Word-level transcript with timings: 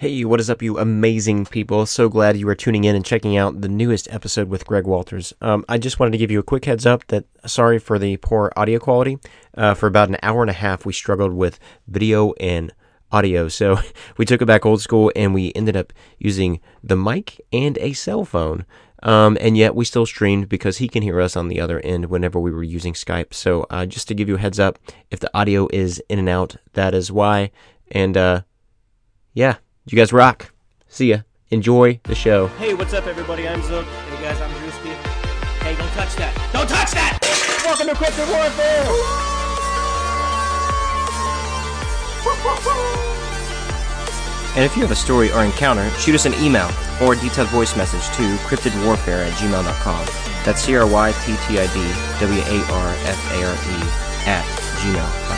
Hey, 0.00 0.24
what 0.24 0.40
is 0.40 0.48
up, 0.48 0.62
you 0.62 0.78
amazing 0.78 1.44
people? 1.44 1.84
So 1.84 2.08
glad 2.08 2.38
you 2.38 2.48
are 2.48 2.54
tuning 2.54 2.84
in 2.84 2.96
and 2.96 3.04
checking 3.04 3.36
out 3.36 3.60
the 3.60 3.68
newest 3.68 4.08
episode 4.10 4.48
with 4.48 4.66
Greg 4.66 4.86
Walters. 4.86 5.34
Um, 5.42 5.62
I 5.68 5.76
just 5.76 6.00
wanted 6.00 6.12
to 6.12 6.16
give 6.16 6.30
you 6.30 6.38
a 6.38 6.42
quick 6.42 6.64
heads 6.64 6.86
up 6.86 7.06
that 7.08 7.26
sorry 7.44 7.78
for 7.78 7.98
the 7.98 8.16
poor 8.16 8.50
audio 8.56 8.78
quality. 8.78 9.18
Uh, 9.54 9.74
for 9.74 9.86
about 9.86 10.08
an 10.08 10.16
hour 10.22 10.40
and 10.40 10.48
a 10.48 10.54
half, 10.54 10.86
we 10.86 10.94
struggled 10.94 11.34
with 11.34 11.60
video 11.86 12.32
and 12.40 12.72
audio. 13.12 13.48
So 13.48 13.78
we 14.16 14.24
took 14.24 14.40
it 14.40 14.46
back 14.46 14.64
old 14.64 14.80
school 14.80 15.12
and 15.14 15.34
we 15.34 15.52
ended 15.54 15.76
up 15.76 15.92
using 16.18 16.60
the 16.82 16.96
mic 16.96 17.38
and 17.52 17.76
a 17.76 17.92
cell 17.92 18.24
phone. 18.24 18.64
Um, 19.02 19.36
and 19.38 19.54
yet 19.54 19.74
we 19.74 19.84
still 19.84 20.06
streamed 20.06 20.48
because 20.48 20.78
he 20.78 20.88
can 20.88 21.02
hear 21.02 21.20
us 21.20 21.36
on 21.36 21.48
the 21.48 21.60
other 21.60 21.78
end 21.80 22.06
whenever 22.06 22.40
we 22.40 22.52
were 22.52 22.62
using 22.62 22.94
Skype. 22.94 23.34
So 23.34 23.66
uh, 23.68 23.84
just 23.84 24.08
to 24.08 24.14
give 24.14 24.30
you 24.30 24.36
a 24.36 24.40
heads 24.40 24.58
up, 24.58 24.78
if 25.10 25.20
the 25.20 25.30
audio 25.36 25.68
is 25.70 26.02
in 26.08 26.18
and 26.18 26.30
out, 26.30 26.56
that 26.72 26.94
is 26.94 27.12
why. 27.12 27.50
And 27.90 28.16
uh, 28.16 28.42
yeah. 29.34 29.56
You 29.90 29.96
guys 29.96 30.12
rock. 30.12 30.52
See 30.88 31.10
ya. 31.10 31.22
Enjoy 31.50 31.98
the 32.04 32.14
show. 32.14 32.46
Hey, 32.62 32.74
what's 32.74 32.94
up, 32.94 33.08
everybody? 33.08 33.48
I'm 33.48 33.60
Zook. 33.60 33.84
Hey, 33.84 34.22
guys, 34.22 34.40
I'm 34.40 34.50
Drewski. 34.50 34.94
Hey, 35.64 35.74
don't 35.74 35.90
touch 35.90 36.14
that. 36.14 36.32
Don't 36.52 36.68
touch 36.68 36.92
that! 36.92 37.18
Welcome 37.64 37.88
to 37.88 37.94
Cryptid 37.94 38.30
Warfare! 38.30 38.86
And 44.54 44.64
if 44.64 44.76
you 44.76 44.82
have 44.82 44.92
a 44.92 44.96
story 44.96 45.32
or 45.32 45.44
encounter, 45.44 45.90
shoot 45.98 46.14
us 46.14 46.24
an 46.24 46.34
email 46.34 46.70
or 47.02 47.14
a 47.14 47.16
detailed 47.16 47.48
voice 47.48 47.76
message 47.76 48.04
to 48.16 48.36
cryptidwarfare 48.46 49.26
at 49.26 49.32
gmail.com. 49.32 50.06
That's 50.44 50.62
C 50.62 50.76
R 50.76 50.86
Y 50.86 51.12
P 51.24 51.34
T 51.48 51.58
I 51.58 51.66
D 51.66 51.80
W 52.20 52.42
A 52.42 52.72
R 52.72 52.94
F 53.10 53.32
A 53.32 53.44
R 53.44 53.54
E 53.54 53.78
at 54.30 54.44
gmail.com. 54.82 55.29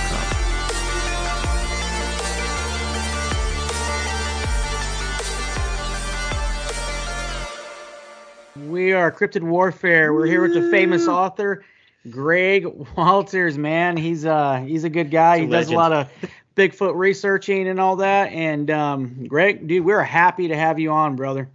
We 8.83 8.95
are 8.95 9.13
Cryptid 9.13 9.45
Warfare. 9.45 10.13
We're 10.13 10.27
here 10.27 10.43
with 10.43 10.55
the 10.55 10.69
famous 10.69 11.07
author, 11.07 11.65
Greg 12.11 12.67
Walters. 12.97 13.57
Man, 13.57 13.97
he's 13.97 14.27
uh 14.27 14.57
he's 14.57 14.83
a 14.83 14.91
good 14.91 15.09
guy. 15.09 15.39
He's 15.39 15.45
he 15.49 15.55
a 15.55 15.57
does 15.57 15.71
a 15.71 15.75
lot 15.75 15.93
of 15.93 16.11
Bigfoot 16.57 16.97
researching 16.97 17.69
and 17.69 17.79
all 17.79 17.95
that. 17.97 18.33
And 18.33 18.69
um, 18.73 19.29
Greg, 19.29 19.69
dude, 19.69 19.85
we're 19.85 20.03
happy 20.03 20.49
to 20.49 20.57
have 20.57 20.81
you 20.81 20.91
on, 20.91 21.15
brother. 21.15 21.49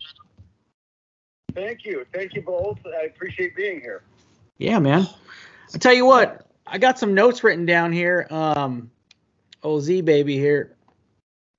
Thank 1.53 1.83
you. 1.83 2.05
Thank 2.13 2.33
you 2.33 2.43
both. 2.43 2.79
I 2.85 3.07
appreciate 3.07 3.57
being 3.57 3.81
here. 3.81 4.03
Yeah, 4.57 4.79
man. 4.79 5.05
I 5.75 5.79
tell 5.79 5.93
you 5.93 6.05
what, 6.05 6.47
I 6.65 6.77
got 6.77 6.97
some 6.97 7.13
notes 7.13 7.43
written 7.43 7.65
down 7.65 7.91
here. 7.91 8.25
Um, 8.29 8.89
OZ 9.65 10.01
baby 10.01 10.37
here. 10.37 10.77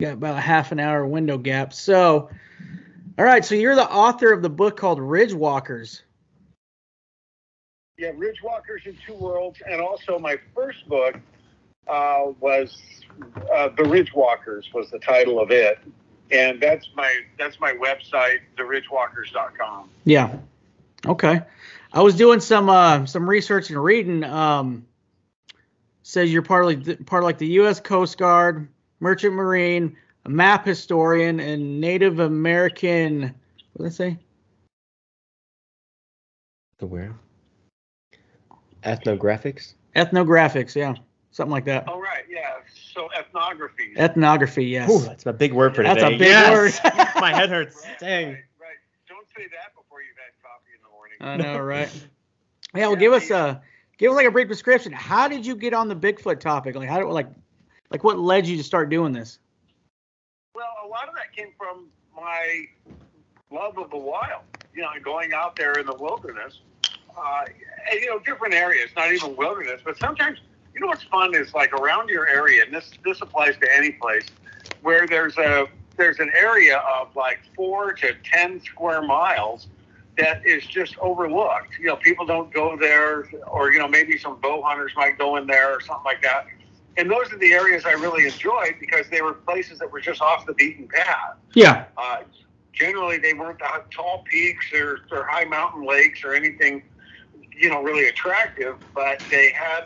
Got 0.00 0.14
about 0.14 0.38
a 0.38 0.40
half 0.40 0.72
an 0.72 0.80
hour 0.80 1.06
window 1.06 1.36
gap. 1.36 1.74
So, 1.74 2.30
all 3.18 3.24
right. 3.24 3.44
So 3.44 3.54
you're 3.54 3.74
the 3.74 3.90
author 3.90 4.32
of 4.32 4.42
the 4.42 4.50
book 4.50 4.76
called 4.76 5.00
Ridge 5.00 5.34
Walkers. 5.34 6.02
Yeah, 7.98 8.12
Ridge 8.16 8.42
Walkers 8.42 8.82
in 8.84 8.96
Two 9.04 9.14
Worlds, 9.14 9.60
and 9.68 9.80
also 9.80 10.20
my 10.20 10.36
first 10.54 10.88
book 10.88 11.16
uh, 11.88 12.26
was 12.38 12.78
uh, 13.52 13.70
The 13.76 13.84
Ridge 13.84 14.14
Walkers 14.14 14.72
was 14.72 14.88
the 14.90 15.00
title 15.00 15.40
of 15.40 15.50
it, 15.50 15.80
and 16.30 16.60
that's 16.60 16.88
my 16.94 17.12
that's 17.36 17.58
my 17.58 17.72
website, 17.72 18.38
theridgewalkers.com. 18.56 19.90
Yeah. 20.04 20.36
Okay. 21.06 21.40
I 21.92 22.02
was 22.02 22.14
doing 22.14 22.38
some 22.38 22.68
uh, 22.68 23.06
some 23.06 23.28
research 23.28 23.70
and 23.70 23.82
reading. 23.82 24.22
Um, 24.22 24.86
says 26.02 26.32
you're 26.32 26.42
part 26.42 26.64
of 26.64 26.86
like, 26.86 27.06
part 27.06 27.22
of 27.22 27.26
like 27.26 27.38
the 27.38 27.48
U.S. 27.48 27.80
Coast 27.80 28.16
Guard, 28.16 28.68
Merchant 29.00 29.34
Marine, 29.34 29.96
a 30.24 30.28
map 30.28 30.64
historian, 30.66 31.40
and 31.40 31.80
Native 31.80 32.18
American. 32.20 33.34
What 33.72 33.84
did 33.84 33.86
I 33.86 33.88
say? 33.90 34.18
The 36.78 36.86
where? 36.86 37.14
Ethnographics? 38.84 39.74
Ethnographics. 39.96 40.74
Yeah, 40.74 40.94
something 41.30 41.50
like 41.50 41.64
that. 41.64 41.88
All 41.88 42.00
right, 42.00 42.24
yeah. 42.30 42.56
So 42.94 43.08
ethnography. 43.18 43.94
Ethnography. 43.96 44.64
Yes. 44.64 44.90
Ooh, 44.90 45.00
that's 45.00 45.26
a 45.26 45.32
big 45.32 45.52
word 45.52 45.74
for 45.74 45.82
That's 45.82 46.00
today. 46.00 46.10
That's 46.10 46.14
a 46.14 46.18
big 46.18 46.28
Yes! 46.28 46.84
word. 46.84 47.10
My 47.20 47.34
head 47.34 47.48
hurts. 47.50 47.84
Right, 47.84 47.98
Dang. 47.98 48.26
Right, 48.26 48.34
right. 48.60 48.76
Don't 49.08 49.26
say 49.36 49.44
that 49.50 49.74
before 49.74 49.98
you've 50.02 50.16
had 50.16 50.32
coffee 50.42 50.74
in 50.76 50.82
the 50.82 50.90
morning. 50.90 51.52
I 51.52 51.52
know, 51.56 51.62
right? 51.62 51.90
Yeah. 52.74 52.82
Well, 52.82 52.92
Yeah, 52.92 52.98
give 53.00 53.12
us 53.14 53.30
yeah. 53.30 53.46
a 53.46 53.60
give 53.96 54.12
us 54.12 54.16
like 54.16 54.26
a 54.26 54.30
brief 54.30 54.46
description. 54.46 54.92
How 54.92 55.26
did 55.26 55.46
you 55.46 55.56
get 55.56 55.72
on 55.72 55.88
the 55.88 55.96
Bigfoot 55.96 56.38
topic? 56.38 56.76
Like, 56.76 56.86
how 56.88 57.00
do 57.00 57.10
like 57.10 57.28
like 57.90 58.04
what 58.04 58.18
led 58.18 58.46
you 58.46 58.58
to 58.58 58.62
start 58.62 58.90
doing 58.90 59.12
this? 59.14 59.38
Lot 60.88 61.08
of 61.08 61.14
that 61.16 61.32
came 61.36 61.52
from 61.58 61.86
my 62.16 62.64
love 63.50 63.76
of 63.78 63.90
the 63.90 63.96
wild. 63.96 64.42
You 64.74 64.82
know, 64.82 64.88
going 65.02 65.32
out 65.32 65.56
there 65.56 65.74
in 65.74 65.86
the 65.86 65.94
wilderness, 65.94 66.60
uh, 67.16 67.44
and, 67.90 68.00
you 68.00 68.06
know, 68.06 68.18
different 68.20 68.54
areas, 68.54 68.90
not 68.96 69.12
even 69.12 69.36
wilderness, 69.36 69.80
but 69.84 69.98
sometimes, 69.98 70.38
you 70.72 70.80
know, 70.80 70.86
what's 70.86 71.02
fun 71.04 71.34
is 71.34 71.52
like 71.52 71.72
around 71.72 72.08
your 72.08 72.26
area, 72.26 72.64
and 72.64 72.72
this 72.72 72.90
this 73.04 73.20
applies 73.20 73.56
to 73.58 73.74
any 73.74 73.92
place 73.92 74.26
where 74.82 75.06
there's 75.06 75.36
a 75.36 75.66
there's 75.96 76.20
an 76.20 76.30
area 76.38 76.78
of 76.78 77.14
like 77.16 77.40
four 77.56 77.92
to 77.92 78.14
ten 78.24 78.60
square 78.60 79.02
miles 79.02 79.66
that 80.16 80.46
is 80.46 80.64
just 80.66 80.96
overlooked. 80.98 81.78
You 81.78 81.86
know, 81.86 81.96
people 81.96 82.24
don't 82.24 82.52
go 82.52 82.76
there, 82.76 83.28
or 83.46 83.72
you 83.72 83.78
know, 83.78 83.88
maybe 83.88 84.16
some 84.16 84.40
bow 84.40 84.62
hunters 84.62 84.92
might 84.96 85.18
go 85.18 85.36
in 85.36 85.46
there 85.46 85.74
or 85.74 85.80
something 85.80 86.04
like 86.04 86.22
that. 86.22 86.46
And 86.98 87.08
those 87.08 87.32
are 87.32 87.38
the 87.38 87.52
areas 87.52 87.84
I 87.86 87.92
really 87.92 88.26
enjoyed 88.26 88.74
because 88.80 89.06
they 89.08 89.22
were 89.22 89.34
places 89.34 89.78
that 89.78 89.90
were 89.90 90.00
just 90.00 90.20
off 90.20 90.44
the 90.46 90.54
beaten 90.54 90.88
path. 90.88 91.36
Yeah. 91.54 91.84
Uh, 91.96 92.18
generally, 92.72 93.18
they 93.18 93.34
weren't 93.34 93.60
the 93.60 93.82
tall 93.94 94.24
peaks 94.28 94.72
or, 94.72 94.98
or 95.12 95.24
high 95.24 95.44
mountain 95.44 95.86
lakes 95.86 96.24
or 96.24 96.34
anything, 96.34 96.82
you 97.56 97.70
know, 97.70 97.82
really 97.82 98.08
attractive, 98.08 98.76
but 98.94 99.22
they 99.30 99.52
had 99.52 99.84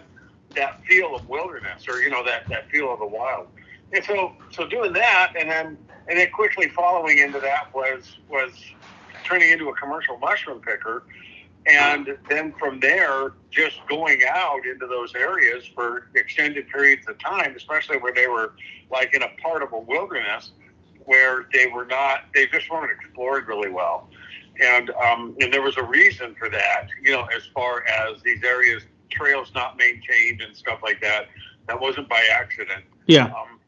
that 0.55 0.83
feel 0.85 1.15
of 1.15 1.29
wilderness 1.29 1.89
or 1.89 2.03
you 2.03 2.11
know 2.11 2.25
that 2.25 2.49
that 2.49 2.71
feel 2.71 2.93
of 2.93 2.99
the 2.99 3.07
wild. 3.07 3.47
And 3.93 4.05
so, 4.05 4.33
so 4.51 4.67
doing 4.67 4.93
that, 4.95 5.35
and 5.39 5.51
then 5.51 5.79
and 6.09 6.19
then 6.19 6.31
quickly 6.31 6.69
following 6.69 7.19
into 7.19 7.41
that 7.41 7.75
was 7.75 8.17
was 8.29 8.53
turning 9.25 9.51
into 9.51 9.69
a 9.69 9.75
commercial 9.75 10.17
mushroom 10.19 10.61
picker, 10.61 11.05
and 11.67 12.19
then 12.29 12.53
from 12.59 12.81
there, 12.81 13.35
just 13.51 13.77
going 13.89 14.21
out 14.29 14.67
into 14.67 14.87
those 14.87 15.15
areas 15.15 15.65
for 15.75 16.09
extended 16.15 16.69
periods 16.69 17.07
of 17.09 17.19
time, 17.19 17.55
especially 17.57 17.99
where 17.99 18.13
they 18.13 18.27
were 18.27 18.55
like 18.91 19.15
in 19.15 19.23
a 19.23 19.29
part 19.41 19.63
of 19.63 19.73
a 19.73 19.79
wilderness 19.79 20.53
where 21.05 21.47
they 21.53 21.67
were 21.67 21.85
not, 21.85 22.25
they 22.35 22.47
just 22.47 22.71
weren't 22.71 22.91
explored 22.91 23.47
really 23.47 23.71
well. 23.71 24.09
And, 24.61 24.91
um, 24.91 25.37
and 25.41 25.53
there 25.53 25.63
was 25.63 25.77
a 25.77 25.83
reason 25.83 26.35
for 26.35 26.49
that, 26.51 26.89
you 27.03 27.13
know, 27.13 27.27
as 27.37 27.43
far 27.55 27.85
as 27.87 28.23
these 28.23 28.43
areas, 28.43 28.83
trails 29.11 29.53
not 29.55 29.77
maintained 29.77 30.41
and 30.41 30.57
stuff 30.57 30.81
like 30.83 31.01
that. 31.01 31.29
That 31.69 31.81
wasn't 31.81 32.09
by 32.09 32.27
accident. 32.33 32.85
Yeah. 33.07 33.27
Um, 33.27 33.61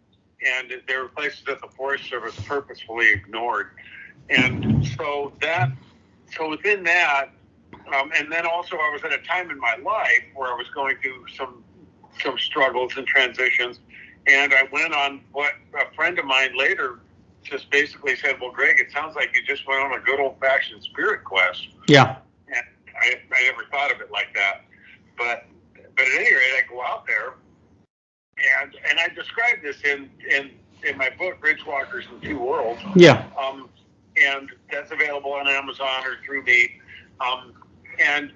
and 0.44 0.83
there 0.87 1.03
were 1.03 1.09
places 1.09 1.43
that 1.47 1.60
the 1.60 1.69
Forest 1.69 2.09
Service 2.09 2.34
purposefully 2.47 3.10
ignored. 3.12 3.71
And 4.31 4.87
so 4.97 5.33
that, 5.41 5.71
so 6.37 6.50
within 6.50 6.83
that, 6.84 7.31
um, 7.93 8.11
and 8.17 8.31
then 8.31 8.47
also 8.47 8.77
I 8.77 8.91
was 8.93 9.03
at 9.05 9.12
a 9.12 9.19
time 9.19 9.50
in 9.50 9.59
my 9.59 9.77
life 9.77 10.22
where 10.34 10.53
I 10.53 10.56
was 10.56 10.69
going 10.75 10.97
through 11.03 11.27
some 11.37 11.65
some 12.22 12.39
struggles 12.39 12.97
and 12.97 13.06
transitions, 13.06 13.81
and 14.27 14.55
I 14.55 14.65
went 14.72 14.95
on 14.95 15.21
what 15.33 15.53
a 15.78 15.93
friend 15.95 16.19
of 16.19 16.25
mine 16.25 16.56
later 16.56 17.00
just 17.43 17.71
basically 17.71 18.17
said, 18.17 18.41
"Well, 18.41 18.53
Greg, 18.53 18.78
it 18.78 18.91
sounds 18.93 19.17
like 19.17 19.34
you 19.34 19.43
just 19.43 19.67
went 19.67 19.81
on 19.83 19.93
a 19.93 20.00
good 20.00 20.21
old 20.21 20.39
fashioned 20.41 20.83
spirit 20.83 21.25
quest." 21.25 21.69
Yeah. 21.89 22.17
And 22.49 22.65
I, 23.00 23.21
I 23.33 23.43
never 23.50 23.65
thought 23.71 23.93
of 23.93 24.01
it 24.01 24.11
like 24.11 24.33
that, 24.34 24.65
but 25.19 25.45
but 25.97 26.06
at 26.06 26.12
any 26.15 26.34
rate, 26.34 26.55
I 26.59 26.62
go 26.69 26.83
out 26.83 27.06
there, 27.06 27.34
and 28.62 28.75
and 28.89 28.99
I 28.99 29.09
describe 29.09 29.62
this 29.62 29.81
in 29.83 30.09
in 30.31 30.51
in 30.83 30.97
my 30.99 31.11
book, 31.19 31.43
Ridge 31.43 31.65
Walkers 31.66 32.05
in 32.12 32.21
Two 32.21 32.39
Worlds 32.39 32.81
Yeah. 32.95 33.25
um, 33.39 33.69
and 34.22 34.51
that's 34.71 34.91
available 34.92 35.33
on 35.33 35.48
Amazon 35.48 36.04
or 36.04 36.16
through 36.25 36.42
me. 36.45 36.81
Um, 37.21 37.54
and 38.01 38.33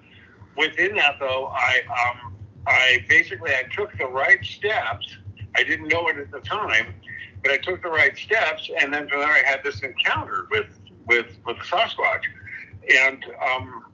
within 0.57 0.95
that, 0.97 1.17
though, 1.19 1.47
I 1.47 1.81
um, 1.89 2.35
I 2.67 3.05
basically 3.09 3.53
I 3.53 3.65
took 3.75 3.97
the 3.99 4.07
right 4.07 4.45
steps. 4.45 5.17
I 5.57 5.63
didn't 5.63 5.89
know 5.89 6.09
it 6.09 6.19
at 6.19 6.31
the 6.31 6.41
time, 6.41 6.95
but 7.43 7.53
I 7.53 7.59
took 7.59 7.83
the 7.83 7.89
right 7.89 8.17
steps, 8.17 8.71
and 8.81 8.93
then 8.93 9.09
from 9.09 9.21
there 9.21 9.31
I 9.31 9.43
had 9.45 9.63
this 9.63 9.81
encounter 9.81 10.47
with 10.51 10.67
with 11.07 11.39
with 11.47 11.57
Sasquatch, 11.59 12.23
and 12.91 13.25
um, 13.43 13.85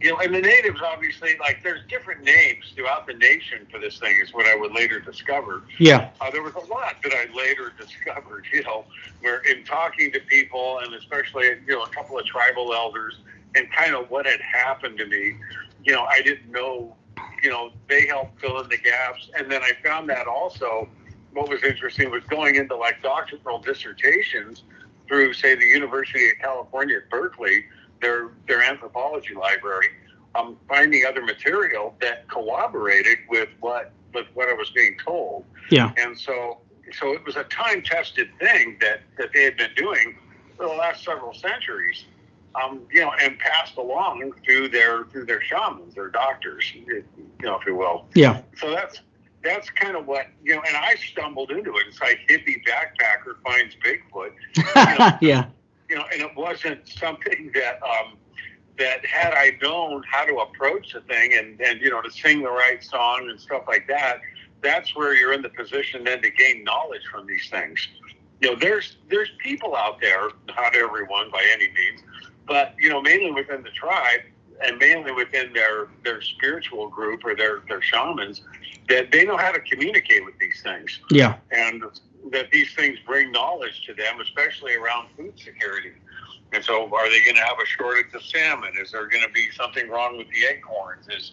you 0.00 0.10
know, 0.10 0.18
and 0.18 0.32
the 0.32 0.40
natives 0.40 0.80
obviously 0.80 1.36
like 1.40 1.62
there's 1.62 1.80
different 1.88 2.22
names 2.22 2.72
throughout 2.76 3.06
the 3.06 3.14
nation 3.14 3.66
for 3.70 3.80
this 3.80 3.98
thing 3.98 4.16
is 4.22 4.32
what 4.32 4.46
I 4.46 4.54
would 4.54 4.72
later 4.72 5.00
discover. 5.00 5.62
Yeah. 5.78 6.10
Uh, 6.20 6.30
there 6.30 6.42
was 6.42 6.54
a 6.54 6.60
lot 6.72 6.96
that 7.02 7.12
I 7.12 7.26
later 7.36 7.72
discovered, 7.80 8.46
you 8.52 8.62
know, 8.62 8.84
where 9.20 9.40
in 9.40 9.64
talking 9.64 10.12
to 10.12 10.20
people 10.20 10.80
and 10.84 10.94
especially, 10.94 11.46
you 11.66 11.74
know, 11.74 11.82
a 11.82 11.88
couple 11.88 12.16
of 12.18 12.24
tribal 12.26 12.72
elders 12.72 13.16
and 13.54 13.70
kind 13.72 13.94
of 13.94 14.10
what 14.10 14.26
had 14.26 14.40
happened 14.40 14.98
to 14.98 15.06
me, 15.06 15.34
you 15.84 15.92
know, 15.92 16.04
I 16.04 16.22
didn't 16.22 16.50
know, 16.50 16.96
you 17.42 17.50
know, 17.50 17.70
they 17.88 18.06
helped 18.06 18.40
fill 18.40 18.60
in 18.60 18.68
the 18.68 18.78
gaps. 18.78 19.30
And 19.36 19.50
then 19.50 19.62
I 19.62 19.72
found 19.84 20.08
that 20.10 20.26
also 20.26 20.88
what 21.32 21.48
was 21.48 21.62
interesting 21.62 22.10
was 22.10 22.24
going 22.24 22.56
into 22.56 22.76
like 22.76 23.02
doctoral 23.02 23.58
dissertations 23.58 24.64
through, 25.06 25.32
say, 25.32 25.54
the 25.54 25.64
University 25.64 26.30
of 26.30 26.38
California 26.40 26.96
at 26.98 27.08
Berkeley, 27.10 27.64
their 28.00 28.30
their 28.46 28.62
anthropology 28.62 29.34
library, 29.34 29.88
um, 30.34 30.56
finding 30.68 31.04
other 31.06 31.22
material 31.22 31.94
that 32.00 32.28
corroborated 32.28 33.18
with 33.28 33.48
what 33.60 33.92
with 34.14 34.26
what 34.34 34.48
I 34.48 34.54
was 34.54 34.70
being 34.70 34.96
told. 35.04 35.44
Yeah. 35.70 35.92
And 35.96 36.18
so 36.18 36.58
so 36.92 37.12
it 37.12 37.24
was 37.24 37.36
a 37.36 37.44
time 37.44 37.82
tested 37.82 38.28
thing 38.38 38.78
that 38.80 39.00
that 39.18 39.32
they 39.32 39.44
had 39.44 39.56
been 39.56 39.74
doing 39.76 40.16
for 40.56 40.66
the 40.66 40.74
last 40.74 41.04
several 41.04 41.34
centuries. 41.34 42.04
Um, 42.60 42.82
you 42.90 43.00
know, 43.00 43.12
and 43.20 43.38
passed 43.38 43.76
along 43.76 44.32
through 44.44 44.70
their 44.70 45.04
through 45.04 45.26
their 45.26 45.42
shamans, 45.42 45.94
their 45.94 46.08
doctors, 46.08 46.72
you 46.74 47.04
know, 47.40 47.56
if 47.56 47.66
you 47.66 47.76
will. 47.76 48.06
Yeah. 48.14 48.42
So 48.56 48.70
that's 48.70 49.00
that's 49.44 49.70
kind 49.70 49.96
of 49.96 50.06
what 50.06 50.26
you 50.42 50.54
know. 50.54 50.62
And 50.66 50.76
I 50.76 50.96
stumbled 50.96 51.50
into 51.50 51.70
it. 51.76 51.86
It's 51.88 52.00
like 52.00 52.20
hippie 52.28 52.62
backpacker 52.64 53.36
finds 53.44 53.76
Bigfoot. 53.76 54.32
yeah. 55.20 55.46
You 55.88 55.96
know, 55.96 56.04
and 56.12 56.22
it 56.22 56.30
wasn't 56.36 56.86
something 56.86 57.50
that 57.54 57.80
um, 57.82 58.16
that 58.78 59.04
had 59.04 59.32
I 59.34 59.56
known 59.62 60.02
how 60.08 60.24
to 60.24 60.36
approach 60.38 60.92
the 60.92 61.00
thing 61.02 61.34
and 61.34 61.60
and 61.60 61.80
you 61.80 61.90
know 61.90 62.02
to 62.02 62.10
sing 62.10 62.42
the 62.42 62.50
right 62.50 62.82
song 62.82 63.28
and 63.30 63.40
stuff 63.40 63.64
like 63.66 63.86
that. 63.88 64.20
That's 64.60 64.96
where 64.96 65.14
you're 65.14 65.32
in 65.32 65.42
the 65.42 65.50
position 65.50 66.02
then 66.04 66.20
to 66.22 66.30
gain 66.30 66.64
knowledge 66.64 67.02
from 67.10 67.26
these 67.26 67.48
things. 67.48 67.86
You 68.40 68.50
know, 68.50 68.56
there's 68.58 68.96
there's 69.08 69.30
people 69.38 69.76
out 69.76 70.00
there, 70.00 70.30
not 70.48 70.74
everyone 70.74 71.30
by 71.30 71.44
any 71.52 71.68
means, 71.68 72.02
but 72.48 72.74
you 72.80 72.88
know, 72.88 73.00
mainly 73.00 73.30
within 73.30 73.62
the 73.62 73.70
tribe 73.70 74.22
and 74.64 74.78
mainly 74.78 75.12
within 75.12 75.52
their 75.52 75.88
their 76.02 76.20
spiritual 76.20 76.88
group 76.88 77.24
or 77.24 77.36
their 77.36 77.62
their 77.68 77.82
shamans 77.82 78.42
that 78.88 79.12
they 79.12 79.24
know 79.24 79.36
how 79.36 79.52
to 79.52 79.60
communicate 79.60 80.24
with 80.24 80.36
these 80.38 80.60
things. 80.62 80.98
Yeah. 81.10 81.36
and 81.52 81.84
that 82.32 82.50
these 82.50 82.74
things 82.74 82.98
bring 83.06 83.30
knowledge 83.30 83.86
to 83.86 83.94
them 83.94 84.20
especially 84.20 84.74
around 84.74 85.08
food 85.16 85.38
security. 85.38 85.92
And 86.52 86.64
so 86.64 86.92
are 86.94 87.10
they 87.10 87.22
going 87.22 87.36
to 87.36 87.42
have 87.42 87.58
a 87.62 87.66
shortage 87.66 88.12
of 88.14 88.22
salmon? 88.22 88.72
Is 88.80 88.92
there 88.92 89.06
going 89.06 89.22
to 89.22 89.30
be 89.30 89.50
something 89.52 89.88
wrong 89.88 90.16
with 90.16 90.28
the 90.28 90.46
acorns? 90.46 91.06
Is 91.08 91.32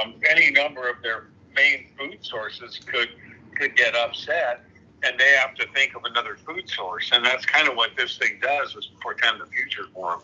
um, 0.00 0.14
any 0.28 0.50
number 0.50 0.88
of 0.88 1.02
their 1.02 1.26
main 1.54 1.88
food 1.98 2.18
sources 2.22 2.78
could 2.86 3.08
could 3.56 3.76
get 3.76 3.94
upset 3.94 4.64
and 5.04 5.18
they 5.18 5.30
have 5.32 5.54
to 5.54 5.66
think 5.74 5.94
of 5.96 6.04
another 6.04 6.36
food 6.46 6.68
source 6.68 7.10
and 7.12 7.24
that's 7.24 7.44
kind 7.44 7.68
of 7.68 7.76
what 7.76 7.90
this 7.96 8.18
thing 8.18 8.38
does 8.40 8.74
is 8.76 8.90
portend 9.02 9.40
the 9.40 9.46
future 9.46 9.86
for 9.94 10.12
them 10.12 10.20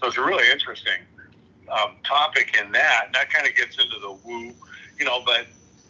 so 0.00 0.08
it's 0.08 0.16
a 0.16 0.22
really 0.22 0.48
interesting 0.50 1.00
um, 1.70 1.96
topic 2.04 2.56
in 2.60 2.72
that. 2.72 3.06
And 3.06 3.14
that 3.14 3.30
kind 3.32 3.46
of 3.46 3.54
gets 3.54 3.78
into 3.78 3.98
the 4.00 4.12
woo, 4.12 4.54
you 4.98 5.04
know. 5.04 5.22
But 5.24 5.46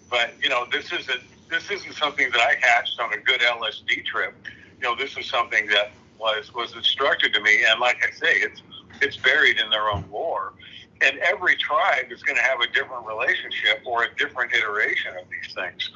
but 0.09 0.35
you 0.43 0.49
know, 0.49 0.67
this 0.71 0.93
isn't 0.93 1.21
this 1.51 1.71
isn't 1.71 1.95
something 1.95 2.31
that 2.31 2.41
I 2.41 2.55
hatched 2.61 3.01
on 3.01 3.13
a 3.13 3.19
good 3.19 3.41
LSD 3.41 4.05
trip. 4.05 4.35
You 4.81 4.89
know, 4.89 4.97
this 4.97 5.17
is 5.17 5.27
something 5.29 5.67
that 5.69 5.93
was 6.19 6.53
was 6.55 6.75
instructed 6.75 7.33
to 7.35 7.41
me, 7.41 7.65
and 7.69 7.81
like 7.81 7.99
I 8.07 8.11
say, 8.13 8.35
it's 8.37 8.63
it's 9.01 9.17
buried 9.17 9.59
in 9.59 9.71
their 9.71 9.89
own 9.89 10.05
lore. 10.11 10.55
And 11.03 11.19
every 11.21 11.57
tribe 11.57 12.13
is 12.13 12.23
going 12.23 12.37
to 12.37 12.43
have 12.43 12.61
a 12.61 12.67
different 12.75 13.07
relationship 13.07 13.81
or 13.87 14.05
a 14.05 14.15
different 14.19 14.53
iteration 14.53 15.13
of 15.17 15.25
these 15.31 15.55
things. 15.55 15.91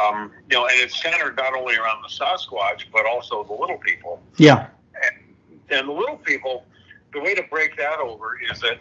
Um, 0.00 0.30
you 0.50 0.56
know, 0.56 0.66
and 0.66 0.78
it's 0.78 1.00
centered 1.00 1.36
not 1.36 1.54
only 1.54 1.76
around 1.76 2.02
the 2.02 2.08
Sasquatch, 2.08 2.84
but 2.92 3.06
also 3.06 3.44
the 3.44 3.54
little 3.54 3.78
people. 3.78 4.20
Yeah. 4.36 4.68
And 5.70 5.88
the 5.88 5.92
little 5.92 6.18
people, 6.18 6.64
the 7.12 7.20
way 7.20 7.34
to 7.34 7.42
break 7.50 7.76
that 7.76 7.98
over 7.98 8.38
is 8.50 8.60
that 8.60 8.78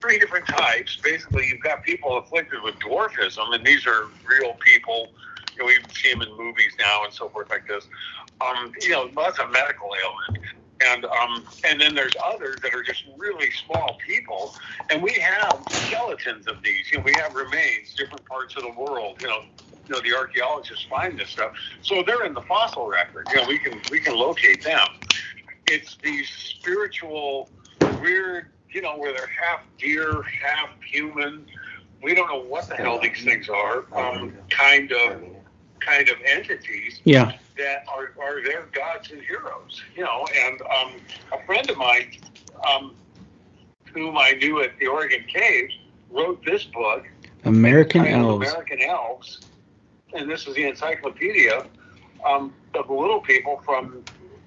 three 0.00 0.18
different 0.18 0.46
types. 0.46 0.98
Basically, 1.02 1.46
you've 1.48 1.62
got 1.62 1.82
people 1.82 2.18
afflicted 2.18 2.62
with 2.62 2.74
dwarfism, 2.78 3.54
and 3.54 3.64
these 3.64 3.86
are 3.86 4.08
real 4.24 4.54
people. 4.54 5.08
You 5.56 5.62
know, 5.62 5.66
we 5.66 5.78
see 5.92 6.12
them 6.12 6.22
in 6.22 6.36
movies 6.36 6.72
now 6.78 7.04
and 7.04 7.12
so 7.12 7.28
forth 7.28 7.48
like 7.50 7.66
this. 7.66 7.86
Um, 8.40 8.72
you 8.80 8.90
know, 8.90 9.10
that's 9.16 9.38
a 9.38 9.48
medical 9.48 9.90
ailment. 10.02 10.44
And 10.84 11.04
um, 11.06 11.46
and 11.64 11.80
then 11.80 11.94
there's 11.94 12.14
others 12.22 12.60
that 12.62 12.74
are 12.74 12.82
just 12.82 13.04
really 13.16 13.50
small 13.50 13.96
people, 14.06 14.54
and 14.90 15.02
we 15.02 15.12
have 15.14 15.64
skeletons 15.68 16.46
of 16.46 16.62
these. 16.62 16.90
You 16.92 16.98
know, 16.98 17.04
we 17.04 17.14
have 17.14 17.34
remains, 17.34 17.94
different 17.96 18.26
parts 18.26 18.56
of 18.56 18.62
the 18.62 18.72
world. 18.72 19.16
You 19.20 19.28
know, 19.28 19.40
you 19.88 19.94
know 19.94 20.00
the 20.02 20.14
archaeologists 20.14 20.84
find 20.84 21.18
this 21.18 21.30
stuff, 21.30 21.52
so 21.80 22.02
they're 22.06 22.26
in 22.26 22.34
the 22.34 22.42
fossil 22.42 22.88
record. 22.88 23.26
You 23.30 23.36
know, 23.36 23.48
we 23.48 23.58
can 23.58 23.80
we 23.90 24.00
can 24.00 24.14
locate 24.14 24.62
them. 24.64 24.86
It's 25.66 25.96
these 26.02 26.28
spiritual, 26.28 27.48
weird 28.02 28.48
you 28.76 28.82
know, 28.82 28.96
where 28.98 29.12
they're 29.12 29.26
half 29.28 29.60
deer, 29.78 30.22
half 30.22 30.68
human. 30.82 31.46
We 32.02 32.14
don't 32.14 32.28
know 32.28 32.42
what 32.42 32.68
the 32.68 32.76
hell 32.76 33.00
these 33.00 33.24
things 33.24 33.48
are. 33.48 33.84
Um, 33.94 34.34
kind 34.50 34.92
of, 34.92 35.22
kind 35.80 36.08
of 36.08 36.16
entities 36.24 37.00
Yeah. 37.04 37.32
that 37.58 37.84
are, 37.88 38.12
are 38.22 38.42
their 38.42 38.66
gods 38.72 39.10
and 39.10 39.20
heroes. 39.22 39.82
You 39.96 40.04
know, 40.04 40.26
and 40.44 40.60
um, 40.62 40.92
a 41.32 41.44
friend 41.46 41.68
of 41.70 41.76
mine, 41.76 42.12
um, 42.68 42.94
whom 43.92 44.16
I 44.18 44.32
knew 44.32 44.60
at 44.62 44.78
the 44.78 44.86
Oregon 44.86 45.24
Caves, 45.32 45.74
wrote 46.10 46.44
this 46.44 46.64
book, 46.64 47.04
American 47.44 48.06
elves. 48.06 48.46
American 48.48 48.82
Elves, 48.82 49.40
and 50.12 50.30
this 50.30 50.46
is 50.46 50.54
the 50.54 50.64
encyclopedia 50.64 51.66
um, 52.24 52.52
of 52.74 52.86
the 52.88 52.92
little 52.92 53.20
people 53.20 53.60
from, 53.64 54.02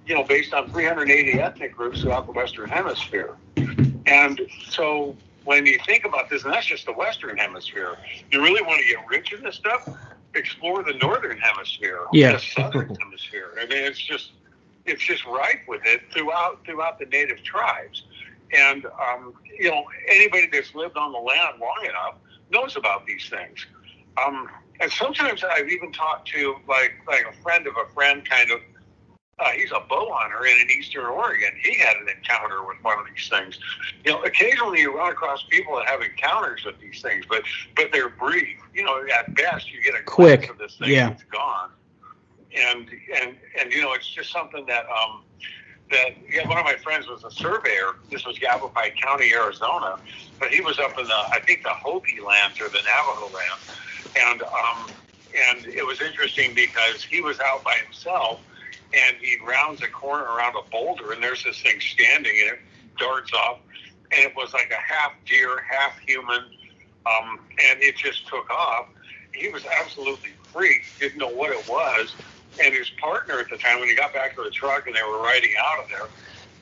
you 0.05 0.15
know, 0.15 0.23
based 0.23 0.53
on 0.53 0.69
380 0.69 1.39
ethnic 1.39 1.75
groups 1.75 2.01
throughout 2.01 2.25
the 2.25 2.31
Western 2.31 2.69
Hemisphere. 2.69 3.35
And 4.05 4.41
so 4.69 5.15
when 5.45 5.65
you 5.65 5.79
think 5.85 6.05
about 6.05 6.29
this, 6.29 6.43
and 6.43 6.53
that's 6.53 6.65
just 6.65 6.85
the 6.85 6.93
Western 6.93 7.37
Hemisphere, 7.37 7.97
you 8.31 8.41
really 8.41 8.61
want 8.61 8.81
to 8.81 8.87
get 8.87 8.97
rich 9.07 9.33
in 9.33 9.43
this 9.43 9.55
stuff, 9.55 9.87
explore 10.35 10.83
the 10.83 10.93
Northern 10.93 11.37
Hemisphere, 11.37 12.05
Yeah. 12.13 12.33
the 12.33 12.39
Southern 12.39 12.95
Hemisphere. 12.95 13.53
I 13.59 13.65
mean, 13.65 13.83
it's 13.83 13.99
just 13.99 14.31
it's 14.85 15.03
just 15.03 15.25
rife 15.25 15.59
with 15.67 15.81
it 15.85 16.01
throughout 16.11 16.65
throughout 16.65 16.99
the 16.99 17.05
native 17.05 17.43
tribes. 17.43 18.03
And 18.53 18.85
um, 18.85 19.33
you 19.59 19.69
know, 19.69 19.83
anybody 20.09 20.47
that's 20.51 20.73
lived 20.75 20.97
on 20.97 21.11
the 21.11 21.19
land 21.19 21.59
long 21.59 21.85
enough 21.85 22.15
knows 22.51 22.75
about 22.75 23.05
these 23.05 23.29
things. 23.29 23.65
Um, 24.23 24.49
and 24.81 24.91
sometimes 24.91 25.43
I've 25.43 25.69
even 25.69 25.91
talked 25.91 26.27
to 26.29 26.55
like 26.67 26.93
like 27.07 27.25
a 27.29 27.41
friend 27.43 27.67
of 27.67 27.73
a 27.77 27.93
friend, 27.93 28.27
kind 28.27 28.51
of. 28.51 28.59
Uh, 29.39 29.50
he's 29.51 29.71
a 29.71 29.80
bow 29.88 30.09
hunter 30.12 30.45
in, 30.45 30.59
in 30.59 30.69
Eastern 30.77 31.06
Oregon. 31.06 31.51
He 31.62 31.77
had 31.80 31.95
an 31.97 32.09
encounter 32.09 32.65
with 32.65 32.77
one 32.81 33.00
of 33.00 33.06
these 33.13 33.30
things. 33.30 33.57
You 34.03 34.12
know, 34.12 34.24
occasionally 34.24 34.81
you 34.81 34.95
run 34.95 35.12
across 35.12 35.44
people 35.50 35.77
that 35.77 35.88
have 35.88 36.01
encounters 36.01 36.65
with 36.65 36.80
these 36.80 37.01
things, 37.01 37.25
but 37.27 37.44
but 37.75 37.91
they're 37.91 38.09
brief. 38.09 38.57
You 38.74 38.83
know, 38.83 39.01
at 39.18 39.33
best 39.36 39.71
you 39.71 39.81
get 39.81 39.95
a 39.95 40.03
Quick, 40.03 40.41
glimpse 40.41 40.51
of 40.51 40.57
this 40.57 40.77
thing, 40.77 40.89
yeah. 40.89 41.12
it's 41.12 41.24
gone. 41.24 41.69
And 42.56 42.89
and 43.15 43.36
and 43.59 43.71
you 43.71 43.81
know, 43.81 43.94
it's 43.94 44.09
just 44.09 44.31
something 44.31 44.65
that 44.65 44.86
um, 44.89 45.24
that 45.92 46.09
yeah, 46.30 46.47
one 46.47 46.57
of 46.57 46.65
my 46.65 46.75
friends 46.75 47.07
was 47.07 47.24
a 47.24 47.31
surveyor. 47.31 47.95
This 48.09 48.25
was 48.25 48.40
Yavapai 48.40 48.94
County, 49.02 49.33
Arizona, 49.33 49.99
but 50.40 50.49
he 50.49 50.61
was 50.61 50.80
up 50.80 50.97
in 50.99 51.06
the 51.06 51.13
I 51.13 51.40
think 51.45 51.63
the 51.63 51.69
Hopi 51.69 52.19
lands 52.19 52.59
or 52.59 52.69
the 52.69 52.80
Navajo 52.83 53.33
land, 53.33 53.59
and 54.18 54.44
um, 54.44 54.92
and 55.35 55.66
it 55.66 55.85
was 55.85 56.02
interesting 56.02 56.54
because 56.54 57.04
he 57.04 57.21
was 57.21 57.40
out 57.40 57.63
by 57.63 57.75
himself, 57.83 58.40
and 58.93 59.17
he 59.21 59.37
rounds 59.45 59.81
a 59.81 59.87
corner 59.87 60.23
around 60.23 60.55
a 60.55 60.69
boulder, 60.69 61.11
and 61.11 61.23
there's 61.23 61.43
this 61.43 61.61
thing 61.61 61.79
standing, 61.79 62.33
and 62.41 62.53
it 62.53 62.59
darts 62.97 63.31
off, 63.33 63.59
and 64.11 64.25
it 64.25 64.35
was 64.35 64.53
like 64.53 64.71
a 64.71 64.93
half 64.93 65.13
deer, 65.25 65.63
half 65.69 65.97
human, 65.99 66.43
um, 67.05 67.39
and 67.69 67.81
it 67.81 67.95
just 67.95 68.27
took 68.27 68.49
off. 68.49 68.87
He 69.33 69.49
was 69.49 69.63
absolutely 69.65 70.31
freaked, 70.51 70.99
didn't 70.99 71.19
know 71.19 71.29
what 71.29 71.51
it 71.51 71.67
was, 71.67 72.15
and 72.63 72.73
his 72.73 72.89
partner 73.01 73.39
at 73.39 73.49
the 73.49 73.57
time, 73.57 73.79
when 73.79 73.89
he 73.89 73.95
got 73.95 74.13
back 74.13 74.35
to 74.35 74.43
the 74.43 74.49
truck 74.49 74.87
and 74.87 74.95
they 74.95 75.03
were 75.03 75.19
riding 75.19 75.53
out 75.63 75.83
of 75.83 75.89
there, 75.89 76.07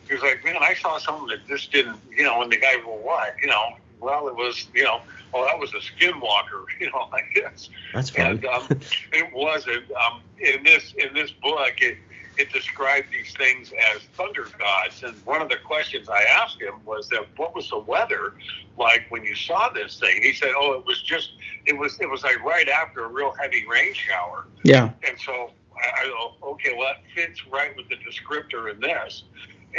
he 0.07 0.13
was 0.13 0.23
like, 0.23 0.43
"Man, 0.43 0.57
I 0.59 0.73
saw 0.73 0.97
something 0.97 1.27
that 1.27 1.47
just 1.47 1.71
didn't, 1.71 1.99
you 2.15 2.23
know." 2.23 2.41
And 2.41 2.51
the 2.51 2.57
guy, 2.57 2.75
well, 2.85 2.97
what? 2.97 3.35
You 3.41 3.47
know, 3.47 3.77
well, 3.99 4.27
it 4.27 4.35
was, 4.35 4.67
you 4.73 4.83
know, 4.83 5.01
well, 5.33 5.45
that 5.45 5.59
was 5.59 5.73
a 5.73 5.77
skinwalker, 5.77 6.65
you 6.79 6.89
know, 6.91 7.07
I 7.11 7.21
guess. 7.33 7.69
That's 7.93 8.09
fun. 8.09 8.25
And 8.25 8.45
um, 8.45 8.67
it 9.13 9.33
wasn't. 9.33 9.85
Um, 9.91 10.21
in 10.39 10.63
this 10.63 10.93
in 10.97 11.13
this 11.13 11.31
book, 11.31 11.73
it 11.77 11.97
it 12.37 12.51
described 12.53 13.07
these 13.11 13.33
things 13.33 13.73
as 13.93 14.01
thunder 14.15 14.47
gods. 14.59 15.03
And 15.03 15.15
one 15.25 15.41
of 15.41 15.49
the 15.49 15.57
questions 15.57 16.09
I 16.09 16.21
asked 16.23 16.61
him 16.61 16.75
was 16.85 17.09
that 17.09 17.25
what 17.35 17.55
was 17.55 17.69
the 17.69 17.79
weather 17.79 18.33
like 18.77 19.05
when 19.09 19.23
you 19.23 19.35
saw 19.35 19.69
this 19.69 19.99
thing? 19.99 20.21
He 20.21 20.33
said, 20.33 20.51
"Oh, 20.55 20.73
it 20.73 20.85
was 20.85 21.01
just 21.01 21.31
it 21.65 21.77
was 21.77 21.99
it 21.99 22.09
was 22.09 22.23
like 22.23 22.43
right 22.43 22.69
after 22.69 23.05
a 23.05 23.07
real 23.07 23.33
heavy 23.39 23.65
rain 23.67 23.93
shower." 23.93 24.45
Yeah. 24.63 24.91
And 25.07 25.19
so 25.19 25.51
I, 25.75 26.01
I 26.01 26.07
go, 26.07 26.49
okay, 26.51 26.73
well, 26.77 26.87
that 26.93 27.03
fits 27.15 27.45
right 27.47 27.75
with 27.75 27.87
the 27.89 27.95
descriptor 27.95 28.71
in 28.71 28.79
this, 28.79 29.23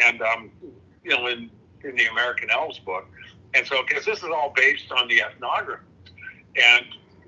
and 0.05 0.21
um, 0.23 0.51
you 1.05 1.11
know, 1.11 1.27
in 1.27 1.51
in 1.85 1.95
the 1.95 2.07
American 2.07 2.51
Elves 2.51 2.79
book, 2.81 3.07
and 3.55 3.67
so 3.67 3.83
because 3.87 4.05
this 4.05 4.19
is 4.19 4.25
all 4.25 4.53
based 4.55 4.91
on 4.93 5.09
the 5.09 5.21
ethnography, 5.23 5.85
and 6.57 6.85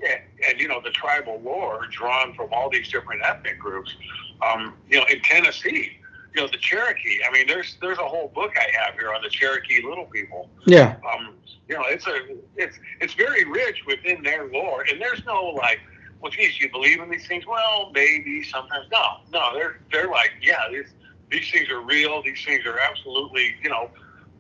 and, 0.08 0.20
and 0.48 0.60
you 0.60 0.68
know 0.68 0.80
the 0.82 0.90
tribal 0.90 1.40
lore 1.40 1.86
drawn 1.90 2.34
from 2.34 2.52
all 2.52 2.70
these 2.70 2.90
different 2.90 3.22
ethnic 3.24 3.58
groups, 3.58 3.94
um, 4.42 4.74
you 4.88 4.98
know, 4.98 5.04
in 5.10 5.20
Tennessee. 5.22 5.92
You 6.34 6.42
know 6.42 6.46
the 6.48 6.58
Cherokee. 6.58 7.18
I 7.28 7.32
mean, 7.32 7.48
there's 7.48 7.76
there's 7.80 7.98
a 7.98 8.06
whole 8.06 8.30
book 8.32 8.52
I 8.56 8.68
have 8.84 8.94
here 8.94 9.12
on 9.12 9.20
the 9.20 9.28
Cherokee 9.28 9.82
Little 9.84 10.06
People 10.06 10.48
Yeah. 10.64 10.94
um, 11.12 11.34
you 11.68 11.74
know, 11.74 11.82
it's 11.86 12.06
a 12.06 12.36
it's 12.56 12.78
it's 13.00 13.14
very 13.14 13.44
rich 13.44 13.78
within 13.86 14.22
their 14.22 14.46
lore, 14.46 14.84
and 14.88 15.00
there's 15.00 15.24
no 15.26 15.46
like 15.46 15.80
well, 16.20 16.30
geez, 16.30 16.60
you 16.60 16.70
believe 16.70 17.00
in 17.00 17.10
these 17.10 17.26
things? 17.26 17.46
Well, 17.46 17.90
maybe 17.94 18.42
sometimes. 18.44 18.86
No, 18.92 19.02
no, 19.32 19.54
they're 19.54 19.80
they're 19.90 20.08
like, 20.08 20.32
yeah, 20.42 20.60
these 20.70 20.92
these 21.30 21.50
things 21.50 21.68
are 21.70 21.80
real. 21.80 22.22
These 22.22 22.44
things 22.44 22.64
are 22.66 22.78
absolutely, 22.78 23.54
you 23.62 23.70
know, 23.70 23.90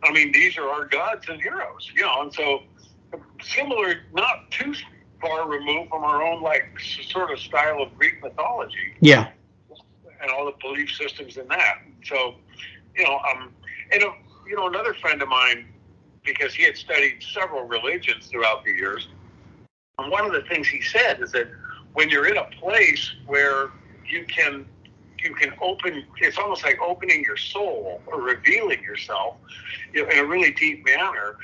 I 0.02 0.12
mean, 0.12 0.32
these 0.32 0.58
are 0.58 0.68
our 0.68 0.84
gods 0.86 1.28
and 1.28 1.40
heroes, 1.40 1.90
you 1.94 2.02
know, 2.02 2.22
and 2.22 2.32
so 2.34 2.62
similar, 3.42 3.94
not 4.12 4.50
too 4.50 4.74
far 5.20 5.48
removed 5.48 5.90
from 5.90 6.04
our 6.04 6.22
own 6.22 6.42
like 6.42 6.78
sort 7.08 7.30
of 7.30 7.38
style 7.38 7.82
of 7.82 7.96
Greek 7.96 8.22
mythology. 8.22 8.94
Yeah. 9.00 9.30
And 10.20 10.30
all 10.30 10.46
the 10.46 10.54
belief 10.60 10.90
systems 10.92 11.36
in 11.36 11.48
that. 11.48 11.78
So, 12.04 12.34
you 12.96 13.04
know, 13.04 13.20
um, 13.30 13.52
and 13.92 14.02
uh, 14.02 14.10
you 14.46 14.56
know, 14.56 14.66
another 14.66 14.94
friend 14.94 15.22
of 15.22 15.28
mine, 15.28 15.66
because 16.24 16.54
he 16.54 16.64
had 16.64 16.76
studied 16.76 17.22
several 17.22 17.64
religions 17.64 18.26
throughout 18.26 18.64
the 18.64 18.72
years, 18.72 19.08
and 19.98 20.10
one 20.10 20.24
of 20.24 20.32
the 20.32 20.42
things 20.42 20.68
he 20.68 20.82
said 20.82 21.20
is 21.20 21.32
that 21.32 21.48
when 21.92 22.08
you're 22.08 22.26
in 22.26 22.36
a 22.36 22.44
place 22.60 23.10
where 23.26 23.70
you 24.06 24.24
can 24.26 24.66
you 25.22 25.34
can 25.34 25.52
open 25.60 26.04
it's 26.18 26.38
almost 26.38 26.64
like 26.64 26.78
opening 26.80 27.22
your 27.22 27.36
soul 27.36 28.00
or 28.06 28.20
revealing 28.20 28.82
yourself 28.82 29.36
in 29.92 30.18
a 30.18 30.24
really 30.24 30.52
deep 30.52 30.84
manner 30.86 31.36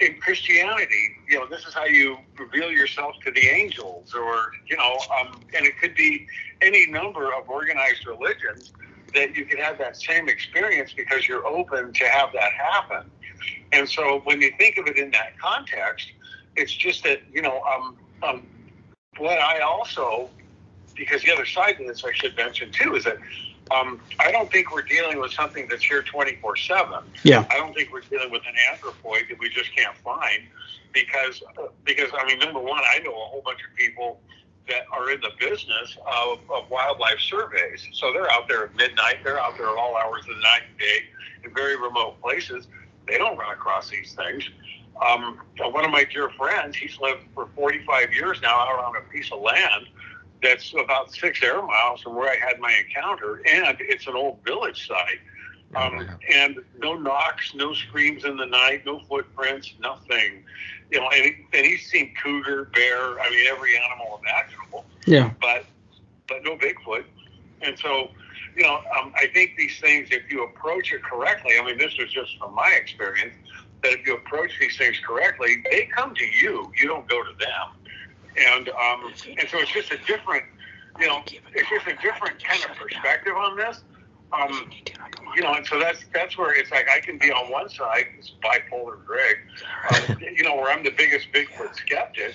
in 0.00 0.18
christianity 0.20 1.16
you 1.28 1.38
know 1.38 1.46
this 1.46 1.66
is 1.66 1.74
how 1.74 1.84
you 1.84 2.16
reveal 2.38 2.70
yourself 2.70 3.14
to 3.24 3.30
the 3.30 3.46
angels 3.48 4.14
or 4.14 4.50
you 4.66 4.76
know 4.76 4.98
um, 5.20 5.40
and 5.54 5.66
it 5.66 5.78
could 5.78 5.94
be 5.94 6.26
any 6.62 6.86
number 6.86 7.32
of 7.34 7.48
organized 7.48 8.06
religions 8.06 8.72
that 9.14 9.34
you 9.34 9.44
can 9.44 9.58
have 9.58 9.78
that 9.78 9.96
same 9.96 10.28
experience 10.28 10.92
because 10.92 11.28
you're 11.28 11.46
open 11.46 11.92
to 11.92 12.04
have 12.08 12.30
that 12.32 12.52
happen 12.52 13.10
and 13.72 13.88
so 13.88 14.20
when 14.24 14.40
you 14.40 14.50
think 14.58 14.78
of 14.78 14.86
it 14.86 14.96
in 14.96 15.10
that 15.10 15.38
context 15.38 16.08
it's 16.56 16.72
just 16.74 17.04
that 17.04 17.20
you 17.32 17.42
know 17.42 17.60
um, 17.62 17.96
um, 18.22 18.46
what 19.18 19.38
i 19.38 19.60
also 19.60 20.30
because 20.98 21.22
the 21.22 21.32
other 21.32 21.46
side 21.46 21.80
of 21.80 21.86
this 21.86 22.04
I 22.04 22.12
should 22.12 22.36
mention 22.36 22.70
too 22.72 22.96
is 22.96 23.04
that 23.04 23.18
um, 23.70 24.00
I 24.18 24.32
don't 24.32 24.50
think 24.50 24.72
we're 24.72 24.82
dealing 24.82 25.20
with 25.20 25.32
something 25.32 25.68
that's 25.68 25.84
here 25.84 26.02
24 26.02 26.56
7. 26.56 26.92
Yeah. 27.22 27.46
I 27.50 27.56
don't 27.56 27.74
think 27.74 27.92
we're 27.92 28.00
dealing 28.00 28.30
with 28.30 28.42
an 28.46 28.54
anthropoid 28.72 29.28
that 29.28 29.38
we 29.38 29.48
just 29.50 29.74
can't 29.76 29.96
find 29.98 30.42
because, 30.92 31.42
because 31.84 32.10
I 32.18 32.26
mean, 32.26 32.38
number 32.38 32.60
one, 32.60 32.82
I 32.94 32.98
know 33.00 33.10
a 33.10 33.28
whole 33.28 33.42
bunch 33.44 33.60
of 33.68 33.76
people 33.76 34.20
that 34.68 34.82
are 34.92 35.10
in 35.10 35.20
the 35.20 35.30
business 35.40 35.96
of, 36.06 36.38
of 36.50 36.68
wildlife 36.70 37.20
surveys. 37.20 37.86
So 37.92 38.12
they're 38.12 38.30
out 38.30 38.48
there 38.48 38.64
at 38.64 38.76
midnight, 38.76 39.16
they're 39.24 39.40
out 39.40 39.56
there 39.56 39.68
at 39.68 39.76
all 39.76 39.96
hours 39.96 40.22
of 40.22 40.36
the 40.36 40.42
night 40.42 40.62
and 40.68 40.78
day 40.78 40.98
in 41.44 41.54
very 41.54 41.76
remote 41.76 42.20
places. 42.20 42.68
They 43.06 43.16
don't 43.16 43.38
run 43.38 43.52
across 43.52 43.88
these 43.88 44.14
things. 44.14 44.48
Um, 45.00 45.40
one 45.58 45.84
of 45.84 45.90
my 45.90 46.04
dear 46.04 46.28
friends, 46.30 46.76
he's 46.76 46.98
lived 47.00 47.22
for 47.34 47.48
45 47.54 48.12
years 48.12 48.40
now 48.42 48.58
out 48.58 48.84
on 48.84 48.96
a 48.96 49.12
piece 49.12 49.32
of 49.32 49.40
land 49.40 49.86
that's 50.42 50.72
about 50.74 51.12
six 51.12 51.42
air 51.42 51.62
miles 51.62 52.02
from 52.02 52.14
where 52.14 52.30
I 52.30 52.36
had 52.36 52.60
my 52.60 52.72
encounter, 52.86 53.40
and 53.46 53.76
it's 53.80 54.06
an 54.06 54.14
old 54.14 54.38
village 54.44 54.86
site. 54.86 55.20
Um, 55.74 56.08
and 56.32 56.58
no 56.78 56.94
knocks, 56.94 57.54
no 57.54 57.74
screams 57.74 58.24
in 58.24 58.36
the 58.38 58.46
night, 58.46 58.86
no 58.86 59.00
footprints, 59.00 59.74
nothing. 59.80 60.44
You 60.90 61.00
know, 61.00 61.08
and, 61.10 61.34
and 61.52 61.66
he's 61.66 61.88
seen 61.90 62.14
cougar, 62.22 62.70
bear, 62.74 63.20
I 63.20 63.30
mean, 63.30 63.46
every 63.48 63.76
animal 63.76 64.20
imaginable. 64.22 64.84
Yeah. 65.06 65.32
But 65.40 65.64
but 66.26 66.44
no 66.44 66.56
Bigfoot. 66.56 67.04
And 67.62 67.78
so, 67.78 68.10
you 68.56 68.62
know, 68.62 68.76
um, 68.98 69.12
I 69.16 69.26
think 69.32 69.56
these 69.56 69.78
things, 69.80 70.08
if 70.10 70.30
you 70.30 70.44
approach 70.44 70.92
it 70.92 71.02
correctly, 71.02 71.52
I 71.60 71.64
mean, 71.64 71.78
this 71.78 71.96
was 71.98 72.10
just 72.12 72.38
from 72.38 72.54
my 72.54 72.70
experience, 72.80 73.34
that 73.82 73.92
if 73.92 74.06
you 74.06 74.14
approach 74.14 74.52
these 74.60 74.76
things 74.76 74.96
correctly, 75.04 75.62
they 75.70 75.86
come 75.86 76.14
to 76.14 76.24
you. 76.24 76.70
You 76.80 76.88
don't 76.88 77.08
go 77.08 77.22
to 77.24 77.32
them 77.38 77.78
and 78.38 78.68
um, 78.68 79.12
and 79.26 79.48
so 79.48 79.58
it's 79.58 79.72
just 79.72 79.90
a 79.90 79.98
different, 80.06 80.44
you 81.00 81.06
know, 81.06 81.22
it's 81.26 81.68
just 81.68 81.86
a 81.86 81.96
different 82.02 82.42
kind 82.42 82.64
of 82.64 82.76
perspective 82.76 83.34
on 83.36 83.56
this. 83.56 83.82
Um, 84.32 84.70
you 85.34 85.42
know, 85.42 85.54
and 85.54 85.66
so 85.66 85.78
that's 85.78 86.04
that's 86.12 86.36
where 86.36 86.54
it's 86.54 86.70
like 86.70 86.86
I 86.88 87.00
can 87.00 87.18
be 87.18 87.30
on 87.30 87.50
one 87.50 87.68
side, 87.68 88.06
it's 88.18 88.32
bipolar 88.42 89.02
Greg, 89.04 89.38
um, 89.90 90.18
you 90.20 90.42
know, 90.42 90.56
where 90.56 90.70
I'm 90.70 90.84
the 90.84 90.90
biggest 90.90 91.32
Bigfoot 91.32 91.74
skeptic, 91.76 92.34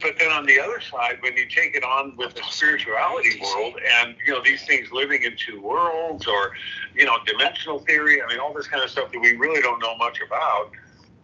but 0.00 0.14
then 0.18 0.30
on 0.30 0.46
the 0.46 0.60
other 0.60 0.80
side, 0.80 1.18
when 1.20 1.36
you 1.36 1.46
take 1.48 1.74
it 1.74 1.82
on 1.82 2.16
with 2.16 2.34
the 2.34 2.42
spirituality 2.50 3.40
world 3.40 3.74
and 4.00 4.14
you 4.26 4.32
know 4.32 4.42
these 4.42 4.64
things 4.64 4.92
living 4.92 5.22
in 5.22 5.36
two 5.36 5.60
worlds 5.60 6.26
or 6.26 6.52
you 6.94 7.04
know 7.04 7.16
dimensional 7.26 7.80
theory, 7.80 8.22
I 8.22 8.28
mean 8.28 8.38
all 8.38 8.52
this 8.52 8.66
kind 8.66 8.84
of 8.84 8.90
stuff 8.90 9.10
that 9.12 9.20
we 9.20 9.32
really 9.32 9.62
don't 9.62 9.80
know 9.80 9.96
much 9.96 10.20
about. 10.24 10.70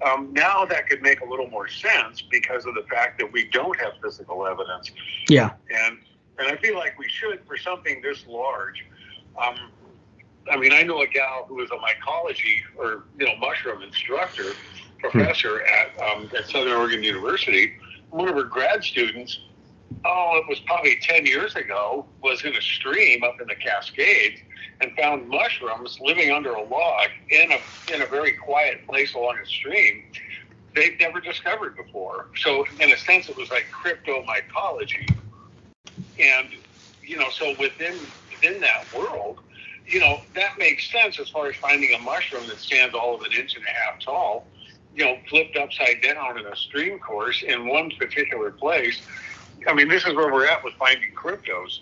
Um, 0.04 0.32
now 0.32 0.64
that 0.64 0.88
could 0.88 1.02
make 1.02 1.20
a 1.20 1.26
little 1.26 1.48
more 1.50 1.68
sense 1.68 2.22
because 2.22 2.64
of 2.64 2.74
the 2.74 2.84
fact 2.90 3.18
that 3.18 3.30
we 3.30 3.44
don't 3.48 3.78
have 3.80 3.92
physical 4.02 4.46
evidence. 4.46 4.90
Yeah. 5.28 5.52
And 5.86 5.98
and 6.38 6.48
I 6.48 6.56
feel 6.56 6.76
like 6.76 6.98
we 6.98 7.08
should 7.08 7.40
for 7.46 7.56
something 7.56 8.00
this 8.00 8.24
large. 8.26 8.84
Um, 9.36 9.70
I 10.50 10.57
mean, 10.57 10.73
I 10.73 10.83
know 10.83 11.02
a 11.02 11.07
gal 11.07 11.47
who 11.49 11.57
was 11.57 11.71
a 11.71 11.76
mycology 11.76 12.61
or 12.76 13.04
you 13.19 13.26
know 13.26 13.37
mushroom 13.37 13.83
instructor, 13.83 14.54
professor 14.99 15.62
at 15.62 15.99
um, 16.02 16.30
at 16.37 16.47
Southern 16.49 16.73
Oregon 16.73 17.02
University. 17.02 17.73
One 18.11 18.28
of 18.28 18.35
her 18.35 18.45
grad 18.45 18.83
students, 18.83 19.38
oh, 20.04 20.40
it 20.42 20.49
was 20.49 20.61
probably 20.61 20.99
ten 21.02 21.25
years 21.25 21.54
ago, 21.54 22.07
was 22.23 22.45
in 22.45 22.54
a 22.54 22.61
stream 22.61 23.23
up 23.23 23.40
in 23.40 23.47
the 23.47 23.54
Cascades 23.54 24.40
and 24.80 24.92
found 24.97 25.28
mushrooms 25.28 25.99
living 26.00 26.33
under 26.33 26.52
a 26.52 26.62
log 26.62 27.09
in 27.30 27.52
a 27.52 27.95
in 27.95 28.02
a 28.02 28.07
very 28.07 28.33
quiet 28.33 28.87
place 28.87 29.14
along 29.14 29.38
a 29.42 29.47
stream 29.47 30.02
they've 30.75 30.99
never 31.00 31.21
discovered 31.21 31.76
before. 31.76 32.26
So 32.37 32.64
in 32.78 32.92
a 32.92 32.97
sense, 32.97 33.28
it 33.28 33.37
was 33.37 33.50
like 33.50 33.66
cryptomycology, 33.71 35.16
and 36.19 36.49
you 37.02 37.16
know, 37.16 37.28
so 37.30 37.54
within 37.59 38.12
within 38.30 38.61
that 38.61 38.92
world, 38.97 39.40
you 39.90 39.99
know, 39.99 40.20
that 40.35 40.56
makes 40.59 40.90
sense 40.90 41.18
as 41.18 41.28
far 41.30 41.49
as 41.49 41.56
finding 41.56 41.92
a 41.94 41.99
mushroom 41.99 42.47
that 42.49 42.61
stands 42.61 42.94
all 42.94 43.16
of 43.16 43.23
an 43.23 43.32
inch 43.32 43.56
and 43.56 43.64
a 43.64 43.68
half 43.68 44.00
tall, 44.00 44.47
you 44.94 45.04
know, 45.04 45.16
flipped 45.28 45.56
upside 45.56 46.00
down 46.00 46.38
in 46.38 46.47
a 46.47 46.54
stream 46.54 46.99
course 47.00 47.42
in 47.47 47.66
one 47.66 47.90
particular 47.99 48.52
place. 48.52 49.02
I 49.66 49.75
mean, 49.75 49.88
this 49.88 50.06
is 50.06 50.14
where 50.14 50.32
we're 50.32 50.47
at 50.47 50.62
with 50.62 50.75
finding 50.75 51.11
cryptos. 51.14 51.80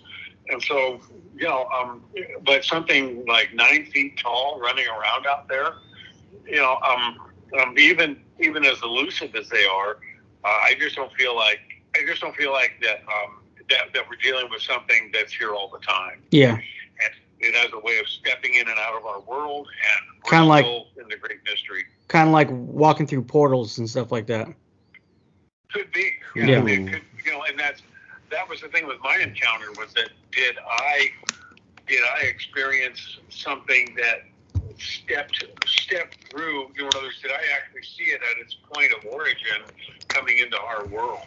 And 0.49 0.63
so, 0.63 1.01
you 1.37 1.47
know, 1.47 1.67
um, 1.67 2.03
but 2.45 2.65
something 2.65 3.27
like 3.27 3.53
nine 3.53 3.87
feet 3.93 4.19
tall 4.19 4.59
running 4.59 4.87
around 4.87 5.27
out 5.27 5.47
there, 5.49 5.75
you 6.47 6.57
know, 6.57 6.79
um, 6.89 7.19
um, 7.61 7.79
even 7.79 8.19
even 8.41 8.65
as 8.65 8.81
elusive 8.83 9.35
as 9.35 9.49
they 9.51 9.65
are, 9.67 9.99
uh, 10.45 10.49
I 10.49 10.75
just 10.81 10.97
don't 10.97 11.13
feel 11.13 11.37
like 11.37 11.61
I 11.95 12.07
just 12.07 12.23
don't 12.23 12.35
feel 12.35 12.53
like 12.53 12.73
that 12.81 13.01
um, 13.03 13.43
that 13.69 13.93
that 13.93 14.05
we're 14.09 14.17
dealing 14.17 14.51
with 14.51 14.63
something 14.63 15.11
that's 15.13 15.33
here 15.33 15.53
all 15.53 15.69
the 15.71 15.85
time. 15.85 16.23
Yeah. 16.31 16.59
It 17.41 17.55
has 17.55 17.73
a 17.73 17.79
way 17.79 17.99
of 17.99 18.09
stepping 18.09 18.55
in 18.55 18.69
and 18.69 18.79
out 18.79 18.97
of 18.97 19.07
our 19.07 19.21
world, 19.21 19.69
and 19.69 20.25
Kinda 20.25 20.45
like- 20.45 20.67
in 20.67 21.09
the 21.09 21.17
great 21.17 21.39
mystery. 21.45 21.85
Kind 22.09 22.29
of 22.29 22.33
like 22.33 22.49
walking 22.51 23.07
through 23.07 23.23
portals 23.23 23.79
and 23.79 23.89
stuff 23.89 24.11
like 24.11 24.27
that. 24.27 24.49
Could 25.73 25.93
be. 25.93 26.13
Yeah. 26.35 26.61
Mean, 26.63 26.89
could, 26.89 27.03
you 27.25 27.33
know, 27.33 27.43
and 27.45 27.59
that's 27.59 27.83
that 28.31 28.49
was 28.49 28.61
the 28.61 28.69
thing 28.69 28.87
with 28.87 28.99
my 29.03 29.17
encounter 29.19 29.71
was 29.73 29.93
that 29.95 30.11
did 30.33 30.57
I 30.67 31.11
did 31.87 32.03
I 32.03 32.23
experience 32.25 33.19
something 33.29 33.97
that 33.97 34.25
stepped 34.79 35.45
stepped 35.67 36.31
through? 36.31 36.71
You 36.75 36.83
know, 36.83 36.89
in 36.89 36.97
other 36.97 37.07
words, 37.07 37.21
did 37.23 37.31
I 37.31 37.41
actually 37.55 37.83
see 37.83 38.05
it 38.05 38.21
at 38.31 38.39
its 38.39 38.55
point 38.73 38.93
of 38.93 39.05
origin 39.11 39.63
coming 40.09 40.39
into 40.39 40.59
our 40.59 40.87
world? 40.87 41.27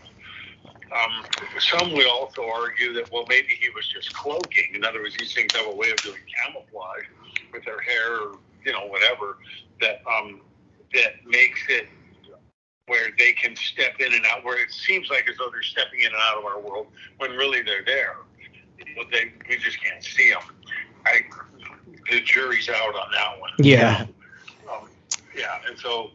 Um, 0.92 1.26
some 1.60 1.94
will 1.94 2.10
also 2.12 2.44
argue 2.44 2.94
that 2.94 3.12
well, 3.12 3.26
maybe 3.30 3.58
he 3.60 3.70
was 3.70 3.88
just 3.88 4.14
cloaking. 4.14 4.76
In 4.76 4.84
other 4.84 5.02
words, 5.02 5.16
these 5.18 5.34
things 5.34 5.56
have 5.56 5.68
a 5.68 5.76
way 5.76 5.90
of 5.90 5.98
doing 5.98 6.20
camouflage 6.44 7.06
with 7.54 7.64
their 7.64 7.80
hair, 7.80 8.22
or, 8.22 8.38
you 8.66 8.74
know, 8.74 8.88
whatever 8.88 9.38
that 9.80 10.02
um, 10.06 10.42
that 10.94 11.26
makes 11.26 11.62
it 11.70 11.88
where 12.88 13.10
they 13.18 13.32
can 13.32 13.56
step 13.56 14.00
in 14.00 14.14
and 14.14 14.26
out, 14.26 14.44
where 14.44 14.62
it 14.62 14.72
seems 14.72 15.10
like 15.10 15.30
as 15.30 15.38
though 15.38 15.50
they're 15.50 15.64
stepping 15.64 16.02
in 16.02 16.08
and 16.08 16.16
out 16.16 16.38
of 16.38 16.46
our 16.46 16.60
world 16.60 16.88
when 17.20 17.32
really 17.32 17.62
they're 17.62 17.86
there. 17.86 18.18
But 18.98 19.08
they, 19.12 19.32
we 19.48 19.58
just 19.58 19.82
can't 19.82 20.04
see 20.04 20.32
them. 20.32 20.42
I, 21.06 21.22
the 22.10 22.20
jury's 22.22 22.68
out 22.68 22.96
on 22.96 23.12
that 23.14 23.40
one. 23.40 23.52
Yeah. 23.60 24.06
Um, 24.70 24.90
yeah, 25.38 25.60
and 25.68 25.80
so, 25.80 26.12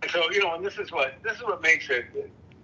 and 0.00 0.10
so 0.10 0.30
you 0.30 0.42
know, 0.42 0.54
and 0.54 0.64
this 0.64 0.78
is 0.78 0.90
what 0.90 1.14
this 1.22 1.36
is 1.36 1.42
what 1.42 1.60
makes 1.60 1.90
it, 1.90 2.06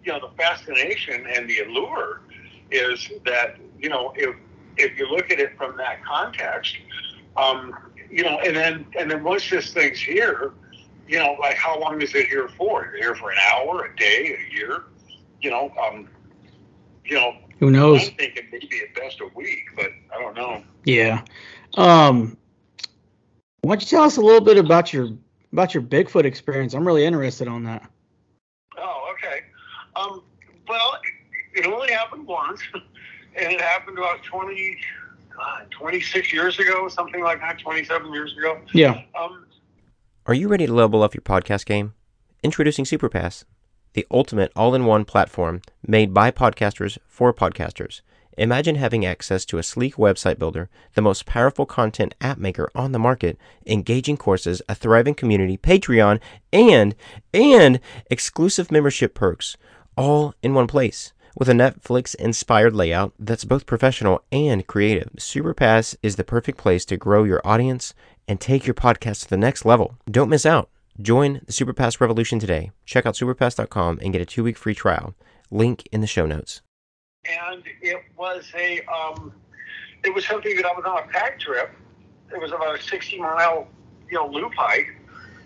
you 0.05 0.13
know, 0.13 0.21
the 0.21 0.35
fascination 0.37 1.27
and 1.27 1.49
the 1.49 1.61
allure 1.61 2.23
is 2.71 3.11
that 3.25 3.57
you 3.79 3.89
know 3.89 4.13
if 4.17 4.37
if 4.77 4.99
you 4.99 5.09
look 5.09 5.31
at 5.31 5.39
it 5.39 5.57
from 5.57 5.77
that 5.77 6.05
context, 6.05 6.77
um, 7.37 7.77
you 8.11 8.23
know, 8.23 8.39
and 8.41 8.57
then 8.57 8.87
and 8.99 9.11
then 9.11 9.23
once 9.23 9.49
this 9.51 9.73
thing's 9.73 10.01
here, 10.01 10.53
you 11.07 11.19
know, 11.19 11.37
like 11.41 11.57
how 11.57 11.79
long 11.79 12.01
is 12.01 12.15
it 12.15 12.27
here 12.27 12.49
for? 12.57 12.87
Is 12.87 12.95
it 12.95 13.03
here 13.03 13.15
for 13.15 13.31
an 13.31 13.39
hour, 13.53 13.85
a 13.85 13.97
day, 13.97 14.37
a 14.37 14.55
year? 14.55 14.85
You 15.41 15.51
know, 15.51 15.73
um, 15.83 16.09
you 17.05 17.17
know, 17.17 17.35
Who 17.59 17.71
knows? 17.71 18.09
I'm 18.09 18.15
thinking 18.15 18.45
maybe 18.53 18.81
at 18.83 18.95
best 18.95 19.21
a 19.21 19.29
week, 19.35 19.65
but 19.75 19.91
I 20.15 20.21
don't 20.21 20.37
know. 20.37 20.63
Yeah. 20.85 21.23
Um, 21.77 22.37
why 23.63 23.75
don't 23.75 23.83
you 23.83 23.89
tell 23.89 24.05
us 24.05 24.17
a 24.17 24.21
little 24.21 24.41
bit 24.41 24.59
about 24.59 24.93
your 24.93 25.11
about 25.53 25.75
your 25.75 25.83
Bigfoot 25.83 26.25
experience? 26.25 26.75
I'm 26.75 26.87
really 26.87 27.05
interested 27.05 27.49
on 27.49 27.65
that. 27.65 27.91
Oh, 28.79 29.13
okay. 29.15 29.41
Um, 29.97 30.23
well, 30.69 30.99
it 31.55 31.67
only 31.67 31.93
happened 31.93 32.27
once, 32.27 32.61
and 32.75 33.53
it 33.53 33.61
happened 33.61 33.99
about 33.99 34.23
20, 34.23 34.79
God, 35.37 35.67
26 35.71 36.33
years 36.33 36.59
ago, 36.59 36.89
something 36.89 37.23
like 37.23 37.41
that, 37.41 37.59
27 37.59 38.13
years 38.13 38.37
ago. 38.37 38.61
Yeah. 38.73 39.03
Um, 39.19 39.47
Are 40.27 40.35
you 40.35 40.49
ready 40.49 40.67
to 40.67 40.73
level 40.73 41.03
up 41.03 41.15
your 41.15 41.23
podcast 41.23 41.67
game? 41.67 41.95
Introducing 42.43 42.85
Supapass, 42.85 43.45
the 43.93 44.07
ultimate 44.11 44.53
all 44.57 44.75
in 44.75 44.85
one 44.87 45.05
platform 45.05 45.63
made 45.87 46.15
by 46.15 46.31
podcasters 46.31 46.99
for 47.07 47.33
podcasters. 47.35 48.01
Imagine 48.39 48.77
having 48.77 49.05
access 49.05 49.45
to 49.45 49.59
a 49.59 49.63
sleek 49.63 49.97
website 49.97 50.39
builder, 50.39 50.71
the 50.95 51.03
most 51.03 51.27
powerful 51.27 51.67
content 51.67 52.15
app 52.23 52.39
maker 52.39 52.71
on 52.75 52.93
the 52.93 52.99
market, 52.99 53.37
engaging 53.67 54.17
courses, 54.17 54.63
a 54.69 54.75
thriving 54.75 55.15
community, 55.15 55.59
Patreon, 55.59 56.21
and 56.53 56.95
and 57.35 57.81
exclusive 58.11 58.71
membership 58.71 59.13
perks 59.15 59.57
all 59.97 60.35
in 60.43 60.55
one 60.55 60.67
place. 60.67 61.13
With 61.39 61.49
a 61.49 61.53
Netflix 61.53 62.15
inspired 62.17 62.75
layout 62.75 63.13
that's 63.19 63.45
both 63.45 63.67
professional 63.67 64.23
and 64.33 64.67
creative, 64.67 65.11
Supapass 65.17 65.97
is 66.03 66.17
the 66.17 66.25
perfect 66.25 66.59
place 66.59 66.85
to 66.87 66.97
grow 66.97 67.25
your 67.25 67.41
audience 67.45 67.95
and 68.27 68.41
take 68.41 68.67
your 68.67 68.75
podcast 68.75 69.23
to 69.23 69.31
the 69.31 69.37
next 69.37 69.65
level. 69.65 69.97
Don't 70.11 70.29
miss 70.29 70.45
out. 70.45 70.69
Join 71.01 71.41
the 71.47 71.53
Supapass 71.53 72.01
revolution 72.01 72.39
today. 72.39 72.73
Check 72.85 73.07
out 73.07 73.15
supapass.com 73.15 74.01
and 74.03 74.13
get 74.13 74.21
a 74.23 74.27
two 74.27 74.43
week 74.45 74.57
free 74.59 74.75
trial. 74.75 75.15
Link 75.51 75.89
in 75.93 76.01
the 76.01 76.07
show 76.07 76.27
notes. 76.27 76.63
and 77.25 77.63
it 77.81 78.03
was 78.17 78.45
a 78.57 78.81
um, 78.87 79.33
it 80.05 80.13
was 80.15 80.27
something 80.27 80.55
that 80.57 80.65
I 80.67 80.73
was 80.73 80.85
on 80.85 80.99
a 80.99 81.07
pack 81.13 81.39
trip. 81.39 81.71
It 82.33 82.41
was 82.41 82.53
about 82.53 82.79
a 82.79 82.83
60 82.83 83.19
mile, 83.19 83.69
you 84.11 84.17
know, 84.17 84.27
loop 84.29 84.53
hike 84.57 84.89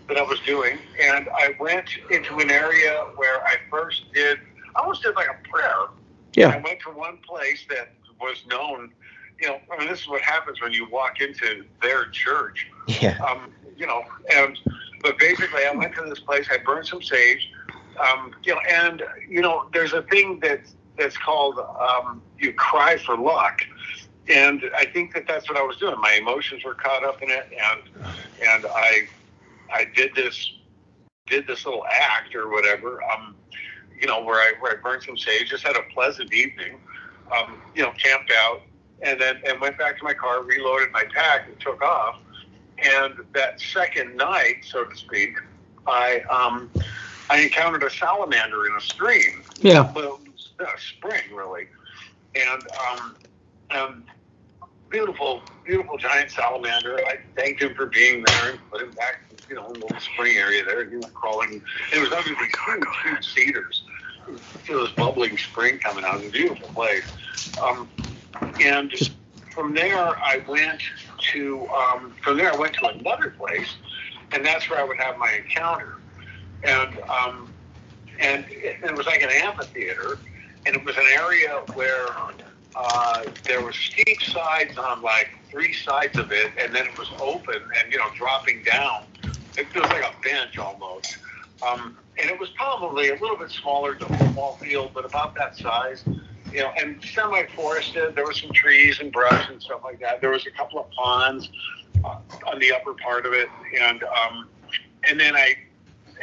that 0.07 0.17
I 0.17 0.21
was 0.21 0.39
doing, 0.41 0.77
and 1.01 1.27
I 1.29 1.55
went 1.59 1.89
into 2.11 2.37
an 2.39 2.51
area 2.51 3.05
where 3.15 3.43
I 3.43 3.55
first 3.71 4.05
did, 4.13 4.39
I 4.75 4.81
almost 4.81 5.03
did 5.03 5.15
like 5.15 5.27
a 5.27 5.47
prayer. 5.47 5.87
Yeah. 6.35 6.49
I 6.49 6.57
went 6.57 6.79
to 6.81 6.89
one 6.89 7.17
place 7.17 7.65
that 7.69 7.93
was 8.19 8.43
known. 8.47 8.91
You 9.39 9.49
know, 9.49 9.59
I 9.71 9.77
mean, 9.77 9.89
this 9.89 10.01
is 10.01 10.07
what 10.07 10.21
happens 10.21 10.61
when 10.61 10.71
you 10.71 10.89
walk 10.89 11.21
into 11.21 11.65
their 11.81 12.05
church. 12.09 12.67
Yeah. 12.87 13.17
Um, 13.19 13.51
you 13.77 13.85
know, 13.85 14.03
and 14.33 14.57
but 15.01 15.17
basically, 15.19 15.65
I 15.65 15.71
went 15.75 15.95
to 15.95 16.03
this 16.03 16.19
place. 16.19 16.47
I 16.51 16.57
burned 16.57 16.87
some 16.87 17.01
sage. 17.01 17.51
Um, 17.99 18.33
you 18.43 18.53
know, 18.53 18.61
and 18.69 19.03
you 19.27 19.41
know, 19.41 19.69
there's 19.73 19.93
a 19.93 20.01
thing 20.03 20.39
that 20.41 20.61
that's 20.97 21.17
called 21.17 21.59
um, 21.59 22.21
you 22.39 22.53
cry 22.53 22.97
for 22.97 23.17
luck, 23.17 23.61
and 24.27 24.63
I 24.75 24.85
think 24.85 25.13
that 25.13 25.27
that's 25.27 25.49
what 25.49 25.57
I 25.57 25.63
was 25.63 25.77
doing. 25.77 25.95
My 25.99 26.13
emotions 26.13 26.63
were 26.63 26.73
caught 26.73 27.03
up 27.03 27.21
in 27.21 27.29
it, 27.29 27.47
and 27.51 28.05
and 28.41 28.65
I 28.65 29.07
I 29.71 29.85
did 29.95 30.15
this 30.15 30.51
did 31.27 31.47
this 31.47 31.65
little 31.65 31.85
act 31.89 32.35
or 32.35 32.49
whatever. 32.49 33.01
Um, 33.03 33.35
you 33.99 34.07
know, 34.07 34.23
where 34.23 34.39
I 34.39 34.53
where 34.59 34.77
I 34.77 34.81
burned 34.81 35.03
some 35.03 35.17
sage. 35.17 35.49
Just 35.49 35.65
had 35.65 35.75
a 35.75 35.83
pleasant 35.93 36.33
evening. 36.33 36.79
Um, 37.35 37.57
you 37.73 37.81
know, 37.81 37.91
camped 37.91 38.31
out, 38.31 38.61
and 39.01 39.19
then 39.19 39.41
and 39.47 39.59
went 39.59 39.77
back 39.77 39.97
to 39.97 40.03
my 40.03 40.13
car, 40.13 40.43
reloaded 40.43 40.91
my 40.91 41.03
pack, 41.13 41.47
and 41.47 41.59
took 41.59 41.81
off. 41.81 42.19
And 42.77 43.15
that 43.33 43.59
second 43.59 44.15
night, 44.15 44.57
so 44.63 44.83
to 44.83 44.95
speak, 44.95 45.37
I 45.87 46.21
um, 46.29 46.69
I 47.29 47.39
encountered 47.41 47.83
a 47.83 47.89
salamander 47.89 48.67
in 48.67 48.75
a 48.75 48.81
stream. 48.81 49.43
Yeah. 49.57 49.91
Well, 49.93 50.19
it 50.25 50.31
was 50.31 50.49
a 50.59 50.79
spring 50.79 51.23
really, 51.33 51.67
and 52.35 52.63
um, 52.91 53.15
um, 53.71 54.03
beautiful, 54.89 55.41
beautiful 55.65 55.97
giant 55.97 56.31
salamander. 56.31 56.99
I 57.07 57.19
thanked 57.35 57.61
him 57.61 57.75
for 57.75 57.87
being 57.87 58.23
there 58.23 58.51
and 58.51 58.59
put 58.71 58.81
him 58.81 58.91
back, 58.91 59.21
you 59.49 59.55
know, 59.55 59.67
in 59.67 59.73
the 59.73 59.79
little 59.85 59.99
spring 59.99 60.37
area 60.37 60.63
there. 60.63 60.81
And 60.81 60.91
he 60.91 60.97
was 60.97 61.07
crawling. 61.13 61.61
It 61.93 61.99
was 61.99 62.11
under 62.11 62.29
these 62.29 62.53
huge, 62.65 62.83
huge 63.03 63.33
cedars. 63.33 63.83
You 64.27 64.81
this 64.81 64.91
bubbling 64.91 65.37
spring 65.37 65.79
coming 65.79 66.03
out. 66.03 66.15
It 66.15 66.25
was 66.25 66.27
a 66.29 66.31
beautiful 66.31 66.69
place. 66.69 67.05
Um, 67.61 67.89
and 68.59 68.91
from 69.53 69.73
there, 69.73 69.97
I 69.97 70.43
went 70.47 70.81
to 71.31 71.67
um, 71.69 72.13
from 72.21 72.37
there 72.37 72.51
I 72.51 72.57
went 72.57 72.73
to 72.75 72.87
another 72.87 73.31
place, 73.31 73.75
and 74.31 74.45
that's 74.45 74.69
where 74.69 74.79
I 74.79 74.83
would 74.83 74.97
have 74.97 75.17
my 75.17 75.31
encounter. 75.31 75.97
And 76.63 76.99
um, 77.09 77.53
and 78.19 78.45
it, 78.49 78.77
it 78.83 78.95
was 78.95 79.05
like 79.05 79.21
an 79.21 79.29
amphitheater, 79.29 80.17
and 80.65 80.75
it 80.75 80.83
was 80.83 80.97
an 80.97 81.05
area 81.13 81.61
where 81.73 82.07
uh, 82.75 83.23
there 83.43 83.61
were 83.61 83.73
steep 83.73 84.21
sides 84.21 84.77
on 84.77 85.01
like 85.01 85.29
three 85.49 85.73
sides 85.73 86.17
of 86.17 86.31
it, 86.31 86.51
and 86.59 86.75
then 86.75 86.85
it 86.85 86.97
was 86.97 87.09
open 87.19 87.55
and 87.55 87.91
you 87.91 87.97
know 87.97 88.09
dropping 88.15 88.63
down. 88.63 89.03
It 89.57 89.73
was 89.73 89.85
like 89.85 90.03
a 90.03 90.13
bench 90.21 90.57
almost, 90.57 91.17
um, 91.63 91.97
and 92.17 92.29
it 92.29 92.39
was 92.39 92.49
probably 92.51 93.09
a 93.09 93.13
little 93.13 93.37
bit 93.37 93.51
smaller 93.51 93.97
than 93.97 94.11
a 94.13 94.17
football 94.17 94.57
field, 94.57 94.91
but 94.93 95.05
about 95.05 95.35
that 95.35 95.57
size. 95.57 96.03
You 96.51 96.61
know, 96.61 96.71
and 96.79 97.03
semi-forested. 97.03 98.15
There 98.15 98.25
were 98.25 98.33
some 98.33 98.51
trees 98.51 99.01
and 99.01 99.11
brush 99.11 99.49
and 99.49 99.61
stuff 99.61 99.81
like 99.83 99.99
that. 99.99 100.21
There 100.21 100.29
was 100.29 100.45
a 100.47 100.51
couple 100.51 100.79
of 100.79 100.89
ponds 100.91 101.49
uh, 102.03 102.19
on 102.47 102.59
the 102.59 102.71
upper 102.71 102.93
part 102.93 103.25
of 103.25 103.33
it, 103.33 103.49
and 103.77 104.03
um, 104.03 104.47
and 105.09 105.19
then 105.19 105.35
I, 105.35 105.55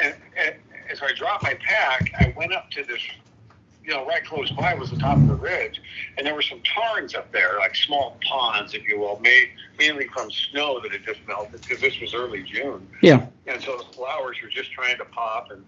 and, 0.02 0.14
and 0.36 0.54
as 0.90 1.02
I 1.02 1.12
dropped 1.12 1.42
my 1.42 1.54
pack, 1.54 2.12
I 2.18 2.32
went 2.36 2.54
up 2.54 2.70
to 2.70 2.84
this 2.84 3.02
you 3.84 3.90
know, 3.92 4.06
right 4.06 4.24
close 4.24 4.50
by 4.52 4.74
was 4.74 4.90
the 4.90 4.96
top 4.96 5.22
of 5.22 5.26
the 5.26 5.34
ridge, 5.34 5.80
and 6.16 6.26
there 6.26 6.34
were 6.34 6.42
some 6.42 6.60
tarns 6.62 7.14
up 7.14 7.30
there, 7.32 7.56
like 7.58 7.74
small 7.74 8.16
ponds, 8.28 8.74
if 8.74 8.86
you 8.86 8.98
will, 8.98 9.18
made 9.20 9.48
mainly 9.78 10.06
from 10.08 10.30
snow 10.30 10.80
that 10.80 10.92
had 10.92 11.04
just 11.04 11.20
melted 11.26 11.60
because 11.64 11.80
this 11.80 11.98
was 12.00 12.14
early 12.14 12.42
June, 12.42 12.88
Yeah. 13.02 13.26
and 13.46 13.60
so 13.62 13.78
the 13.78 13.84
flowers 13.94 14.36
were 14.42 14.48
just 14.48 14.70
trying 14.72 14.98
to 14.98 15.04
pop. 15.06 15.50
And 15.50 15.64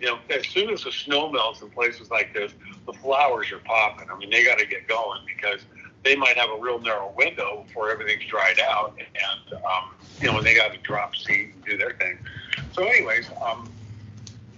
you 0.00 0.06
know, 0.06 0.18
as 0.30 0.46
soon 0.46 0.70
as 0.70 0.84
the 0.84 0.92
snow 0.92 1.30
melts 1.30 1.60
in 1.60 1.70
places 1.70 2.10
like 2.10 2.32
this, 2.32 2.52
the 2.86 2.92
flowers 2.94 3.50
are 3.52 3.58
popping. 3.58 4.08
I 4.10 4.16
mean, 4.16 4.30
they 4.30 4.44
got 4.44 4.58
to 4.58 4.66
get 4.66 4.86
going 4.88 5.20
because 5.26 5.60
they 6.04 6.14
might 6.16 6.36
have 6.36 6.48
a 6.50 6.58
real 6.60 6.78
narrow 6.78 7.12
window 7.16 7.64
before 7.66 7.90
everything's 7.90 8.24
dried 8.26 8.60
out, 8.60 8.96
and 8.98 9.54
um, 9.64 9.90
you 10.20 10.28
know, 10.28 10.34
when 10.34 10.44
they 10.44 10.54
got 10.54 10.72
to 10.72 10.78
drop 10.78 11.14
seed 11.16 11.52
and 11.54 11.64
do 11.64 11.76
their 11.76 11.92
thing. 11.94 12.18
So, 12.72 12.84
anyways, 12.84 13.28
um, 13.44 13.68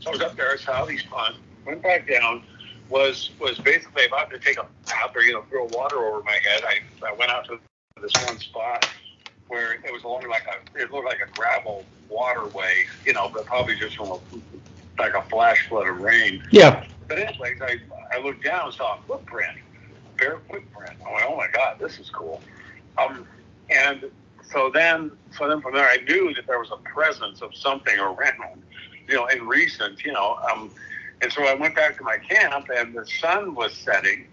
so 0.00 0.10
I 0.10 0.12
was 0.12 0.20
up 0.20 0.36
there, 0.36 0.52
I 0.52 0.56
saw 0.56 0.84
these 0.84 1.02
ponds, 1.02 1.38
went 1.66 1.82
back 1.82 2.08
down 2.08 2.44
was 2.90 3.30
was 3.40 3.58
basically 3.58 4.04
about 4.06 4.30
to 4.30 4.38
take 4.38 4.58
a 4.58 4.66
bath 4.86 5.12
or 5.14 5.22
you 5.22 5.32
know 5.32 5.42
throw 5.48 5.64
water 5.66 5.98
over 5.98 6.22
my 6.24 6.38
head. 6.44 6.62
I, 6.64 6.80
I 7.06 7.12
went 7.14 7.30
out 7.30 7.46
to 7.46 7.58
this 8.02 8.12
one 8.26 8.38
spot 8.38 8.88
where 9.48 9.74
it 9.74 9.92
was 9.92 10.02
along 10.04 10.28
like 10.28 10.44
a 10.46 10.80
it 10.80 10.92
looked 10.92 11.06
like 11.06 11.20
a 11.20 11.30
gravel 11.38 11.84
waterway, 12.08 12.84
you 13.04 13.12
know, 13.12 13.30
but 13.32 13.46
probably 13.46 13.76
just 13.76 13.96
from 13.96 14.10
a 14.10 14.18
like 14.98 15.14
a 15.14 15.22
flash 15.22 15.68
flood 15.68 15.88
of 15.88 16.00
rain. 16.00 16.42
Yeah. 16.50 16.84
But 17.08 17.18
anyways, 17.18 17.60
I 17.62 17.78
I 18.12 18.20
looked 18.20 18.44
down 18.44 18.66
and 18.66 18.74
saw 18.74 18.98
a 18.98 19.02
footprint, 19.06 19.56
a 20.12 20.18
bare 20.18 20.38
footprint. 20.50 20.92
I 21.06 21.12
went, 21.12 21.24
oh 21.28 21.36
my 21.36 21.48
god, 21.52 21.78
this 21.78 21.98
is 21.98 22.10
cool. 22.10 22.40
Um, 22.98 23.26
and 23.70 24.10
so 24.52 24.70
then 24.72 25.12
so 25.36 25.48
then 25.48 25.60
from 25.60 25.74
there, 25.74 25.88
I 25.88 25.98
knew 26.08 26.34
that 26.34 26.46
there 26.46 26.58
was 26.58 26.70
a 26.72 26.76
presence 26.88 27.40
of 27.40 27.54
something 27.54 27.98
around, 27.98 28.62
you 29.08 29.14
know, 29.14 29.26
in 29.26 29.46
recent, 29.46 30.04
you 30.04 30.12
know. 30.12 30.38
Um, 30.50 30.70
and 31.22 31.32
so 31.32 31.44
I 31.46 31.54
went 31.54 31.74
back 31.74 31.96
to 31.98 32.04
my 32.04 32.16
camp, 32.18 32.66
and 32.74 32.94
the 32.94 33.04
sun 33.04 33.54
was 33.54 33.74
setting. 33.74 34.26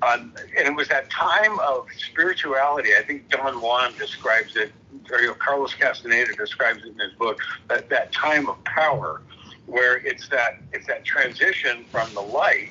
Um, 0.00 0.32
and 0.56 0.68
it 0.68 0.76
was 0.76 0.86
that 0.88 1.10
time 1.10 1.58
of 1.60 1.86
spirituality. 1.96 2.90
I 2.96 3.02
think 3.02 3.28
Don 3.30 3.60
Juan 3.60 3.96
describes 3.96 4.54
it, 4.54 4.72
or 5.10 5.34
Carlos 5.34 5.74
Castaneda 5.74 6.34
describes 6.34 6.84
it 6.84 6.90
in 6.90 6.98
his 6.98 7.12
book. 7.18 7.38
That 7.68 7.90
that 7.90 8.12
time 8.12 8.48
of 8.48 8.62
power, 8.64 9.22
where 9.66 9.96
it's 10.06 10.28
that 10.28 10.60
it's 10.72 10.86
that 10.86 11.04
transition 11.04 11.86
from 11.90 12.14
the 12.14 12.20
light 12.20 12.70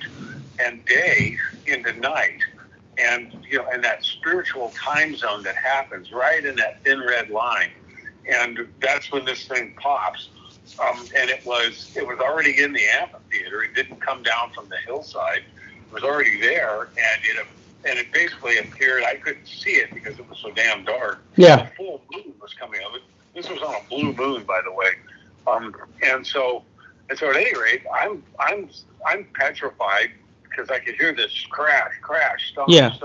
and 0.60 0.86
day 0.86 1.36
into 1.66 1.92
night, 2.00 2.40
and 2.98 3.34
you 3.50 3.58
know, 3.58 3.66
and 3.74 3.84
that 3.84 4.06
spiritual 4.06 4.74
time 4.82 5.16
zone 5.18 5.44
that 5.44 5.56
happens 5.58 6.14
right 6.14 6.46
in 6.46 6.56
that 6.56 6.82
thin 6.86 7.02
red 7.02 7.30
line, 7.30 7.72
and 8.34 8.60
that's 8.82 9.12
when 9.12 9.26
this 9.26 9.46
thing 9.48 9.76
pops. 9.82 10.30
Um, 10.80 11.00
and 11.16 11.30
it 11.30 11.46
was 11.46 11.92
it 11.96 12.06
was 12.06 12.20
already 12.20 12.62
in 12.62 12.74
the 12.74 12.84
amphitheater. 12.86 13.64
It 13.64 13.76
didn't 13.76 14.00
come 14.00 14.24
down 14.24 14.52
from 14.52 14.70
the 14.70 14.78
hillside. 14.78 15.44
It 15.88 15.94
was 15.94 16.04
already 16.04 16.40
there, 16.40 16.84
and 16.84 17.22
it 17.24 17.46
and 17.86 17.98
it 17.98 18.12
basically 18.12 18.58
appeared. 18.60 19.04
I 19.04 19.16
couldn't 19.16 19.48
see 19.48 19.72
it 19.72 19.94
because 19.94 20.20
it 20.20 20.30
was 20.30 20.40
so 20.40 20.52
damn 20.52 20.84
dark. 20.84 21.24
Yeah. 21.36 21.68
A 21.68 21.76
full 21.76 22.02
moon 22.14 22.34
was 22.42 22.54
coming 22.54 22.82
up. 22.86 22.92
This 23.34 23.50
was 23.50 23.62
on 23.62 23.76
a 23.76 23.90
blue 23.90 24.14
moon, 24.14 24.44
by 24.44 24.62
the 24.64 24.72
way. 24.72 24.92
Um, 25.48 25.74
and 26.04 26.26
so 26.26 26.64
and 27.10 27.18
so 27.18 27.30
at 27.30 27.38
any 27.38 27.58
rate, 27.60 27.84
I'm 27.94 28.24
I'm 28.40 28.70
I'm 29.06 29.28
petrified 29.34 30.12
because 30.44 30.70
I 30.70 30.80
could 30.80 30.96
hear 30.96 31.14
this 31.14 31.46
crash, 31.50 31.94
crash, 32.02 32.52
stomp, 32.52 32.70
Yeah. 32.70 32.96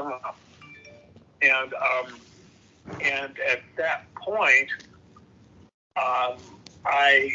And 1.42 1.74
um, 1.74 2.20
and 3.00 3.38
at 3.38 3.62
that 3.76 4.12
point, 4.14 4.70
um, 5.96 6.36
I 6.84 7.30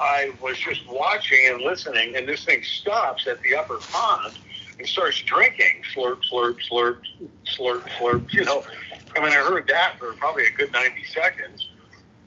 I 0.00 0.32
was 0.40 0.58
just 0.58 0.86
watching 0.88 1.40
and 1.48 1.60
listening, 1.60 2.16
and 2.16 2.28
this 2.28 2.44
thing 2.44 2.62
stops 2.62 3.26
at 3.26 3.40
the 3.42 3.54
upper 3.56 3.78
pond 3.78 4.38
and 4.78 4.86
starts 4.86 5.20
drinking, 5.22 5.82
slurp, 5.94 6.20
slurp, 6.30 6.58
slurp, 6.70 6.98
slurp, 7.44 7.82
slurp. 7.98 8.32
You 8.32 8.44
know, 8.44 8.64
I 9.16 9.20
mean, 9.20 9.30
I 9.30 9.36
heard 9.36 9.66
that 9.68 9.98
for 9.98 10.12
probably 10.14 10.46
a 10.46 10.50
good 10.52 10.72
ninety 10.72 11.04
seconds, 11.04 11.68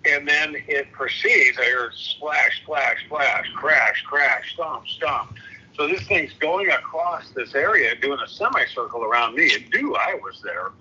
and 0.05 0.27
then 0.27 0.55
it 0.67 0.91
proceeds. 0.91 1.57
I 1.57 1.65
heard 1.65 1.93
splash, 1.93 2.61
splash, 2.63 2.97
splash, 3.05 3.45
crash, 3.55 4.03
crash, 4.05 4.53
stomp, 4.53 4.87
stomp, 4.87 5.33
So 5.77 5.87
this 5.87 6.01
thing's 6.07 6.33
going 6.39 6.69
across 6.69 7.29
this 7.29 7.55
area, 7.55 7.95
doing 7.95 8.19
a 8.23 8.27
semicircle 8.27 9.03
around 9.03 9.35
me. 9.35 9.53
And 9.53 9.69
knew 9.69 9.95
I 9.95 10.15
was 10.15 10.41
there 10.43 10.71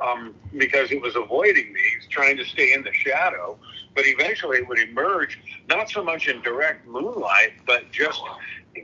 um, 0.00 0.34
because 0.56 0.90
it 0.90 1.00
was 1.00 1.16
avoiding 1.16 1.72
me. 1.72 1.80
Trying 2.10 2.36
to 2.38 2.44
stay 2.44 2.72
in 2.72 2.82
the 2.82 2.92
shadow. 2.92 3.58
But 3.94 4.04
eventually 4.06 4.58
it 4.58 4.68
would 4.68 4.78
emerge, 4.78 5.38
not 5.68 5.90
so 5.90 6.02
much 6.02 6.28
in 6.28 6.40
direct 6.42 6.86
moonlight, 6.86 7.52
but 7.66 7.90
just 7.92 8.20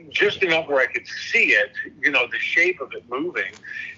just 0.09 0.43
enough 0.43 0.67
where 0.67 0.79
I 0.79 0.87
could 0.87 1.07
see 1.07 1.51
it, 1.53 1.71
you 2.01 2.11
know, 2.11 2.27
the 2.31 2.39
shape 2.39 2.81
of 2.81 2.91
it 2.93 3.03
moving. 3.09 3.53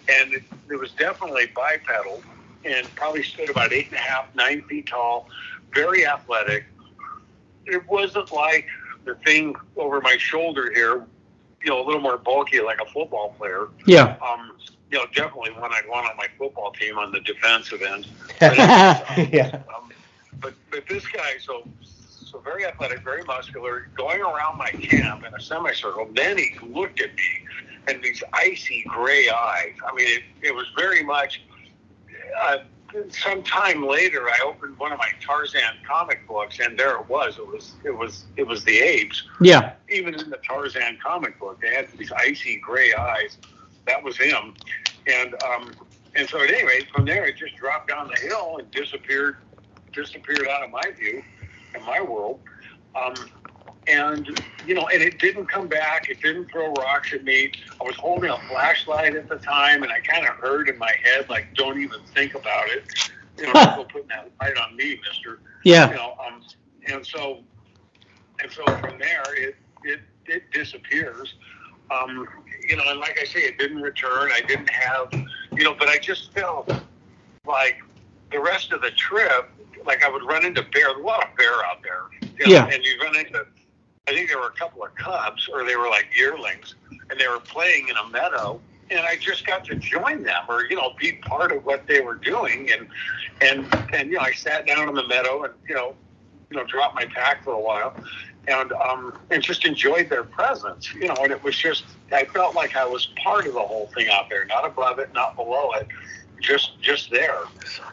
And 0.08 0.34
it, 0.34 0.43
it 0.69 0.80
was 0.80 0.91
definitely 0.93 1.51
bipedal 1.56 2.23
and 2.65 2.93
probably 2.95 3.23
stood 3.23 3.49
about 3.49 3.73
eight 3.73 3.88
and 3.89 3.95
a 3.95 4.01
half, 4.01 4.25
nine 4.36 4.62
feet 4.63 4.88
tall, 4.88 5.27
very 5.73 6.06
athletic. 6.06 6.65
It 7.65 7.88
wasn't 7.88 8.32
like 8.32 8.67
the 9.06 9.15
thing 9.25 9.56
over 9.75 10.01
my 10.01 10.17
shoulder 10.17 10.71
here, 10.73 11.06
you 11.63 11.69
know, 11.69 11.84
a 11.84 11.86
little 11.86 12.01
more 12.01 12.17
bulky 12.17 12.60
like 12.62 12.80
a 12.82 12.86
football 12.91 13.36
player. 13.38 13.69
Yeah. 13.86 14.17
Um, 14.21 14.53
you 14.91 14.97
know, 14.97 15.06
definitely 15.13 15.52
one 15.52 15.71
I'd 15.73 15.88
want 15.88 16.10
on 16.10 16.15
my 16.17 16.28
football 16.38 16.71
team 16.71 16.97
on 16.97 17.12
the 17.12 17.19
defensive 17.19 17.82
end. 17.82 18.08
yeah. 18.41 19.62
Um, 19.76 19.89
but 20.39 20.54
but 20.71 20.88
this 20.88 21.06
guy, 21.08 21.38
so 21.39 21.67
so 21.84 22.39
very 22.39 22.65
athletic, 22.65 23.04
very 23.04 23.23
muscular, 23.23 23.89
going 23.95 24.21
around 24.21 24.58
my 24.58 24.69
camp 24.71 25.26
in 25.26 25.34
a 25.34 25.41
semicircle. 25.41 26.10
Then 26.13 26.38
he 26.38 26.58
looked 26.62 27.02
at 27.02 27.13
me, 27.15 27.45
and 27.88 28.04
these 28.04 28.23
icy 28.34 28.84
gray 28.88 29.30
eyes. 29.30 29.73
I 29.86 29.95
mean, 29.95 30.08
it, 30.08 30.23
it 30.41 30.56
was 30.56 30.65
very 30.78 31.04
much. 31.04 31.41
Uh, 32.41 32.58
some 33.10 33.43
time 33.43 33.86
later, 33.86 34.30
I 34.30 34.38
opened 34.45 34.78
one 34.80 34.91
of 34.91 34.97
my 34.97 35.10
Tarzan 35.21 35.76
comic 35.86 36.26
books, 36.28 36.60
and 36.60 36.80
there 36.80 36.97
it 36.97 37.10
was. 37.10 37.38
It 37.38 37.47
was 37.47 37.73
it 37.84 37.91
was 37.91 38.26
it 38.38 38.47
was 38.47 38.63
the 38.63 38.78
apes. 38.80 39.23
Yeah. 39.41 39.73
Even 39.89 40.15
in 40.15 40.30
the 40.30 40.38
Tarzan 40.38 40.97
comic 41.04 41.39
book, 41.39 41.60
they 41.62 41.73
had 41.73 41.89
these 41.97 42.12
icy 42.12 42.58
gray 42.58 42.93
eyes. 42.93 43.38
That 43.88 44.04
was 44.04 44.17
him, 44.17 44.54
and 45.08 45.34
um, 45.43 45.71
and 46.15 46.30
so 46.30 46.41
at 46.41 46.52
any 46.52 46.65
rate, 46.65 46.88
from 46.93 47.06
there 47.06 47.26
it 47.26 47.38
just 47.38 47.56
dropped 47.56 47.88
down 47.89 48.10
the 48.10 48.19
hill 48.28 48.58
and 48.60 48.69
disappeared 48.71 49.38
disappeared 49.93 50.47
out 50.47 50.63
of 50.63 50.69
my 50.69 50.84
view 50.97 51.23
in 51.76 51.84
my 51.86 52.02
world. 52.02 52.39
Um, 52.95 53.15
and 53.88 54.39
you 54.65 54.76
know, 54.76 54.88
and 54.89 55.02
it 55.02 55.19
didn't 55.19 55.47
come 55.47 55.67
back. 55.67 56.10
It 56.10 56.21
didn't 56.21 56.52
throw 56.52 56.73
rocks 56.73 57.13
at 57.13 57.23
me. 57.23 57.52
I 57.80 57.84
was 57.86 57.95
holding 57.95 58.30
a 58.30 58.38
flashlight 58.50 59.15
at 59.15 59.30
the 59.30 59.38
time, 59.38 59.84
and 59.84 59.91
I 59.91 60.00
kind 60.02 60.28
of 60.28 60.36
heard 60.36 60.67
in 60.69 60.78
my 60.78 60.93
head, 61.04 61.30
like, 61.30 61.54
"Don't 61.56 61.80
even 61.80 62.02
think 62.13 62.36
about 62.36 62.67
it." 62.69 63.12
You 63.38 63.45
know, 63.45 63.54
people 63.54 63.86
putting 63.86 64.08
that 64.10 64.30
light 64.41 64.58
on 64.58 64.76
me, 64.76 65.00
Mister. 65.08 65.39
Yeah. 65.63 65.89
You 65.89 65.95
know, 65.95 66.15
um, 66.26 66.43
and 66.88 67.06
so, 67.06 67.43
and 68.41 68.52
so 68.52 68.63
from 68.78 68.97
there, 69.00 69.23
it 69.36 69.56
it 69.84 70.02
it 70.26 70.52
disappears. 70.52 71.36
Um, 71.91 72.28
you 72.67 72.76
know, 72.76 72.84
and 72.88 73.00
like 73.00 73.17
I 73.21 73.26
say, 73.26 73.39
it 73.41 73.58
didn't 73.58 73.82
return. 73.82 74.30
I 74.34 74.41
didn't 74.41 74.69
have, 74.69 75.12
you 75.54 75.63
know, 75.63 75.73
but 75.78 75.88
I 75.88 75.97
just 75.97 76.34
felt 76.34 76.69
like 77.47 77.82
the 78.32 78.39
rest 78.39 78.71
of 78.73 78.82
the 78.82 78.91
trip, 78.91 79.50
like 79.86 80.04
I 80.04 80.10
would 80.10 80.23
run 80.23 80.45
into 80.45 80.63
bear. 80.63 80.89
A 80.97 81.02
lot 81.02 81.23
of 81.26 81.36
bear 81.38 81.54
out 81.65 81.82
there. 81.84 82.04
You 82.39 82.45
know, 82.47 82.52
Yeah. 82.52 82.65
And 82.65 82.84
you 82.84 83.00
run 83.02 83.15
into, 83.15 83.45
I 84.08 84.12
think 84.12 84.30
there 84.30 84.39
were 84.39 84.47
a 84.47 84.60
couple 84.60 84.84
of 84.84 84.93
cubs, 84.95 85.50
or 85.52 85.65
they 85.65 85.76
were 85.76 85.89
like 85.89 86.08
yearlings, 86.15 86.76
and 87.10 87.19
they 87.19 87.28
were 87.28 87.39
playing 87.39 87.88
in 87.89 87.95
a 87.97 88.10
meadow. 88.10 88.60
And 88.89 89.02
I 89.02 89.17
just 89.17 89.45
got 89.45 89.65
to 89.65 89.76
join 89.76 90.23
them, 90.23 90.43
or 90.47 90.65
you 90.65 90.76
know, 90.76 90.93
be 91.00 91.13
part 91.13 91.52
of 91.52 91.65
what 91.65 91.88
they 91.88 92.00
were 92.00 92.15
doing. 92.15 92.69
And 92.71 92.88
and 93.41 93.67
and 93.93 94.10
you 94.10 94.15
know, 94.15 94.21
I 94.21 94.32
sat 94.32 94.65
down 94.65 94.88
in 94.89 94.95
the 94.95 95.08
meadow, 95.08 95.43
and 95.43 95.54
you 95.67 95.76
know, 95.76 95.95
you 96.50 96.58
know, 96.58 96.65
dropped 96.65 96.95
my 96.95 97.06
pack 97.06 97.43
for 97.43 97.52
a 97.52 97.60
while, 97.60 97.93
and 98.47 98.71
um, 98.73 99.13
and 99.29 99.43
just 99.43 99.65
enjoyed 99.65 100.10
their 100.10 100.23
presence. 100.23 100.93
You 100.93 101.07
know, 101.07 101.23
and 101.23 101.31
it 101.31 101.43
was 101.43 101.55
just, 101.57 101.86
I 102.12 102.25
felt 102.25 102.55
like 102.55 102.75
I 102.75 102.86
was 102.86 103.07
part 103.23 103.47
of 103.47 103.53
the 103.53 103.60
whole 103.62 103.91
thing 103.95 104.10
out 104.10 104.29
there, 104.29 104.45
not 104.45 104.65
above 104.65 104.99
it, 104.99 105.13
not 105.13 105.36
below 105.36 105.71
it, 105.73 105.88
just 106.41 106.81
just 106.81 107.12
there. 107.12 107.49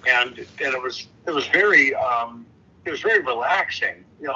And 0.07 0.38
and 0.38 0.75
it 0.75 0.83
was 0.83 1.09
it 1.27 1.33
was 1.33 1.47
very 1.49 1.95
um, 1.95 2.47
it 2.85 2.90
was 2.90 3.01
very 3.03 3.21
relaxing. 3.23 4.05
You 4.21 4.29
know, 4.29 4.35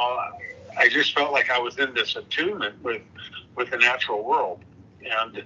I 0.78 0.88
just 0.88 1.14
felt 1.14 1.32
like 1.32 1.50
I 1.50 1.58
was 1.58 1.78
in 1.78 1.94
this 1.94 2.16
attunement 2.16 2.82
with 2.82 3.02
with 3.56 3.70
the 3.70 3.78
natural 3.78 4.24
world, 4.24 4.64
and 5.02 5.44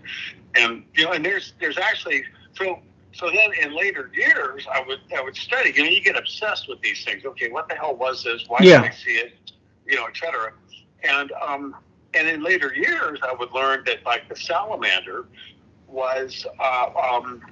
and 0.54 0.84
you 0.94 1.04
know, 1.04 1.12
and 1.12 1.24
there's 1.24 1.54
there's 1.60 1.78
actually 1.78 2.24
so 2.56 2.78
so 3.12 3.26
then 3.30 3.50
in 3.62 3.74
later 3.76 4.10
years 4.14 4.66
I 4.72 4.82
would 4.86 5.00
I 5.16 5.22
would 5.22 5.36
study. 5.36 5.72
You 5.74 5.84
know, 5.84 5.90
you 5.90 6.02
get 6.02 6.16
obsessed 6.16 6.68
with 6.68 6.80
these 6.80 7.04
things. 7.04 7.24
Okay, 7.24 7.50
what 7.50 7.68
the 7.68 7.74
hell 7.74 7.94
was 7.96 8.24
this? 8.24 8.44
Why 8.48 8.60
Yeah. 8.62 8.80
did 8.82 8.90
I 8.90 8.94
see 8.94 9.12
it? 9.12 9.34
You 9.86 9.96
know, 9.96 10.06
et 10.06 10.16
cetera. 10.16 10.52
And 11.04 11.32
um, 11.32 11.76
and 12.14 12.28
in 12.28 12.42
later 12.42 12.72
years 12.74 13.18
I 13.22 13.34
would 13.34 13.52
learn 13.52 13.84
that 13.86 14.04
like 14.04 14.28
the 14.28 14.36
salamander 14.36 15.26
was 15.88 16.46
uh, 16.60 16.90
um, 16.96 17.42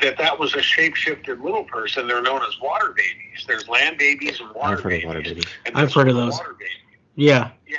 that 0.00 0.16
that 0.18 0.38
was 0.38 0.54
a 0.54 0.62
shape-shifted 0.62 1.40
little 1.40 1.64
person. 1.64 2.06
They're 2.06 2.22
known 2.22 2.42
as 2.42 2.60
water 2.60 2.94
babies. 2.96 3.44
There's 3.46 3.68
land 3.68 3.98
babies 3.98 4.40
and 4.40 4.54
water 4.54 4.76
I've 4.76 4.82
heard 4.82 4.90
babies. 4.90 5.04
of 5.04 5.08
water 5.08 5.22
babies. 5.22 5.44
And 5.66 5.76
I've 5.76 5.92
heard 5.92 6.08
of 6.08 6.16
those. 6.16 6.34
Water 6.34 6.56
baby. 6.58 6.70
Yeah. 7.16 7.50
Yeah, 7.66 7.78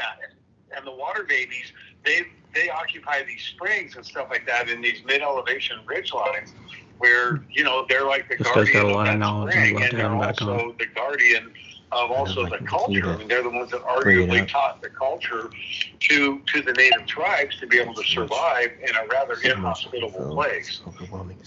and 0.75 0.85
the 0.85 0.91
water 0.91 1.23
babies, 1.23 1.71
they 2.05 2.23
they 2.53 2.69
occupy 2.69 3.23
these 3.23 3.41
springs 3.41 3.95
and 3.95 4.05
stuff 4.05 4.27
like 4.29 4.45
that 4.47 4.69
in 4.69 4.81
these 4.81 5.03
mid-elevation 5.05 5.77
ridge 5.85 6.13
lines, 6.13 6.53
where 6.97 7.43
you 7.49 7.63
know 7.63 7.85
they're 7.87 8.05
like 8.05 8.27
the 8.29 8.37
This 8.37 8.47
guy's 8.47 8.69
got 8.69 8.83
guardian 8.83 8.85
a 8.85 8.89
of 8.89 8.95
lot 8.95 9.07
of 9.07 9.13
that 9.13 9.19
knowledge. 9.19 9.53
Spring, 9.53 9.83
and 9.83 9.97
they're 9.97 10.01
have 10.01 10.11
him 10.11 10.19
back 10.19 10.41
also 10.41 10.75
the 10.77 10.85
guardian 10.87 11.53
of 11.91 12.11
also 12.11 12.45
the 12.45 12.57
culture. 12.59 13.01
continue 13.01 13.09
I 13.09 13.17
mean, 13.17 13.27
they're 13.27 13.43
the 13.43 13.49
ones 13.49 13.71
that 13.71 13.81
arguably 13.81 14.47
taught 14.47 14.81
the 14.81 14.89
culture 14.89 15.49
to 15.99 16.39
to 16.39 16.61
the 16.61 16.73
native 16.73 17.05
tribes 17.07 17.59
to 17.59 17.67
be 17.67 17.79
able 17.79 17.93
to 17.95 18.03
survive 18.03 18.71
in 18.81 18.95
a 18.95 19.07
rather 19.07 19.35
inhospitable 19.43 20.33
place 20.33 20.81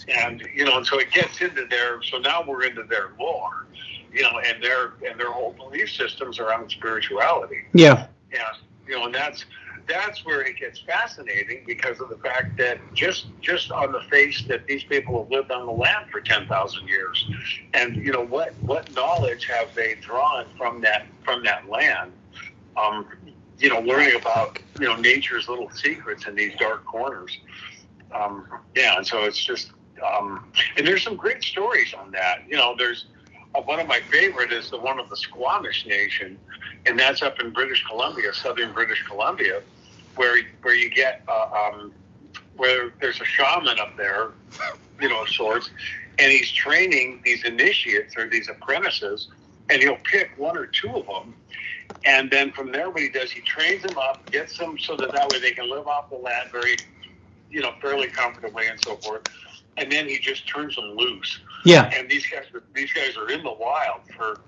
and 0.09 0.43
you 0.55 0.65
know, 0.65 0.79
and 0.79 0.87
so 0.87 0.99
it 0.99 1.11
gets 1.11 1.41
into 1.41 1.67
their. 1.67 2.03
So 2.03 2.19
now 2.19 2.43
we're 2.47 2.65
into 2.65 2.83
their 2.85 3.11
lore, 3.19 3.67
you 4.13 4.23
know, 4.23 4.41
and 4.45 4.63
their 4.63 4.95
and 5.09 5.19
their 5.19 5.33
whole 5.33 5.53
belief 5.53 5.91
systems 5.91 6.39
around 6.39 6.71
spirituality. 6.71 7.65
Yeah. 7.73 8.07
Yeah, 8.33 8.49
you 8.89 8.99
know, 8.99 9.05
and 9.05 9.15
that's 9.15 9.45
that's 9.89 10.25
where 10.25 10.43
it 10.43 10.59
gets 10.59 10.81
fascinating 10.81 11.65
because 11.67 12.01
of 12.01 12.09
the 12.09 12.17
fact 12.19 12.59
that 12.59 12.79
just 12.95 13.27
just 13.41 13.71
on 13.73 13.93
the 13.93 14.01
face 14.11 14.45
that 14.49 14.67
these 14.67 14.85
people 14.85 15.23
have 15.23 15.31
lived 15.31 15.51
on 15.51 15.67
the 15.67 15.73
land 15.73 16.07
for 16.11 16.21
ten 16.21 16.47
thousand 16.47 16.87
years, 16.89 17.29
and 17.75 17.97
you 17.97 18.13
know 18.13 18.25
what 18.25 18.55
what 18.67 18.91
knowledge 18.93 19.47
have 19.47 19.75
they 19.75 19.95
drawn 19.97 20.47
from 20.57 20.81
that 20.83 21.07
from 21.25 21.43
that 21.45 21.69
land? 21.69 22.13
Um, 22.77 23.07
you 23.59 23.69
know, 23.69 23.81
learning 23.81 24.21
about 24.21 24.59
you 24.79 24.87
know 24.87 24.97
nature's 24.97 25.49
little 25.49 25.71
secrets 25.71 26.27
in 26.27 26.35
these 26.35 26.53
dark 26.59 26.85
corners. 26.85 27.39
Um, 28.15 28.47
yeah, 28.77 28.97
and 28.97 29.07
so 29.07 29.25
it's 29.25 29.43
just 29.43 29.73
um, 30.17 30.45
and 30.77 30.87
there's 30.87 31.03
some 31.03 31.17
great 31.17 31.43
stories 31.43 31.95
on 31.95 32.11
that. 32.13 32.39
You 32.49 32.57
know, 32.57 32.75
there's 32.77 33.07
one 33.61 33.81
of 33.81 33.87
my 33.87 34.01
favorite 34.11 34.53
is 34.53 34.71
the 34.71 34.79
one 34.79 34.99
of 34.99 35.09
the 35.11 35.17
Squamish 35.17 35.87
Nation, 35.87 36.39
and 36.87 36.99
that's 36.99 37.23
up 37.23 37.39
in 37.41 37.53
British 37.53 37.85
Columbia, 37.87 38.33
southern 38.33 38.73
British 38.73 39.03
Columbia, 39.07 39.63
where 40.17 40.43
where 40.63 40.75
you 40.75 40.91
get 40.91 41.23
uh, 41.29 41.49
um, 41.53 41.93
where 42.57 42.93
there's 43.01 43.21
a 43.21 43.25
shaman 43.25 43.79
up 43.79 43.97
there, 43.97 44.33
you 45.01 45.09
know, 45.09 45.23
of 45.23 45.29
sorts, 45.29 45.71
and 46.19 46.33
he's 46.33 46.51
training 46.51 47.21
these 47.25 47.45
initiates 47.45 48.17
or 48.17 48.29
these 48.29 48.49
apprentices, 48.49 49.29
and 49.71 49.83
he'll 49.83 49.99
pick 50.05 50.31
one 50.37 50.57
or 50.57 50.67
two 50.67 50.91
of 50.95 51.07
them. 51.07 51.35
And 52.05 52.31
then 52.31 52.53
from 52.53 52.73
there, 52.73 52.91
what 52.91 53.01
he 53.01 53.09
does, 53.09 53.31
he 53.31 53.41
trains 53.43 53.83
them 53.83 53.97
up, 53.97 54.29
gets 54.31 54.59
them 54.59 54.79
so 54.79 54.97
that 54.97 55.13
that 55.13 55.29
way 55.31 55.39
they 55.41 55.53
can 55.53 55.71
live 55.71 55.87
off 55.87 56.11
the 56.11 56.17
land 56.17 56.51
very, 56.51 56.77
you 57.51 57.61
know, 57.61 57.73
fairly 57.81 58.09
comfortably 58.09 58.67
and 58.67 58.81
so 58.81 58.97
forth. 58.97 59.23
And 59.79 59.91
then 59.91 60.07
he 60.09 60.19
just 60.19 60.47
turns 60.47 60.77
them 60.77 60.97
loose 60.97 61.41
Yeah. 61.65 61.91
and 61.95 62.09
these 62.09 62.27
guys 62.27 62.45
are 62.55 62.63
these 62.75 62.93
guys 62.93 63.17
are 63.17 63.31
in 63.31 63.43
the 63.43 63.53
wild 63.53 64.01
for 64.17 64.41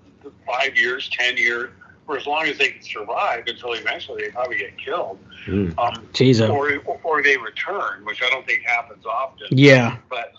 five 0.46 0.76
years, 0.76 1.08
ten 1.10 1.36
years, 1.36 1.70
for 2.06 2.16
as 2.18 2.26
long 2.26 2.46
as 2.46 2.58
they 2.58 2.70
can 2.70 2.82
survive 2.82 3.44
until 3.46 3.72
eventually 3.72 4.22
they 4.24 4.30
probably 4.30 4.58
get 4.58 4.76
killed, 4.78 5.18
Mm. 5.46 5.78
um, 5.78 6.08
Jesus. 6.12 6.48
or 6.50 6.78
or 7.02 7.22
they 7.22 7.36
return, 7.36 8.04
which 8.04 8.22
I 8.22 8.28
don't 8.30 8.46
think 8.46 8.62
happens 8.64 9.06
often. 9.06 9.48
Yeah. 9.50 9.96
But 10.10 10.32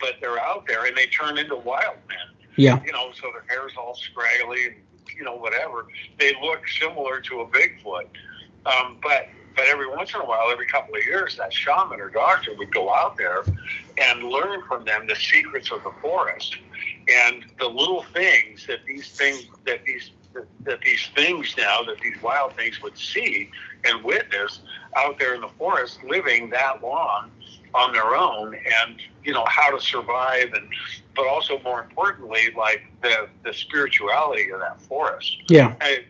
but 0.00 0.14
they're 0.20 0.38
out 0.38 0.64
there 0.68 0.84
and 0.86 0.96
they 0.96 1.06
turn 1.06 1.38
into 1.38 1.56
wild 1.56 1.96
men. 2.08 2.18
Yeah. 2.56 2.80
You 2.84 2.92
know, 2.92 3.10
so 3.20 3.30
their 3.32 3.44
hair's 3.48 3.72
all 3.76 3.94
scraggly, 3.96 4.66
and, 4.66 4.74
you 5.16 5.24
know, 5.24 5.34
whatever. 5.34 5.86
They 6.18 6.34
look 6.40 6.66
similar 6.68 7.20
to 7.20 7.40
a 7.40 7.46
Bigfoot, 7.48 8.06
um, 8.66 8.98
but. 9.02 9.28
But 9.58 9.66
every 9.66 9.88
once 9.88 10.14
in 10.14 10.20
a 10.20 10.24
while, 10.24 10.52
every 10.52 10.66
couple 10.66 10.94
of 10.94 11.04
years, 11.04 11.36
that 11.36 11.52
shaman 11.52 12.00
or 12.00 12.10
doctor 12.10 12.52
would 12.56 12.72
go 12.72 12.94
out 12.94 13.16
there 13.16 13.42
and 14.00 14.22
learn 14.22 14.62
from 14.68 14.84
them 14.84 15.08
the 15.08 15.16
secrets 15.16 15.72
of 15.72 15.82
the 15.82 15.90
forest 16.00 16.56
and 17.08 17.44
the 17.58 17.66
little 17.66 18.04
things 18.14 18.64
that 18.68 18.78
these 18.86 19.08
things 19.08 19.48
that 19.66 19.84
these 19.84 20.12
that, 20.62 20.80
these 20.82 21.08
things 21.16 21.56
now 21.58 21.82
that 21.82 21.96
these 22.00 22.14
wild 22.22 22.54
things 22.54 22.80
would 22.82 22.96
see 22.96 23.50
and 23.82 24.04
witness 24.04 24.60
out 24.96 25.18
there 25.18 25.34
in 25.34 25.40
the 25.40 25.50
forest 25.58 25.98
living 26.04 26.50
that 26.50 26.80
long 26.80 27.28
on 27.74 27.92
their 27.92 28.14
own 28.14 28.54
and 28.54 29.00
you 29.24 29.32
know 29.32 29.44
how 29.48 29.76
to 29.76 29.84
survive 29.84 30.52
and 30.52 30.68
but 31.16 31.26
also 31.26 31.60
more 31.64 31.82
importantly 31.82 32.54
like 32.56 32.82
the 33.02 33.28
the 33.44 33.52
spirituality 33.52 34.50
of 34.52 34.60
that 34.60 34.80
forest 34.82 35.38
Yeah. 35.48 35.74
I, 35.80 36.04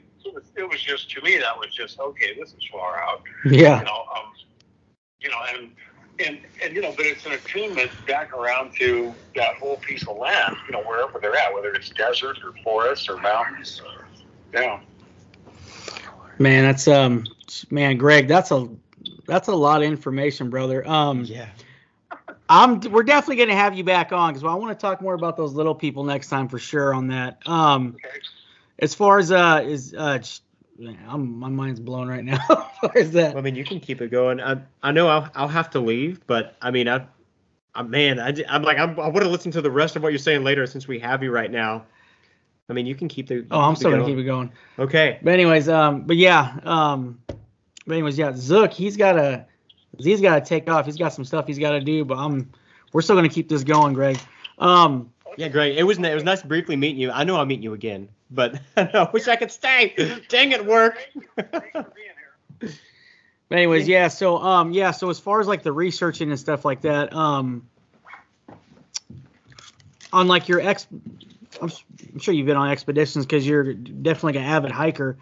it 0.56 0.68
was- 0.68 0.82
just 0.82 1.10
to 1.10 1.20
me 1.22 1.36
that 1.38 1.56
was 1.58 1.74
just 1.74 1.98
okay 2.00 2.34
this 2.38 2.50
is 2.50 2.64
far 2.70 3.00
out 3.02 3.22
Yeah. 3.44 3.78
you 3.80 3.84
know, 3.84 4.04
um, 4.16 4.32
you 5.20 5.28
know, 5.30 5.38
and 5.54 5.70
and 6.24 6.38
and 6.62 6.74
you 6.74 6.82
know, 6.82 6.92
but 6.96 7.06
it's 7.06 7.24
an 7.26 7.32
attunement 7.32 7.90
back 8.06 8.32
around 8.32 8.72
to 8.78 9.14
that 9.36 9.54
whole 9.56 9.76
piece 9.76 10.06
of 10.08 10.16
land, 10.16 10.56
you 10.66 10.72
know, 10.72 10.82
wherever 10.82 11.18
they're 11.20 11.36
at, 11.36 11.52
whether 11.54 11.72
it's 11.72 11.90
desert 11.90 12.38
or 12.44 12.52
forests 12.64 13.08
or 13.08 13.16
mountains. 13.18 13.80
Yeah. 14.52 14.80
Man, 16.38 16.64
that's 16.64 16.86
um, 16.88 17.24
man, 17.70 17.96
Greg, 17.98 18.28
that's 18.28 18.50
a 18.50 18.68
that's 19.26 19.48
a 19.48 19.54
lot 19.54 19.82
of 19.82 19.88
information, 19.88 20.50
brother. 20.50 20.86
Um, 20.88 21.24
Yeah. 21.24 21.48
I'm 22.48 22.80
we're 22.80 23.02
definitely 23.02 23.36
gonna 23.44 23.56
have 23.58 23.76
you 23.76 23.84
back 23.84 24.12
on 24.12 24.32
because 24.32 24.42
I 24.44 24.54
want 24.54 24.76
to 24.76 24.80
talk 24.80 25.02
more 25.02 25.14
about 25.14 25.36
those 25.36 25.52
little 25.52 25.74
people 25.74 26.04
next 26.04 26.28
time 26.28 26.48
for 26.48 26.58
sure 26.58 26.94
on 26.94 27.08
that. 27.08 27.38
Um, 27.46 27.96
Okay. 27.96 28.18
As 28.78 28.94
far 28.94 29.18
as 29.18 29.32
uh 29.32 29.62
is 29.64 29.94
uh, 29.94 30.18
I'm, 31.08 31.38
my 31.38 31.48
mind's 31.48 31.80
blown 31.80 32.08
right 32.08 32.24
now. 32.24 32.38
as 32.50 32.78
far 32.80 32.92
as 32.96 33.10
that, 33.12 33.36
I 33.36 33.40
mean, 33.40 33.54
you 33.54 33.64
can 33.64 33.80
keep 33.80 34.00
it 34.00 34.10
going. 34.10 34.40
I 34.40 34.58
I 34.82 34.92
know 34.92 35.08
I'll 35.08 35.30
I'll 35.34 35.48
have 35.48 35.70
to 35.70 35.80
leave, 35.80 36.26
but 36.26 36.56
I 36.62 36.70
mean, 36.70 36.88
I, 36.88 37.06
I 37.74 37.82
man, 37.82 38.20
I 38.20 38.34
am 38.48 38.62
like 38.62 38.78
I'm, 38.78 38.98
I 38.98 39.08
want 39.08 39.22
to 39.22 39.28
listen 39.28 39.50
to 39.52 39.60
the 39.60 39.70
rest 39.70 39.96
of 39.96 40.02
what 40.02 40.12
you're 40.12 40.18
saying 40.18 40.44
later 40.44 40.66
since 40.66 40.86
we 40.86 40.98
have 41.00 41.22
you 41.22 41.30
right 41.30 41.50
now. 41.50 41.84
I 42.68 42.74
mean, 42.74 42.86
you 42.86 42.94
can 42.94 43.08
keep 43.08 43.28
the. 43.28 43.46
oh, 43.50 43.60
I'm 43.60 43.76
still 43.76 43.90
gonna 43.90 44.04
keep 44.04 44.18
it 44.18 44.24
going. 44.24 44.52
Okay. 44.78 45.18
But 45.22 45.32
anyways, 45.32 45.68
um, 45.68 46.02
but 46.02 46.16
yeah, 46.16 46.58
um, 46.64 47.18
but 47.86 47.94
anyways, 47.94 48.18
yeah, 48.18 48.32
Zook, 48.36 48.72
he's 48.72 48.96
gotta, 48.96 49.46
he's 49.96 50.20
gotta 50.20 50.44
take 50.44 50.68
off. 50.68 50.84
He's 50.84 50.98
got 50.98 51.14
some 51.14 51.24
stuff 51.24 51.46
he's 51.46 51.58
gotta 51.58 51.80
do, 51.80 52.04
but 52.04 52.18
I'm, 52.18 52.52
we're 52.92 53.00
still 53.00 53.16
gonna 53.16 53.30
keep 53.30 53.48
this 53.48 53.64
going, 53.64 53.94
Greg. 53.94 54.18
Um, 54.58 55.10
Yeah, 55.38 55.48
great. 55.48 55.78
It 55.78 55.84
was 55.84 55.98
it 55.98 56.14
was 56.14 56.24
nice 56.24 56.42
briefly 56.42 56.76
meeting 56.76 57.00
you. 57.00 57.10
I 57.10 57.24
know 57.24 57.36
I'll 57.36 57.46
meet 57.46 57.62
you 57.62 57.72
again, 57.72 58.08
but 58.30 58.60
I 58.76 59.08
wish 59.12 59.28
I 59.28 59.36
could 59.36 59.50
stay. 59.50 59.94
Dang 60.28 60.52
it, 60.52 60.64
work. 60.64 61.08
Thanks 61.36 61.48
for 61.72 61.92
being 61.94 62.08
here. 62.60 62.70
but 63.48 63.56
anyways, 63.58 63.88
yeah, 63.88 64.08
so 64.08 64.38
um, 64.38 64.72
yeah, 64.72 64.90
so 64.90 65.10
as 65.10 65.18
far 65.18 65.40
as 65.40 65.46
like 65.46 65.62
the 65.62 65.72
researching 65.72 66.30
and 66.30 66.38
stuff 66.38 66.64
like 66.64 66.82
that, 66.82 67.12
um, 67.14 67.68
on 70.12 70.28
like 70.28 70.48
your 70.48 70.60
ex, 70.60 70.86
I'm, 71.60 71.68
s- 71.68 71.84
I'm 72.12 72.18
sure 72.18 72.34
you've 72.34 72.46
been 72.46 72.56
on 72.56 72.70
expeditions 72.70 73.26
because 73.26 73.46
you're 73.46 73.74
definitely 73.74 74.40
an 74.40 74.46
avid 74.46 74.70
hiker. 74.70 75.16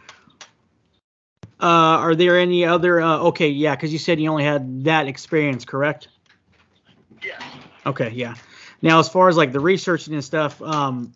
Uh, 1.59 1.65
are 2.05 2.15
there 2.15 2.39
any 2.39 2.65
other? 2.67 3.01
Uh, 3.01 3.19
okay, 3.19 3.49
yeah, 3.49 3.75
because 3.75 3.93
you 3.93 3.99
said 3.99 4.21
you 4.21 4.29
only 4.31 4.45
had 4.45 4.85
that 4.85 5.07
experience, 5.09 5.65
correct? 5.65 6.09
Yes. 7.25 7.43
Okay, 7.87 8.11
yeah. 8.11 8.35
Now, 8.83 8.99
as 8.99 9.09
far 9.09 9.29
as 9.29 9.37
like 9.39 9.53
the 9.53 9.61
researching 9.61 10.13
and 10.13 10.23
stuff, 10.23 10.61
um, 10.61 11.15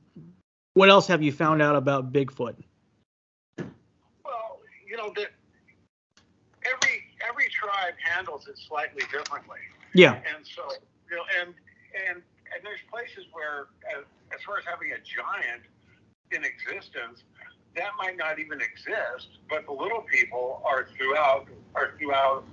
what 0.80 0.88
else 0.88 1.06
have 1.08 1.22
you 1.22 1.30
found 1.30 1.60
out 1.60 1.76
about 1.76 2.10
Bigfoot? 2.10 2.54
Well, 3.58 4.60
you 4.88 4.96
know 4.96 5.12
that 5.14 5.28
every 6.64 7.04
every 7.28 7.48
tribe 7.50 7.92
handles 8.02 8.48
it 8.48 8.56
slightly 8.56 9.02
differently. 9.12 9.58
Yeah, 9.92 10.14
and 10.14 10.42
so 10.42 10.62
you 11.10 11.18
know, 11.18 11.22
and 11.38 11.52
and 12.08 12.16
and 12.16 12.64
there's 12.64 12.80
places 12.90 13.26
where, 13.32 13.66
as, 13.94 14.04
as 14.34 14.42
far 14.46 14.56
as 14.56 14.64
having 14.64 14.92
a 14.92 15.00
giant 15.04 15.64
in 16.32 16.44
existence, 16.44 17.24
that 17.76 17.90
might 17.98 18.16
not 18.16 18.38
even 18.38 18.62
exist. 18.62 19.28
But 19.50 19.66
the 19.66 19.72
little 19.72 20.00
people 20.10 20.62
are 20.64 20.88
throughout 20.96 21.46
are 21.74 21.92
throughout 21.98 22.44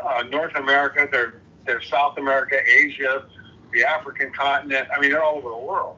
uh, 0.00 0.22
North 0.30 0.54
America. 0.54 1.08
They're 1.10 1.40
they're 1.66 1.82
South 1.82 2.16
America, 2.16 2.58
Asia, 2.64 3.26
the 3.72 3.82
African 3.82 4.32
continent. 4.32 4.86
I 4.96 5.00
mean, 5.00 5.10
they're 5.10 5.24
all 5.24 5.38
over 5.38 5.48
the 5.48 5.56
world. 5.56 5.96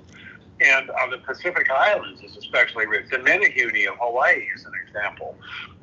And 0.61 0.91
on 0.91 1.11
the 1.11 1.19
Pacific 1.19 1.69
Islands 1.71 2.23
is 2.23 2.37
especially 2.37 2.87
rich. 2.87 3.11
The 3.11 3.19
Menehune 3.19 3.89
of 3.89 3.97
Hawaii 4.01 4.47
is 4.55 4.65
an 4.65 4.73
example. 4.87 5.37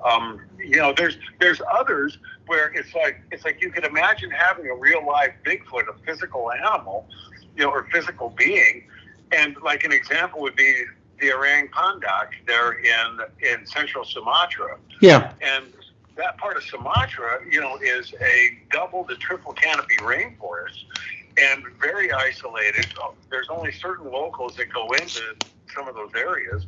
Um, 0.03 0.41
you 0.57 0.77
know, 0.77 0.93
there's 0.95 1.17
there's 1.39 1.61
others 1.71 2.17
where 2.47 2.71
it's 2.73 2.93
like 2.95 3.21
it's 3.31 3.43
like 3.43 3.61
you 3.61 3.69
could 3.69 3.83
imagine 3.83 4.31
having 4.31 4.67
a 4.67 4.75
real 4.75 5.05
live 5.05 5.31
Bigfoot, 5.45 5.89
a 5.89 6.05
physical 6.05 6.51
animal, 6.51 7.05
you 7.55 7.65
know, 7.65 7.69
or 7.69 7.87
physical 7.91 8.29
being, 8.29 8.87
and 9.31 9.57
like 9.61 9.83
an 9.83 9.91
example 9.91 10.41
would 10.41 10.55
be 10.55 10.83
the 11.19 11.31
orang 11.33 11.67
pendek 11.69 12.29
there 12.47 12.73
in 12.73 13.19
in 13.41 13.65
central 13.65 14.05
Sumatra, 14.05 14.77
yeah, 15.01 15.33
and 15.41 15.65
that 16.15 16.37
part 16.37 16.57
of 16.57 16.63
Sumatra, 16.63 17.41
you 17.49 17.59
know, 17.59 17.77
is 17.77 18.13
a 18.21 18.57
double 18.71 19.05
to 19.05 19.15
triple 19.15 19.53
canopy 19.53 19.97
rainforest 19.97 20.85
and 21.37 21.63
very 21.79 22.11
isolated. 22.11 22.85
Um, 23.03 23.13
there's 23.29 23.49
only 23.49 23.71
certain 23.71 24.11
locals 24.11 24.55
that 24.57 24.71
go 24.73 24.91
into 24.91 25.35
some 25.73 25.87
of 25.87 25.95
those 25.95 26.11
areas. 26.15 26.65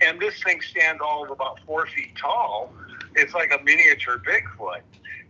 And 0.00 0.20
this 0.20 0.42
thing 0.42 0.60
stands 0.60 1.00
all 1.04 1.24
of 1.24 1.30
about 1.30 1.60
four 1.66 1.86
feet 1.86 2.16
tall. 2.16 2.72
It's 3.14 3.32
like 3.32 3.52
a 3.52 3.62
miniature 3.62 4.18
Bigfoot. 4.18 4.80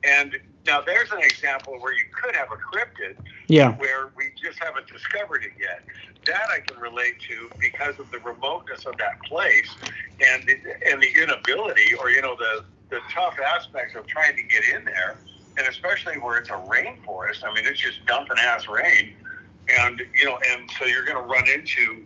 And 0.02 0.37
now 0.66 0.80
there's 0.80 1.10
an 1.12 1.22
example 1.22 1.74
where 1.80 1.92
you 1.92 2.04
could 2.12 2.34
have 2.34 2.48
a 2.48 2.56
cryptid 2.56 3.16
yeah, 3.48 3.72
where 3.76 4.10
we 4.16 4.26
just 4.42 4.58
haven't 4.62 4.87
discovered 4.87 5.42
it 5.44 5.52
yet. 5.58 5.82
That 6.26 6.48
I 6.50 6.60
can 6.60 6.78
relate 6.80 7.16
to 7.28 7.50
because 7.58 7.98
of 7.98 8.10
the 8.10 8.18
remoteness 8.20 8.87
of 8.87 8.96
that 8.98 9.22
place 9.22 9.68
and 10.20 10.46
the, 10.46 10.56
and 10.90 11.02
the 11.02 11.22
inability, 11.22 11.94
or 12.00 12.10
you 12.10 12.22
know, 12.22 12.37
the 12.37 12.64
the 12.90 13.00
tough 13.12 13.37
aspects 13.56 13.94
of 13.94 14.06
trying 14.06 14.37
to 14.37 14.42
get 14.42 14.62
in 14.74 14.84
there, 14.84 15.16
and 15.56 15.66
especially 15.68 16.18
where 16.18 16.38
it's 16.38 16.50
a 16.50 16.60
rainforest. 16.68 17.44
I 17.44 17.54
mean, 17.54 17.64
it's 17.66 17.80
just 17.80 18.04
dumping 18.06 18.38
ass 18.38 18.68
rain, 18.68 19.14
and 19.68 20.02
you 20.14 20.24
know, 20.24 20.38
and 20.50 20.70
so 20.78 20.84
you're 20.86 21.04
going 21.04 21.16
to 21.16 21.22
run 21.22 21.48
into. 21.48 22.04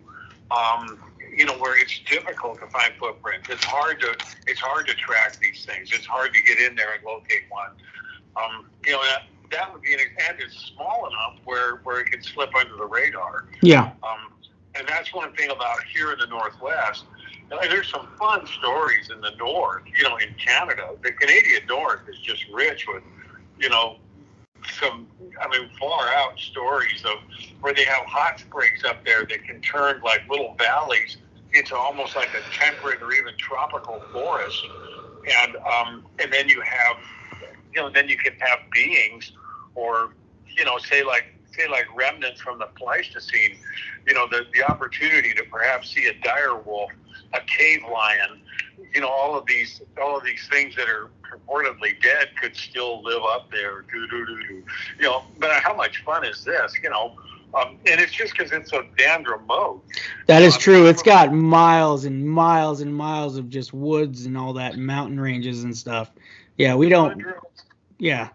Um, 0.50 0.98
you 1.36 1.44
know 1.44 1.54
where 1.58 1.78
it's 1.78 2.00
difficult 2.10 2.58
to 2.58 2.66
find 2.68 2.92
footprints. 2.98 3.48
It's 3.50 3.64
hard 3.64 4.00
to 4.00 4.16
it's 4.46 4.60
hard 4.60 4.86
to 4.88 4.94
track 4.94 5.38
these 5.38 5.64
things. 5.64 5.90
It's 5.92 6.06
hard 6.06 6.32
to 6.34 6.42
get 6.42 6.58
in 6.58 6.74
there 6.74 6.94
and 6.94 7.04
locate 7.04 7.42
one. 7.50 7.70
Um, 8.36 8.66
you 8.84 8.92
know 8.92 9.02
that 9.02 9.22
that 9.50 9.72
would 9.72 9.82
be 9.82 9.94
an 9.94 10.00
and 10.28 10.38
it's 10.40 10.72
small 10.74 11.06
enough 11.06 11.38
where 11.44 11.76
where 11.84 12.00
it 12.00 12.10
can 12.10 12.22
slip 12.22 12.54
under 12.56 12.76
the 12.76 12.86
radar. 12.86 13.48
yeah, 13.62 13.92
Um, 14.02 14.32
and 14.74 14.86
that's 14.88 15.12
one 15.14 15.32
thing 15.34 15.50
about 15.50 15.82
here 15.84 16.12
in 16.12 16.18
the 16.18 16.26
Northwest. 16.26 17.04
There's 17.50 17.88
some 17.88 18.06
fun 18.18 18.46
stories 18.46 19.10
in 19.10 19.20
the 19.20 19.30
North. 19.38 19.84
You 19.96 20.04
know, 20.04 20.16
in 20.16 20.34
Canada, 20.34 20.90
the 21.02 21.12
Canadian 21.12 21.66
North 21.66 22.00
is 22.08 22.18
just 22.18 22.44
rich 22.52 22.86
with, 22.86 23.02
you 23.60 23.68
know, 23.68 23.98
some 24.80 25.06
I 25.40 25.48
mean 25.58 25.70
far 25.78 26.08
out 26.08 26.38
stories 26.38 27.04
of 27.04 27.18
where 27.60 27.74
they 27.74 27.84
have 27.84 28.04
hot 28.06 28.40
springs 28.40 28.84
up 28.84 29.04
there 29.04 29.24
that 29.26 29.44
can 29.44 29.60
turn 29.60 30.00
like 30.02 30.28
little 30.28 30.54
valleys 30.58 31.18
into 31.54 31.76
almost 31.76 32.16
like 32.16 32.34
a 32.34 32.42
temperate 32.50 33.02
or 33.02 33.12
even 33.12 33.34
tropical 33.38 34.04
forest. 34.12 34.68
And 35.44 35.56
um, 35.56 36.04
and 36.20 36.32
then 36.32 36.48
you 36.48 36.60
have 36.62 36.96
you 37.74 37.80
know, 37.80 37.90
then 37.90 38.08
you 38.08 38.16
can 38.16 38.34
have 38.40 38.60
beings 38.72 39.32
or, 39.74 40.14
you 40.56 40.64
know, 40.64 40.78
say 40.78 41.04
like 41.04 41.26
say 41.52 41.68
like 41.68 41.86
remnants 41.96 42.40
from 42.40 42.58
the 42.58 42.66
Pleistocene, 42.76 43.56
you 44.06 44.14
know, 44.14 44.26
the, 44.30 44.46
the 44.54 44.64
opportunity 44.64 45.32
to 45.34 45.44
perhaps 45.50 45.92
see 45.94 46.06
a 46.06 46.14
dire 46.22 46.56
wolf, 46.56 46.90
a 47.34 47.40
cave 47.42 47.80
lion, 47.90 48.40
you 48.94 49.00
know, 49.00 49.08
all 49.08 49.38
of 49.38 49.46
these 49.46 49.82
all 50.02 50.16
of 50.16 50.24
these 50.24 50.46
things 50.50 50.74
that 50.76 50.88
are 50.88 51.10
purportedly 51.30 52.00
dead 52.02 52.28
could 52.40 52.56
still 52.56 53.02
live 53.02 53.22
up 53.22 53.50
there. 53.50 53.84
You 53.92 54.64
know, 55.00 55.24
but 55.38 55.50
how 55.62 55.74
much 55.74 56.02
fun 56.04 56.24
is 56.24 56.44
this? 56.44 56.74
You 56.82 56.90
know, 56.90 57.16
um, 57.54 57.78
and 57.86 58.00
it's 58.00 58.12
just 58.12 58.36
because 58.36 58.52
it's 58.52 58.70
so 58.70 58.84
damn 58.96 59.24
remote. 59.24 59.82
that 60.26 60.42
is 60.42 60.56
true. 60.56 60.86
It's 60.86 61.02
got 61.02 61.32
miles 61.32 62.04
and 62.04 62.28
miles 62.28 62.80
and 62.80 62.94
miles 62.94 63.36
of 63.36 63.48
just 63.48 63.72
woods 63.72 64.26
and 64.26 64.36
all 64.36 64.52
that, 64.54 64.76
mountain 64.76 65.20
ranges 65.20 65.64
and 65.64 65.76
stuff. 65.76 66.10
Yeah, 66.56 66.74
we 66.74 66.88
don't. 66.88 67.10
Hundreds- 67.10 67.64
Yeah, 67.98 68.28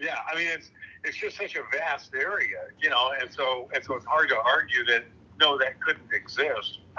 Yeah, 0.00 0.16
I 0.30 0.36
mean 0.36 0.48
it's 0.48 0.70
it's 1.04 1.16
just 1.16 1.36
such 1.36 1.56
a 1.56 1.62
vast 1.72 2.14
area, 2.14 2.68
you 2.80 2.90
know, 2.90 3.12
and 3.20 3.32
so 3.32 3.68
and 3.74 3.84
so 3.84 3.94
it's 3.94 4.06
hard 4.06 4.28
to 4.30 4.36
argue 4.36 4.84
that 4.86 5.04
no, 5.38 5.56
that 5.58 5.80
couldn't 5.80 6.12
exist. 6.12 6.78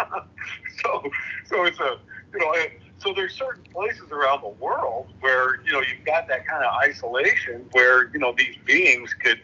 so 0.84 1.04
so 1.46 1.64
it's 1.66 1.80
a 1.80 2.00
you 2.34 2.40
know 2.40 2.52
it, 2.54 2.82
so 3.02 3.14
there's 3.14 3.34
certain 3.34 3.64
places 3.74 4.12
around 4.12 4.44
the 4.44 4.50
world 4.64 5.08
where 5.22 5.62
you 5.64 5.72
know 5.72 5.82
you've 5.82 6.06
got 6.06 6.28
that 6.28 6.46
kind 6.46 6.64
of 6.64 6.72
isolation 6.84 7.68
where 7.72 8.10
you 8.14 8.20
know 8.20 8.34
these 8.38 8.56
beings 8.66 9.14
could 9.14 9.42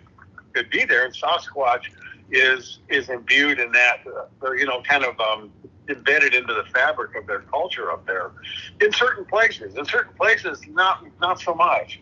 could 0.53 0.69
be 0.69 0.85
there, 0.85 1.05
and 1.05 1.13
Sasquatch 1.13 1.83
is 2.31 2.79
is 2.89 3.09
imbued 3.09 3.59
in 3.59 3.71
that, 3.71 3.99
uh, 4.43 4.51
you 4.51 4.65
know, 4.65 4.81
kind 4.81 5.03
of 5.03 5.19
um, 5.19 5.51
embedded 5.89 6.33
into 6.33 6.53
the 6.53 6.63
fabric 6.73 7.15
of 7.15 7.25
their 7.27 7.41
culture 7.41 7.91
up 7.91 8.05
there. 8.05 8.31
In 8.81 8.91
certain 8.91 9.25
places, 9.25 9.75
in 9.75 9.85
certain 9.85 10.13
places, 10.15 10.61
not 10.69 11.03
not 11.19 11.39
so 11.39 11.53
much, 11.53 11.99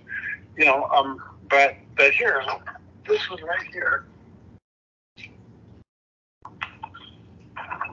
you 0.57 0.65
know. 0.65 0.85
Um, 0.85 1.21
but 1.49 1.75
but 1.95 2.11
here, 2.13 2.41
this 3.07 3.29
one 3.29 3.43
right 3.43 3.67
here, 3.71 4.05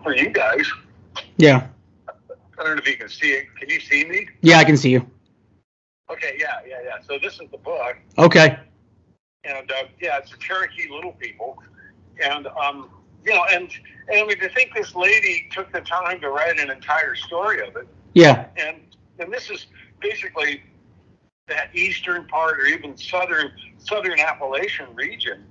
for 0.03 0.15
you 0.15 0.31
guys. 0.31 0.67
yeah, 1.37 1.67
I 2.59 2.65
don't 2.65 2.77
know 2.77 2.83
if 2.83 2.89
you 2.89 2.97
can 2.97 3.09
see 3.09 3.33
it. 3.33 3.47
Can 3.57 3.69
you 3.71 3.81
see 3.81 4.05
me? 4.05 4.29
yeah. 4.43 4.59
I 4.59 4.65
can 4.65 4.77
see 4.77 4.91
you. 4.91 5.07
Okay, 6.11 6.37
yeah, 6.39 6.61
yeah, 6.67 6.81
yeah. 6.85 6.97
So 7.07 7.19
this 7.19 7.35
is 7.41 7.49
the 7.51 7.59
book. 7.59 7.97
Okay. 8.19 8.59
and 9.45 9.71
uh, 9.71 9.85
yeah, 10.01 10.19
it's 10.19 10.31
the 10.31 10.37
Cherokee 10.37 10.89
Little 10.91 11.13
People, 11.13 11.59
and 12.23 12.47
um, 12.49 12.91
you 13.25 13.33
know, 13.33 13.45
and 13.51 13.71
and 14.09 14.19
I 14.19 14.27
mean, 14.27 14.39
to 14.41 14.49
think 14.51 14.75
this 14.75 14.95
lady 14.95 15.49
took 15.51 15.73
the 15.73 15.81
time 15.81 16.21
to 16.21 16.31
write 16.31 16.59
an 16.59 16.71
entire 16.71 17.15
story 17.15 17.67
of 17.67 17.77
it, 17.77 17.89
Yeah, 18.15 18.47
and 18.57 18.79
and 19.19 19.33
this 19.33 19.51
is 19.51 19.67
basically 20.01 20.63
that 21.49 21.75
eastern 21.75 22.27
part 22.27 22.61
or 22.61 22.67
even 22.67 22.97
southern 22.97 23.53
southern 23.79 24.21
Appalachian 24.21 24.95
region 24.95 25.47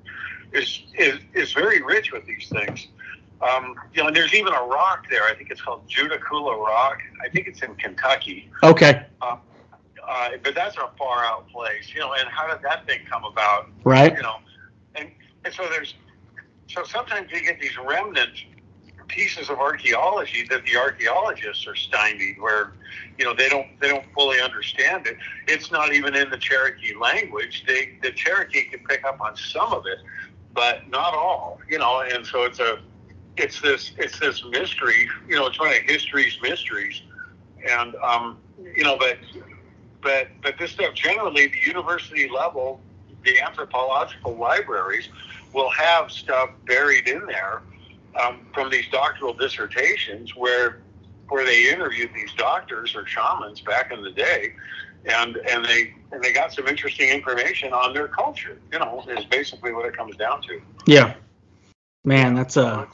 is 0.54 0.84
is 0.96 1.20
is 1.34 1.54
very 1.54 1.82
rich 1.82 2.12
with 2.12 2.26
these 2.26 2.50
things. 2.50 2.88
Um, 3.42 3.76
you 3.94 4.02
know, 4.02 4.08
and 4.08 4.16
there's 4.16 4.34
even 4.34 4.54
a 4.54 4.64
rock 4.64 5.06
there. 5.10 5.24
I 5.24 5.34
think 5.34 5.50
it's 5.50 5.62
called 5.62 5.88
Judaculla 5.88 6.64
Rock. 6.64 7.00
I 7.24 7.30
think 7.30 7.48
it's 7.48 7.62
in 7.64 7.76
Kentucky. 7.76 8.52
Okay. 8.64 9.06
Uh, 9.22 9.38
uh, 10.08 10.30
but 10.44 10.54
that's 10.54 10.78
a 10.78 10.90
far 10.98 11.24
out 11.24 11.50
place, 11.50 11.92
you 11.94 12.00
know. 12.00 12.14
And 12.14 12.28
how 12.30 12.52
did 12.52 12.64
that 12.64 12.86
thing 12.86 13.00
come 13.10 13.24
about? 13.24 13.70
Right. 13.84 14.16
You 14.16 14.22
know, 14.22 14.38
and 14.96 15.10
and 15.46 15.54
so 15.54 15.68
there's 15.70 15.96
so 16.68 16.84
sometimes 16.84 17.32
you 17.32 17.42
get 17.44 17.60
these 17.60 17.78
remnant 17.78 18.32
pieces 19.08 19.50
of 19.50 19.60
archaeology 19.60 20.46
that 20.50 20.66
the 20.66 20.78
archaeologists 20.78 21.68
are 21.68 21.76
stymied, 21.76 22.40
where 22.40 22.74
you 23.18 23.26
know 23.26 23.34
they 23.34 23.50
don't 23.50 23.68
they 23.80 23.90
don't 23.90 24.06
fully 24.14 24.40
understand 24.40 25.08
it. 25.08 25.18
It's 25.48 25.72
not 25.72 25.94
even 25.94 26.16
in 26.16 26.30
the 26.30 26.38
Cherokee 26.38 26.96
language. 26.96 27.64
They 27.68 27.98
the 28.02 28.12
Cherokee 28.12 28.64
can 28.64 28.80
pick 28.88 29.04
up 29.04 29.20
on 29.22 29.36
some 29.36 29.74
of 29.74 29.86
it, 29.86 30.00
but 30.54 30.90
not 30.90 31.14
all. 31.14 31.60
You 31.70 31.80
know, 31.80 32.02
and 32.02 32.26
so 32.26 32.44
it's 32.44 32.60
a 32.60 32.80
it's 33.38 33.62
this 33.62 33.92
it's 33.98 34.20
this 34.20 34.44
mystery. 34.46 35.10
You 35.28 35.36
know, 35.36 35.48
it's 35.48 35.60
one 35.60 35.70
of 35.70 35.76
history's 35.84 36.38
mysteries, 36.42 37.02
and 37.70 37.96
um, 37.96 38.38
you 38.76 38.84
know, 38.84 38.98
but 38.98 39.18
but 40.02 40.28
but 40.42 40.58
this 40.60 40.72
stuff 40.72 40.94
generally 40.94 41.48
the 41.48 41.60
university 41.66 42.30
level, 42.30 42.82
the 43.24 43.40
anthropological 43.40 44.36
libraries 44.36 45.10
will 45.54 45.70
have 45.70 46.12
stuff 46.12 46.50
buried 46.66 47.08
in 47.08 47.26
there 47.26 47.62
um, 48.22 48.46
from 48.54 48.70
these 48.70 48.88
doctoral 48.92 49.34
dissertations 49.34 50.36
where 50.36 50.82
where 51.30 51.46
they 51.46 51.72
interviewed 51.72 52.12
these 52.14 52.34
doctors 52.34 52.94
or 52.94 53.08
shamans 53.08 53.62
back 53.62 53.92
in 53.92 54.02
the 54.04 54.12
day, 54.12 54.54
and 55.06 55.38
and 55.38 55.64
they 55.64 55.94
and 56.12 56.22
they 56.22 56.34
got 56.34 56.52
some 56.52 56.68
interesting 56.68 57.10
information 57.10 57.72
on 57.72 57.94
their 57.94 58.08
culture. 58.08 58.60
You 58.72 58.80
know, 58.80 59.04
is 59.08 59.26
basically 59.26 59.72
what 59.72 59.86
it 59.86 59.96
comes 59.96 60.18
down 60.18 60.42
to. 60.44 60.62
Yeah. 60.86 61.14
Man, 62.04 62.34
that's 62.34 62.58
a. 62.58 62.88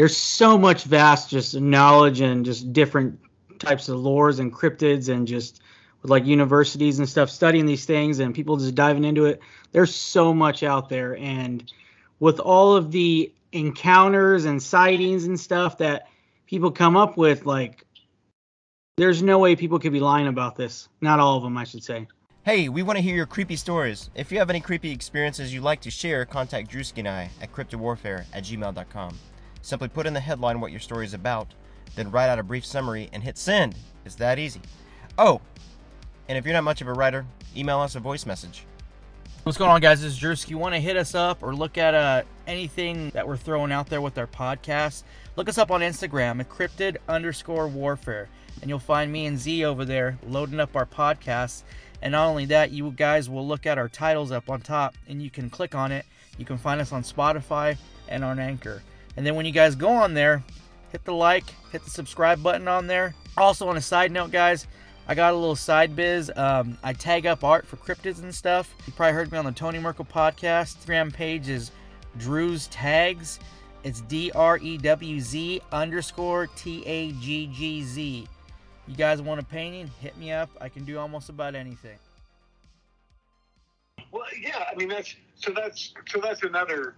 There's 0.00 0.16
so 0.16 0.56
much 0.56 0.84
vast 0.84 1.28
just 1.28 1.54
knowledge 1.54 2.22
and 2.22 2.42
just 2.42 2.72
different 2.72 3.20
types 3.58 3.90
of 3.90 3.98
lores 3.98 4.40
and 4.40 4.50
cryptids 4.50 5.10
and 5.10 5.28
just 5.28 5.60
with 6.00 6.10
like 6.10 6.24
universities 6.24 6.98
and 6.98 7.06
stuff 7.06 7.28
studying 7.28 7.66
these 7.66 7.84
things 7.84 8.18
and 8.18 8.34
people 8.34 8.56
just 8.56 8.74
diving 8.74 9.04
into 9.04 9.26
it. 9.26 9.42
There's 9.72 9.94
so 9.94 10.32
much 10.32 10.62
out 10.62 10.88
there 10.88 11.18
and 11.18 11.70
with 12.18 12.40
all 12.40 12.74
of 12.74 12.92
the 12.92 13.30
encounters 13.52 14.46
and 14.46 14.62
sightings 14.62 15.26
and 15.26 15.38
stuff 15.38 15.76
that 15.76 16.08
people 16.46 16.70
come 16.70 16.96
up 16.96 17.18
with 17.18 17.44
like 17.44 17.84
there's 18.96 19.22
no 19.22 19.38
way 19.38 19.54
people 19.54 19.78
could 19.78 19.92
be 19.92 20.00
lying 20.00 20.28
about 20.28 20.56
this. 20.56 20.88
Not 21.02 21.20
all 21.20 21.36
of 21.36 21.42
them, 21.42 21.58
I 21.58 21.64
should 21.64 21.84
say. 21.84 22.08
Hey, 22.42 22.70
we 22.70 22.82
want 22.82 22.96
to 22.96 23.02
hear 23.02 23.14
your 23.14 23.26
creepy 23.26 23.56
stories. 23.56 24.08
If 24.14 24.32
you 24.32 24.38
have 24.38 24.48
any 24.48 24.60
creepy 24.60 24.92
experiences 24.92 25.52
you'd 25.52 25.62
like 25.62 25.82
to 25.82 25.90
share, 25.90 26.24
contact 26.24 26.70
Drewski 26.70 27.00
and 27.00 27.08
I 27.08 27.28
at 27.42 27.52
cryptidwarfare 27.52 28.24
at 28.32 28.44
gmail.com. 28.44 29.18
Simply 29.62 29.88
put 29.88 30.06
in 30.06 30.14
the 30.14 30.20
headline 30.20 30.60
what 30.60 30.70
your 30.70 30.80
story 30.80 31.04
is 31.04 31.14
about, 31.14 31.54
then 31.96 32.10
write 32.10 32.28
out 32.28 32.38
a 32.38 32.42
brief 32.42 32.64
summary 32.64 33.08
and 33.12 33.22
hit 33.22 33.36
send. 33.36 33.74
It's 34.04 34.14
that 34.16 34.38
easy. 34.38 34.60
Oh, 35.18 35.40
and 36.28 36.38
if 36.38 36.44
you're 36.44 36.54
not 36.54 36.64
much 36.64 36.80
of 36.80 36.88
a 36.88 36.92
writer, 36.92 37.26
email 37.56 37.80
us 37.80 37.94
a 37.94 38.00
voice 38.00 38.24
message. 38.24 38.64
What's 39.42 39.56
going 39.56 39.70
on, 39.70 39.80
guys? 39.80 40.02
This 40.02 40.12
is 40.12 40.20
Drewski. 40.20 40.50
You 40.50 40.58
want 40.58 40.74
to 40.74 40.80
hit 40.80 40.96
us 40.96 41.14
up 41.14 41.42
or 41.42 41.54
look 41.54 41.78
at 41.78 41.94
uh, 41.94 42.22
anything 42.46 43.10
that 43.10 43.26
we're 43.26 43.38
throwing 43.38 43.72
out 43.72 43.88
there 43.88 44.02
with 44.02 44.18
our 44.18 44.26
podcast? 44.26 45.04
Look 45.36 45.48
us 45.48 45.56
up 45.56 45.70
on 45.70 45.80
Instagram 45.80 46.44
encrypted 46.44 46.98
underscore 47.08 47.66
warfare, 47.66 48.28
and 48.60 48.68
you'll 48.68 48.78
find 48.78 49.10
me 49.10 49.24
and 49.26 49.38
Z 49.38 49.64
over 49.64 49.86
there 49.86 50.18
loading 50.26 50.60
up 50.60 50.76
our 50.76 50.84
podcasts. 50.84 51.62
And 52.02 52.12
not 52.12 52.28
only 52.28 52.44
that, 52.46 52.70
you 52.70 52.90
guys 52.92 53.30
will 53.30 53.46
look 53.46 53.66
at 53.66 53.78
our 53.78 53.88
titles 53.88 54.30
up 54.30 54.50
on 54.50 54.60
top, 54.60 54.94
and 55.08 55.22
you 55.22 55.30
can 55.30 55.48
click 55.48 55.74
on 55.74 55.90
it. 55.90 56.04
You 56.36 56.44
can 56.44 56.58
find 56.58 56.80
us 56.80 56.92
on 56.92 57.02
Spotify 57.02 57.76
and 58.08 58.22
on 58.22 58.38
Anchor. 58.38 58.82
And 59.20 59.26
then 59.26 59.34
when 59.34 59.44
you 59.44 59.52
guys 59.52 59.74
go 59.74 59.90
on 59.90 60.14
there, 60.14 60.42
hit 60.92 61.04
the 61.04 61.12
like, 61.12 61.44
hit 61.72 61.84
the 61.84 61.90
subscribe 61.90 62.42
button 62.42 62.66
on 62.68 62.86
there. 62.86 63.14
Also, 63.36 63.68
on 63.68 63.76
a 63.76 63.80
side 63.82 64.10
note, 64.10 64.30
guys, 64.30 64.66
I 65.06 65.14
got 65.14 65.34
a 65.34 65.36
little 65.36 65.56
side 65.56 65.94
biz. 65.94 66.32
Um, 66.34 66.78
I 66.82 66.94
tag 66.94 67.26
up 67.26 67.44
art 67.44 67.66
for 67.66 67.76
cryptids 67.76 68.22
and 68.22 68.34
stuff. 68.34 68.74
You 68.86 68.94
probably 68.94 69.12
heard 69.12 69.30
me 69.30 69.36
on 69.36 69.44
the 69.44 69.52
Tony 69.52 69.78
Merkel 69.78 70.06
podcast. 70.06 70.78
Instagram 70.78 71.12
page 71.12 71.50
is 71.50 71.70
Drew's 72.16 72.66
Tags. 72.68 73.40
It's 73.84 74.00
D 74.00 74.32
R 74.34 74.56
E 74.56 74.78
W 74.78 75.20
Z 75.20 75.60
underscore 75.70 76.46
T 76.56 76.82
A 76.86 77.12
G 77.12 77.46
G 77.48 77.82
Z. 77.82 78.26
You 78.88 78.96
guys 78.96 79.20
want 79.20 79.38
a 79.38 79.44
painting? 79.44 79.90
Hit 80.00 80.16
me 80.16 80.32
up. 80.32 80.48
I 80.62 80.70
can 80.70 80.86
do 80.86 80.98
almost 80.98 81.28
about 81.28 81.54
anything. 81.54 81.98
Well, 84.12 84.24
yeah, 84.40 84.64
I 84.72 84.74
mean 84.76 84.88
that's 84.88 85.14
so 85.34 85.52
that's 85.54 85.92
so 86.08 86.20
that's 86.22 86.42
another 86.42 86.94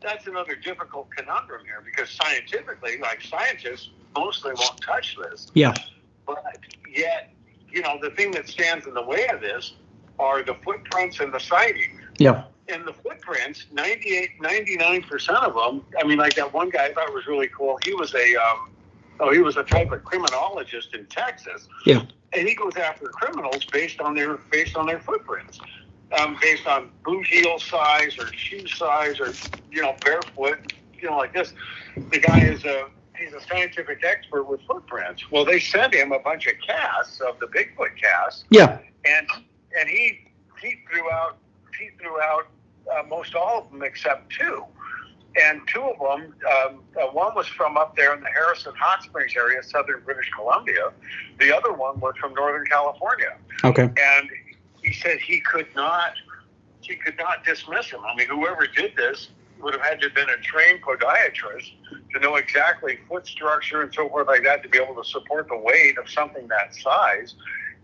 that's 0.00 0.26
another 0.26 0.54
difficult 0.54 1.08
conundrum 1.14 1.64
here 1.64 1.82
because 1.84 2.10
scientifically, 2.10 2.98
like 2.98 3.22
scientists 3.22 3.90
mostly 4.16 4.52
won't 4.54 4.80
touch 4.80 5.16
this. 5.22 5.48
Yeah. 5.54 5.74
But 6.26 6.58
yet, 6.88 7.32
you 7.70 7.82
know, 7.82 7.98
the 8.00 8.10
thing 8.10 8.30
that 8.32 8.48
stands 8.48 8.86
in 8.86 8.94
the 8.94 9.02
way 9.02 9.28
of 9.28 9.40
this 9.40 9.74
are 10.18 10.42
the 10.42 10.54
footprints 10.64 11.20
and 11.20 11.32
the 11.32 11.40
sightings. 11.40 12.00
Yeah. 12.18 12.44
And 12.68 12.86
the 12.86 12.92
footprints, 12.92 13.66
98, 13.72 14.40
99% 14.40 15.30
of 15.42 15.54
them, 15.54 15.84
I 15.98 16.06
mean, 16.06 16.18
like 16.18 16.34
that 16.34 16.52
one 16.52 16.70
guy 16.70 16.86
I 16.86 16.92
thought 16.92 17.12
was 17.12 17.26
really 17.26 17.48
cool. 17.48 17.78
He 17.84 17.94
was 17.94 18.14
a, 18.14 18.36
um, 18.36 18.70
oh, 19.18 19.32
he 19.32 19.40
was 19.40 19.56
a 19.56 19.64
type 19.64 19.90
of 19.90 20.04
criminologist 20.04 20.94
in 20.94 21.06
Texas. 21.06 21.68
Yeah. 21.84 22.02
And 22.32 22.46
he 22.46 22.54
goes 22.54 22.76
after 22.76 23.06
criminals 23.06 23.64
based 23.64 24.00
on 24.00 24.14
their, 24.14 24.36
based 24.36 24.76
on 24.76 24.86
their 24.86 25.00
footprints. 25.00 25.58
Um, 26.18 26.36
based 26.40 26.66
on 26.66 26.90
boot 27.04 27.24
heel 27.26 27.58
size 27.60 28.18
or 28.18 28.26
shoe 28.32 28.66
size 28.66 29.20
or, 29.20 29.32
you 29.70 29.80
know, 29.80 29.94
barefoot, 30.04 30.72
you 31.00 31.08
know, 31.08 31.16
like 31.16 31.32
this. 31.32 31.52
The 32.10 32.18
guy 32.18 32.40
is 32.40 32.64
a, 32.64 32.86
he's 33.16 33.32
a 33.32 33.40
scientific 33.42 34.02
expert 34.04 34.44
with 34.48 34.60
footprints. 34.66 35.30
Well, 35.30 35.44
they 35.44 35.60
sent 35.60 35.94
him 35.94 36.10
a 36.10 36.18
bunch 36.18 36.46
of 36.48 36.54
casts 36.66 37.20
of 37.20 37.38
the 37.38 37.46
Bigfoot 37.46 37.96
casts, 38.00 38.44
Yeah. 38.50 38.78
and 39.04 39.28
and 39.78 39.88
he 39.88 40.18
he 40.60 40.76
threw 40.90 41.08
out 41.12 41.38
he 41.78 41.90
threw 42.00 42.20
out 42.20 42.48
uh, 42.92 43.02
most 43.06 43.36
all 43.36 43.62
of 43.62 43.70
them 43.70 43.82
except 43.84 44.32
two, 44.32 44.64
and 45.40 45.60
two 45.68 45.82
of 45.82 45.96
them 45.98 46.34
um, 46.50 46.82
uh, 47.00 47.06
one 47.12 47.34
was 47.36 47.46
from 47.46 47.76
up 47.76 47.94
there 47.94 48.12
in 48.14 48.20
the 48.20 48.28
Harrison 48.28 48.72
Hot 48.76 49.02
Springs 49.04 49.34
area, 49.36 49.62
southern 49.62 50.02
British 50.04 50.28
Columbia. 50.36 50.90
The 51.38 51.56
other 51.56 51.72
one 51.72 52.00
was 52.00 52.14
from 52.20 52.34
Northern 52.34 52.66
California, 52.66 53.36
Okay. 53.64 53.82
and 53.84 54.28
he 54.82 54.92
said 54.92 55.18
he 55.18 55.40
could 55.40 55.66
not 55.74 56.12
he 56.80 56.96
could 56.96 57.16
not 57.18 57.44
dismiss 57.44 57.90
him. 57.90 58.00
I 58.00 58.14
mean, 58.16 58.28
whoever 58.28 58.66
did 58.66 58.96
this 58.96 59.28
would 59.60 59.74
have 59.74 59.82
had 59.82 60.00
to 60.00 60.06
have 60.06 60.14
been 60.14 60.30
a 60.30 60.36
trained 60.38 60.82
podiatrist 60.82 61.72
to 62.12 62.20
know 62.20 62.36
exactly 62.36 62.98
foot 63.08 63.26
structure 63.26 63.82
and 63.82 63.92
so 63.92 64.08
forth 64.08 64.26
like 64.26 64.42
that 64.44 64.62
to 64.62 64.68
be 64.68 64.78
able 64.78 65.00
to 65.00 65.08
support 65.08 65.48
the 65.48 65.56
weight 65.56 65.98
of 65.98 66.08
something 66.08 66.48
that 66.48 66.74
size, 66.74 67.34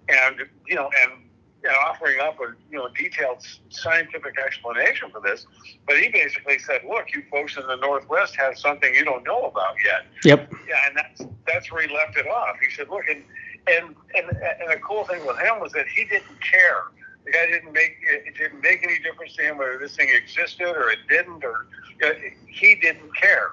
and 0.08 0.40
you 0.66 0.74
know, 0.74 0.90
and 1.02 1.22
you 1.62 1.68
know, 1.68 1.76
offering 1.88 2.18
up 2.20 2.38
a 2.40 2.54
you 2.70 2.78
know 2.78 2.88
detailed 2.96 3.44
scientific 3.70 4.34
explanation 4.38 5.10
for 5.10 5.20
this. 5.20 5.46
But 5.86 5.98
he 5.98 6.08
basically 6.08 6.58
said, 6.58 6.82
"Look, 6.88 7.12
you 7.14 7.22
folks 7.30 7.56
in 7.56 7.66
the 7.66 7.76
Northwest 7.76 8.36
have 8.36 8.58
something 8.58 8.94
you 8.94 9.04
don't 9.04 9.24
know 9.24 9.42
about 9.42 9.74
yet." 9.84 10.06
Yep. 10.24 10.52
Yeah, 10.68 10.76
and 10.86 10.96
that's 10.96 11.32
that's 11.46 11.70
where 11.70 11.86
he 11.86 11.94
left 11.94 12.16
it 12.16 12.26
off. 12.26 12.56
He 12.66 12.74
said, 12.74 12.88
"Look, 12.88 13.04
and 13.08 13.22
and 13.68 13.94
and, 14.14 14.28
and 14.30 14.70
the 14.70 14.80
cool 14.82 15.04
thing 15.04 15.24
with 15.26 15.38
him 15.38 15.60
was 15.60 15.72
that 15.72 15.86
he 15.88 16.04
didn't 16.04 16.40
care. 16.40 16.84
The 17.24 17.32
guy 17.32 17.46
didn't 17.46 17.72
make 17.72 17.96
it 18.02 18.36
didn't 18.36 18.60
make 18.60 18.82
any 18.82 18.98
difference 19.00 19.34
to 19.36 19.42
him 19.42 19.58
whether 19.58 19.78
this 19.78 19.96
thing 19.96 20.08
existed 20.14 20.68
or 20.68 20.90
it 20.90 21.00
didn't, 21.08 21.44
or 21.44 21.66
uh, 22.04 22.10
he 22.46 22.76
didn't 22.76 23.14
care. 23.16 23.50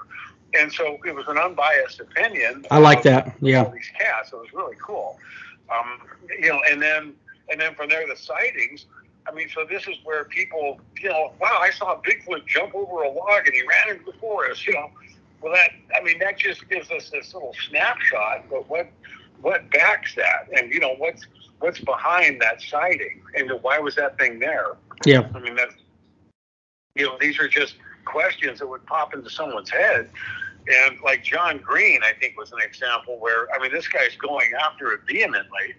And 0.53 0.71
so 0.71 0.99
it 1.05 1.15
was 1.15 1.27
an 1.27 1.37
unbiased 1.37 1.99
opinion. 1.99 2.65
I 2.69 2.77
like 2.77 3.01
that. 3.03 3.35
Yeah. 3.41 3.63
these 3.69 3.89
cats. 3.97 4.31
It 4.31 4.35
was 4.35 4.53
really 4.53 4.77
cool. 4.79 5.17
Um, 5.71 6.01
you 6.39 6.49
know, 6.49 6.61
and 6.69 6.81
then 6.81 7.13
and 7.49 7.59
then 7.59 7.73
from 7.75 7.89
there 7.89 8.07
the 8.07 8.15
sightings. 8.15 8.85
I 9.27 9.33
mean, 9.33 9.47
so 9.53 9.65
this 9.67 9.87
is 9.87 9.95
where 10.03 10.25
people, 10.25 10.81
you 10.99 11.07
know, 11.09 11.31
wow, 11.39 11.57
I 11.61 11.71
saw 11.71 11.99
Bigfoot 12.01 12.45
jump 12.45 12.75
over 12.75 13.03
a 13.03 13.09
log 13.09 13.45
and 13.45 13.53
he 13.53 13.61
ran 13.61 13.95
into 13.95 14.11
the 14.11 14.17
forest. 14.19 14.67
You 14.67 14.73
know, 14.73 14.91
well, 15.41 15.53
that 15.53 15.71
I 15.95 16.03
mean, 16.03 16.19
that 16.19 16.37
just 16.37 16.69
gives 16.69 16.91
us 16.91 17.09
this 17.09 17.33
little 17.33 17.55
snapshot. 17.69 18.45
But 18.49 18.69
what 18.69 18.89
what 19.43 19.69
backs 19.71 20.15
that, 20.15 20.47
and 20.57 20.73
you 20.73 20.79
know, 20.79 20.95
what's 20.97 21.27
what's 21.59 21.79
behind 21.79 22.41
that 22.41 22.61
sighting, 22.61 23.21
and 23.35 23.51
why 23.61 23.77
was 23.77 23.93
that 23.95 24.17
thing 24.17 24.39
there? 24.39 24.77
Yeah. 25.05 25.29
I 25.35 25.39
mean, 25.39 25.55
that's 25.55 25.75
you 26.95 27.05
know, 27.05 27.17
these 27.19 27.39
are 27.39 27.47
just 27.47 27.75
questions 28.05 28.59
that 28.59 28.67
would 28.67 28.85
pop 28.85 29.13
into 29.13 29.29
someone's 29.29 29.69
head. 29.69 30.09
And 30.67 30.97
like 31.03 31.23
John 31.23 31.57
Green, 31.57 32.01
I 32.03 32.13
think 32.19 32.37
was 32.37 32.53
an 32.53 32.59
example 32.63 33.19
where 33.19 33.53
I 33.53 33.61
mean, 33.61 33.71
this 33.71 33.87
guy's 33.87 34.15
going 34.15 34.51
after 34.65 34.93
it 34.93 35.01
vehemently, 35.07 35.75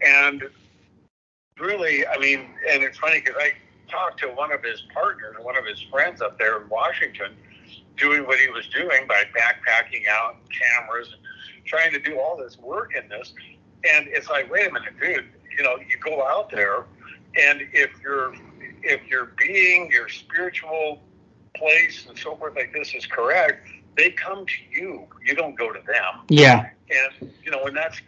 and 0.00 0.44
really, 1.58 2.06
I 2.06 2.16
mean, 2.18 2.46
and 2.70 2.84
it's 2.84 2.98
funny 2.98 3.20
because 3.20 3.34
I 3.38 3.52
talked 3.88 4.20
to 4.20 4.28
one 4.28 4.52
of 4.52 4.62
his 4.62 4.82
partners, 4.94 5.34
one 5.42 5.56
of 5.56 5.66
his 5.66 5.82
friends 5.90 6.22
up 6.22 6.38
there 6.38 6.62
in 6.62 6.68
Washington, 6.68 7.32
doing 7.96 8.24
what 8.24 8.38
he 8.38 8.48
was 8.50 8.68
doing 8.68 9.08
by 9.08 9.24
backpacking 9.36 10.06
out 10.08 10.36
cameras 10.48 11.12
and 11.12 11.20
trying 11.64 11.92
to 11.92 11.98
do 11.98 12.18
all 12.18 12.36
this 12.36 12.58
work 12.58 12.92
in 12.94 13.08
this. 13.08 13.32
And 13.88 14.08
it's 14.08 14.28
like, 14.28 14.50
wait 14.50 14.68
a 14.68 14.72
minute, 14.72 14.92
dude, 15.00 15.24
you 15.56 15.64
know, 15.64 15.76
you 15.76 15.96
go 16.02 16.26
out 16.26 16.50
there, 16.50 16.84
and 17.36 17.62
if 17.72 17.90
you're 18.02 18.34
if 18.82 19.06
your 19.06 19.32
being, 19.38 19.90
your 19.90 20.08
spiritual 20.08 21.02
place, 21.54 22.06
and 22.08 22.18
so 22.18 22.36
forth 22.36 22.56
like 22.56 22.72
this 22.72 22.94
is 22.94 23.06
correct, 23.06 23.68
they 23.96 24.10
come 24.10 24.46
to 24.46 24.80
you. 24.80 25.06
You 25.24 25.34
don't 25.34 25.56
go 25.56 25.72
to 25.72 25.80
them. 25.80 26.24
Yeah. 26.28 26.70
And 26.90 27.32
you 27.44 27.50
know, 27.50 27.64
and 27.64 27.76
that's 27.76 28.00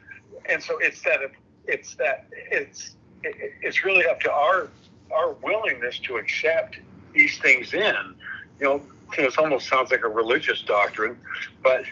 and 0.47 0.63
so 0.63 0.79
it's 0.81 1.03
that 1.03 1.21
it's 1.67 1.95
that 1.97 2.27
it's 2.51 2.97
it's 3.23 3.85
really 3.85 4.07
up 4.07 4.21
to 4.21 4.33
our 4.33 4.69
our 5.13 5.33
willingness 5.43 5.99
to 6.01 6.17
accept 6.17 6.79
these 7.13 7.39
things 7.39 7.75
in. 7.75 8.15
You 8.61 8.67
know, 8.67 8.83
it 9.19 9.39
almost 9.39 9.69
sounds 9.69 9.91
like 9.91 10.05
a 10.05 10.09
religious 10.09 10.63
doctrine, 10.63 11.19
but 11.63 11.85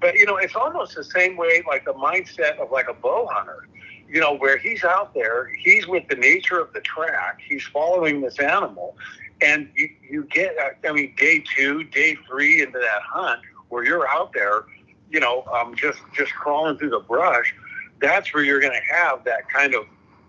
but 0.00 0.14
you 0.14 0.26
know, 0.26 0.36
it's 0.36 0.54
almost 0.54 0.94
the 0.94 1.04
same 1.04 1.36
way 1.36 1.62
like 1.66 1.84
the 1.84 1.94
mindset 1.94 2.58
of 2.58 2.70
like 2.70 2.88
a 2.88 2.94
bow 2.94 3.28
hunter. 3.30 3.68
You 4.06 4.20
know, 4.20 4.36
where 4.36 4.58
he's 4.58 4.84
out 4.84 5.14
there, 5.14 5.50
he's 5.62 5.86
with 5.88 6.06
the 6.08 6.14
nature 6.14 6.60
of 6.60 6.72
the 6.72 6.80
track, 6.82 7.40
he's 7.48 7.64
following 7.64 8.20
this 8.20 8.38
animal, 8.38 8.96
and 9.40 9.70
you, 9.74 9.88
you 10.08 10.24
get, 10.24 10.56
I 10.86 10.92
mean, 10.92 11.14
day 11.16 11.42
two, 11.56 11.84
day 11.84 12.16
three 12.28 12.62
into 12.62 12.78
that 12.78 13.02
hunt 13.02 13.40
where 13.70 13.82
you're 13.82 14.06
out 14.06 14.32
there, 14.32 14.66
you 15.10 15.20
know, 15.20 15.44
um, 15.52 15.74
just 15.74 15.98
just 16.14 16.32
crawling 16.34 16.76
through 16.78 16.90
the 16.90 17.00
brush. 17.00 17.54
That's 18.00 18.32
where 18.34 18.44
you're 18.44 18.60
going 18.60 18.78
to 18.78 18.94
have 18.94 19.24
that 19.24 19.48
kind 19.48 19.74
of 19.74 19.84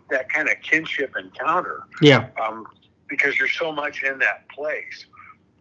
that 0.09 0.29
kind 0.29 0.49
of 0.49 0.55
kinship 0.61 1.13
encounter. 1.17 1.83
Yeah. 2.01 2.29
Um, 2.41 2.65
because 3.07 3.37
you're 3.37 3.49
so 3.49 3.71
much 3.71 4.03
in 4.03 4.17
that 4.19 4.47
place. 4.49 5.05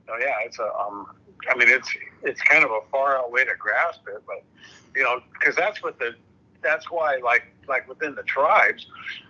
So 0.07 0.15
yeah, 0.19 0.37
it's 0.45 0.59
a 0.59 0.73
um, 0.75 1.07
I 1.51 1.57
mean, 1.57 1.69
it's 1.69 1.89
it's 2.23 2.41
kind 2.43 2.65
of 2.65 2.71
a 2.71 2.81
far 2.91 3.17
out 3.19 3.31
way 3.33 3.45
to 3.45 3.53
grasp 3.59 4.01
it, 4.09 4.23
but 4.27 4.45
you 4.97 5.03
know, 5.03 5.21
because 5.39 5.55
that's 5.57 5.83
what 5.83 5.99
the 5.99 6.15
that's 6.63 6.91
why 6.91 7.19
like 7.23 7.45
like 7.69 7.89
within 7.89 8.15
the 8.15 8.23
tribes, 8.23 8.87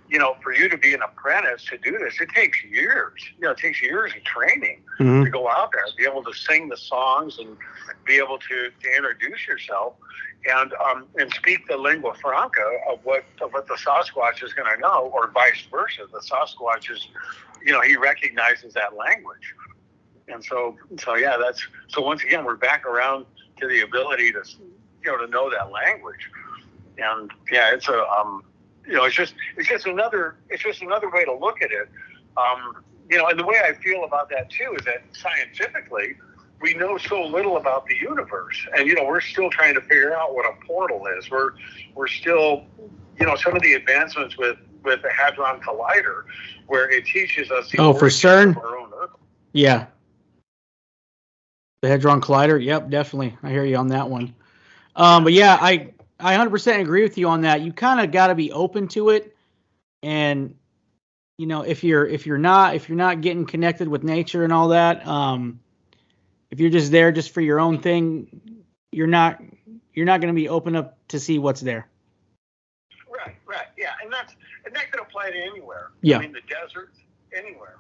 you 0.09 0.19
know, 0.19 0.37
for 0.43 0.53
you 0.53 0.69
to 0.69 0.77
be 0.77 0.95
an 0.95 1.03
apprentice 1.03 1.65
to 1.67 1.79
do 1.79 1.99
this, 1.99 2.21
it 2.21 2.29
takes 2.35 2.63
years. 2.65 3.21
You 3.39 3.47
know, 3.47 3.51
it 3.53 3.59
takes 3.59 3.83
years 3.83 4.13
of 4.15 4.23
training 4.25 4.83
Mhm. 5.01 5.25
to 5.25 5.31
go 5.31 5.49
out 5.49 5.71
there, 5.73 5.83
be 5.97 6.05
able 6.05 6.23
to 6.25 6.33
sing 6.33 6.69
the 6.69 6.77
songs 6.77 7.39
and 7.39 7.57
be 8.05 8.17
able 8.19 8.39
to, 8.39 8.71
to 8.71 8.97
introduce 8.97 9.47
yourself 9.47 9.95
and 10.49 10.73
um, 10.75 11.07
and 11.19 11.33
speak 11.33 11.67
the 11.69 11.77
lingua 11.77 12.15
franca 12.21 12.79
of 12.91 12.99
what 13.05 13.25
of 13.41 13.53
what 13.53 13.67
the 13.67 13.75
Sasquatch 13.75 14.43
is 14.45 14.53
going 14.53 14.73
to 14.73 14.81
know, 14.81 15.11
or 15.15 15.31
vice 15.33 15.67
versa. 15.71 16.03
The 16.13 16.21
Sasquatch 16.21 16.91
is, 16.91 17.09
you 17.65 17.73
know, 17.73 17.81
he 17.81 17.97
recognizes 17.97 18.75
that 18.75 18.95
language, 18.95 19.55
and 20.29 20.45
so 20.45 20.77
so 20.99 21.14
yeah, 21.16 21.37
that's 21.37 21.66
so 21.89 22.03
once 22.03 22.22
again 22.22 22.45
we're 22.45 22.57
back 22.57 22.87
around 22.87 23.27
to 23.61 23.68
the 23.68 23.81
ability 23.81 24.33
to 24.33 24.43
you 25.05 25.11
know 25.11 25.18
to 25.18 25.27
know 25.27 25.51
that 25.51 25.70
language, 25.70 26.31
and 26.99 27.31
yeah, 27.51 27.72
it's 27.72 27.89
a 27.89 28.07
um, 28.09 28.43
you 28.87 28.95
know 28.95 29.05
it's 29.05 29.14
just 29.14 29.35
it's 29.57 29.68
just 29.68 29.87
another 29.87 30.37
it's 30.49 30.62
just 30.62 30.83
another 30.83 31.11
way 31.11 31.25
to 31.25 31.35
look 31.35 31.62
at 31.62 31.70
it. 31.70 31.89
Um, 32.37 32.83
you 33.11 33.18
know, 33.18 33.29
and 33.29 33.39
the 33.39 33.45
way 33.45 33.61
I 33.64 33.75
feel 33.75 34.05
about 34.05 34.31
that 34.31 34.51
too 34.51 34.75
is 34.79 34.85
that 34.87 35.05
scientifically, 35.12 36.16
we 36.61 36.75
know 36.75 36.97
so 36.97 37.22
little 37.22 37.59
about 37.59 37.87
the 37.87 37.95
universe, 37.97 38.57
and 38.77 38.87
you 38.87 38.95
know, 38.95 39.05
we're 39.05 39.20
still 39.20 39.51
trying 39.51 39.75
to 39.75 39.81
figure 39.83 40.16
out 40.16 40.35
what 40.35 40.47
a 40.47 40.66
portal 40.66 41.07
is. 41.18 41.31
We're 41.31 41.53
we're 41.95 42.09
still, 42.09 42.64
you 43.18 43.27
know, 43.27 43.37
some 43.37 43.55
of 43.55 43.62
the 43.62 43.75
advancements 43.75 44.39
with 44.39 44.57
with 44.85 45.03
the 45.03 45.11
Hadron 45.11 45.61
Collider, 45.61 46.25
where 46.66 46.91
it 46.91 47.07
teaches 47.07 47.51
us. 47.51 47.70
The 47.70 47.79
Oh, 47.79 47.93
for 47.93 48.09
CERN? 48.09 48.51
of 48.51 48.59
our 48.59 48.79
own 48.79 48.91
Earth. 48.99 49.11
Yeah. 49.53 49.87
The 51.85 51.91
Hadron 51.91 52.22
Collider. 52.22 52.64
Yep, 52.64 52.89
definitely. 52.89 53.37
I 53.43 53.51
hear 53.51 53.62
you 53.62 53.76
on 53.76 53.89
that 53.89 54.09
one. 54.09 54.35
Um, 54.97 55.22
but 55.22 55.35
yeah, 55.35 55.59
I 55.61 55.93
I 56.18 56.35
100% 56.35 56.80
agree 56.80 57.03
with 57.03 57.18
you 57.18 57.28
on 57.28 57.43
that. 57.43 57.61
You 57.61 57.74
kind 57.74 58.01
of 58.01 58.11
got 58.11 58.28
to 58.28 58.35
be 58.35 58.53
open 58.53 58.89
to 58.89 59.11
it, 59.11 59.37
and 60.03 60.55
you 61.37 61.47
know 61.47 61.61
if 61.61 61.85
you're 61.85 62.07
if 62.07 62.24
you're 62.24 62.39
not 62.39 62.74
if 62.74 62.89
you're 62.89 62.97
not 62.97 63.20
getting 63.20 63.45
connected 63.45 63.87
with 63.87 64.03
nature 64.03 64.45
and 64.45 64.51
all 64.51 64.68
that, 64.68 65.07
um, 65.07 65.61
if 66.51 66.59
you're 66.59 66.70
just 66.70 66.91
there 66.91 67.12
just 67.12 67.35
for 67.35 67.43
your 67.43 67.61
own 67.61 67.82
thing, 67.82 68.64
you're 68.91 69.07
not 69.07 69.43
you're 69.93 70.07
not 70.07 70.22
going 70.22 70.32
to 70.32 70.41
be 70.41 70.49
open 70.49 70.76
up 70.76 70.97
to 71.09 71.20
see 71.20 71.39
what's 71.39 71.61
there. 71.61 71.87
Right, 73.11 73.37
right, 73.45 73.66
yeah, 73.76 73.93
and 74.03 74.11
that's 74.11 74.35
and 74.64 74.74
that 74.74 74.91
could 74.91 75.03
apply 75.03 75.32
to 75.32 75.37
anywhere. 75.37 75.91
Yeah. 76.01 76.16
I 76.16 76.20
mean, 76.20 76.32
the 76.32 76.41
desert, 76.49 76.95
anywhere. 77.37 77.76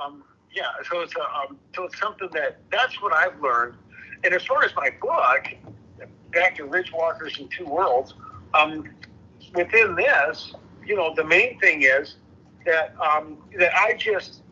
Um, 0.00 0.22
yeah, 0.54 0.70
so 0.88 1.00
it's 1.00 1.14
a, 1.16 1.22
um, 1.22 1.58
so 1.74 1.84
it's 1.84 1.98
something 1.98 2.28
that 2.32 2.58
that's 2.70 3.00
what 3.02 3.12
I've 3.12 3.40
learned. 3.40 3.74
And 4.22 4.32
as 4.32 4.44
far 4.44 4.64
as 4.64 4.74
my 4.76 4.90
book, 5.00 5.46
back 6.32 6.56
to 6.56 6.64
Ridge 6.64 6.92
Walkers 6.92 7.38
and 7.38 7.50
Two 7.50 7.66
Worlds, 7.66 8.14
um, 8.54 8.88
within 9.54 9.94
this, 9.94 10.54
you 10.86 10.96
know, 10.96 11.14
the 11.14 11.24
main 11.24 11.58
thing 11.60 11.82
is 11.82 12.16
that 12.66 12.94
um, 13.00 13.38
that 13.58 13.74
I 13.74 13.94
just 13.94 14.42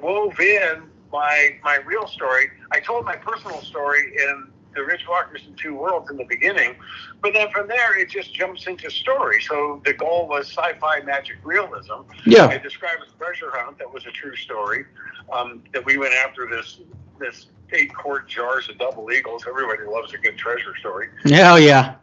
wove 0.00 0.38
in 0.40 0.84
my 1.12 1.58
my 1.62 1.76
real 1.84 2.06
story. 2.06 2.50
I 2.72 2.80
told 2.80 3.04
my 3.04 3.16
personal 3.16 3.60
story 3.62 4.14
in 4.16 4.48
the 4.76 4.84
Ridge 4.84 5.04
Walkers 5.08 5.42
and 5.46 5.58
Two 5.58 5.74
Worlds 5.74 6.10
in 6.10 6.16
the 6.16 6.24
beginning, 6.24 6.76
but 7.22 7.32
then 7.32 7.50
from 7.50 7.66
there 7.66 7.98
it 7.98 8.08
just 8.08 8.32
jumps 8.32 8.66
into 8.66 8.90
story. 8.90 9.42
So 9.42 9.82
the 9.84 9.94
goal 9.94 10.28
was 10.28 10.46
sci-fi 10.48 11.00
magic 11.00 11.36
realism. 11.42 12.02
Yeah, 12.24 12.46
I 12.46 12.58
described 12.58 13.02
a 13.02 13.18
treasure 13.18 13.50
hunt 13.52 13.78
that 13.78 13.92
was 13.92 14.06
a 14.06 14.10
true 14.10 14.36
story. 14.36 14.84
Um, 15.32 15.64
that 15.72 15.84
we 15.84 15.98
went 15.98 16.14
after 16.14 16.46
this 16.48 16.78
this 17.18 17.46
eight 17.72 17.92
quart 17.92 18.28
jars 18.28 18.68
of 18.68 18.78
double 18.78 19.10
eagles. 19.10 19.44
Everybody 19.48 19.82
loves 19.84 20.14
a 20.14 20.18
good 20.18 20.38
treasure 20.38 20.76
story, 20.76 21.08
Hell 21.24 21.58
yeah. 21.58 21.96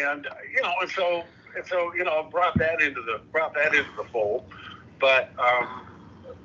and 0.00 0.26
uh, 0.26 0.34
you 0.50 0.62
know, 0.62 0.72
and 0.80 0.90
so 0.90 1.24
and 1.56 1.66
so 1.66 1.94
you 1.94 2.04
know, 2.04 2.28
brought 2.30 2.56
that 2.58 2.80
into 2.80 3.02
the 3.02 3.20
brought 3.30 3.54
that 3.54 3.74
into 3.74 3.90
the 3.96 4.04
fold. 4.12 4.44
But 5.00 5.30
um, 5.38 5.86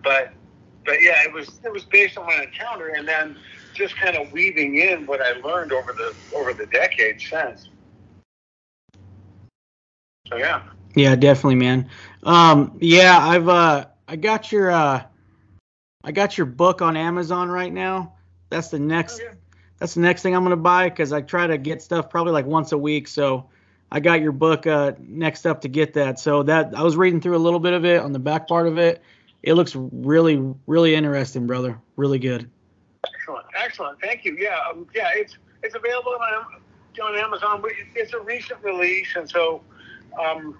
but 0.03 0.33
but 0.85 1.01
yeah, 1.01 1.23
it 1.23 1.33
was 1.33 1.59
it 1.63 1.71
was 1.71 1.83
based 1.83 2.17
on 2.17 2.25
my 2.25 2.43
encounter, 2.43 2.89
and 2.89 3.07
then 3.07 3.37
just 3.77 3.95
kind 3.95 4.17
of 4.17 4.31
weaving 4.31 4.77
in 4.79 5.05
what 5.05 5.21
I 5.21 5.33
learned 5.41 5.71
over 5.71 5.93
the 5.93 6.13
over 6.35 6.53
the 6.53 6.65
decades 6.65 7.27
since. 7.29 7.69
So 10.27 10.37
yeah. 10.37 10.63
Yeah, 10.95 11.15
definitely, 11.15 11.55
man. 11.55 11.89
Um, 12.23 12.77
yeah, 12.81 13.17
I've 13.19 13.47
uh, 13.47 13.85
I 14.07 14.15
got 14.15 14.51
your 14.51 14.71
uh, 14.71 15.03
I 16.03 16.11
got 16.11 16.37
your 16.37 16.47
book 16.47 16.81
on 16.81 16.97
Amazon 16.97 17.49
right 17.49 17.71
now. 17.71 18.13
That's 18.49 18.69
the 18.69 18.79
next. 18.79 19.19
Oh, 19.21 19.25
yeah. 19.25 19.33
That's 19.79 19.93
the 19.93 20.01
next 20.01 20.23
thing 20.23 20.35
I'm 20.35 20.43
gonna 20.43 20.57
buy 20.57 20.89
because 20.89 21.13
I 21.13 21.21
try 21.21 21.45
to 21.45 21.57
get 21.57 21.81
stuff 21.81 22.09
probably 22.09 22.33
like 22.33 22.45
once 22.45 22.71
a 22.71 22.77
week. 22.77 23.07
So 23.07 23.49
I 23.91 23.99
got 23.99 24.21
your 24.21 24.31
book 24.31 24.65
uh, 24.65 24.93
next 24.99 25.45
up 25.45 25.61
to 25.61 25.69
get 25.69 25.93
that. 25.93 26.19
So 26.19 26.43
that 26.43 26.73
I 26.75 26.81
was 26.81 26.97
reading 26.97 27.21
through 27.21 27.37
a 27.37 27.39
little 27.39 27.59
bit 27.59 27.73
of 27.73 27.85
it 27.85 28.01
on 28.01 28.11
the 28.11 28.19
back 28.19 28.47
part 28.47 28.67
of 28.67 28.77
it. 28.77 29.01
It 29.43 29.53
looks 29.53 29.75
really, 29.75 30.53
really 30.65 30.95
interesting, 30.95 31.45
brother. 31.45 31.79
Really 31.95 32.19
good. 32.19 32.49
Excellent, 33.27 33.45
excellent. 33.55 33.99
Thank 33.99 34.23
you. 34.23 34.37
Yeah, 34.39 34.57
um, 34.69 34.87
yeah, 34.95 35.09
it's 35.13 35.37
it's 35.61 35.75
available 35.75 36.13
on, 36.13 36.61
on 37.03 37.17
Amazon. 37.17 37.61
It's 37.93 38.13
a 38.13 38.19
recent 38.21 38.63
release, 38.63 39.09
and 39.17 39.29
so, 39.29 39.61
um, 40.17 40.57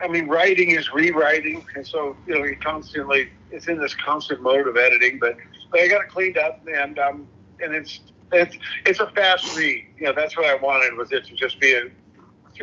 I 0.00 0.08
mean, 0.08 0.26
writing 0.26 0.72
is 0.72 0.92
rewriting, 0.92 1.64
and 1.76 1.86
so 1.86 2.16
you 2.26 2.36
know, 2.36 2.44
you 2.44 2.56
constantly 2.56 3.30
it's 3.52 3.68
in 3.68 3.78
this 3.78 3.94
constant 3.94 4.42
mode 4.42 4.66
of 4.66 4.76
editing. 4.76 5.20
But 5.20 5.36
but 5.70 5.80
I 5.80 5.88
got 5.88 6.02
it 6.02 6.08
cleaned 6.08 6.36
up, 6.36 6.66
and 6.66 6.98
um, 6.98 7.28
and 7.60 7.76
it's 7.76 8.00
it's 8.32 8.56
it's 8.84 8.98
a 8.98 9.06
fast 9.12 9.56
read. 9.56 9.84
You 9.98 10.06
know, 10.06 10.14
that's 10.16 10.36
what 10.36 10.46
I 10.46 10.56
wanted 10.56 10.96
was 10.96 11.12
it 11.12 11.26
to 11.26 11.34
just 11.36 11.60
be 11.60 11.74
a, 11.74 11.84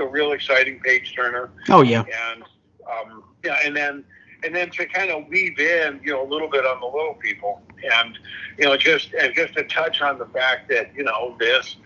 a 0.01 0.07
real 0.07 0.33
exciting 0.33 0.79
page 0.81 1.13
turner 1.15 1.51
Oh 1.69 1.83
yeah. 1.83 2.03
and 2.31 2.43
um, 2.91 3.23
yeah, 3.45 3.59
and 3.63 3.75
then 3.75 4.03
and 4.43 4.55
then 4.55 4.69
to 4.71 4.85
kind 4.85 5.11
of 5.11 5.27
weave 5.27 5.59
in, 5.59 5.99
you 6.03 6.11
know, 6.11 6.23
a 6.23 6.29
little 6.29 6.49
bit 6.49 6.65
on 6.65 6.79
the 6.79 6.85
little 6.85 7.15
people, 7.15 7.61
and 7.91 8.17
you 8.57 8.65
know, 8.65 8.77
just 8.77 9.13
and 9.13 9.33
just 9.35 9.53
to 9.55 9.63
touch 9.65 10.01
on 10.01 10.17
the 10.17 10.25
fact 10.27 10.69
that 10.69 10.93
you 10.95 11.03
know 11.03 11.35
this, 11.39 11.77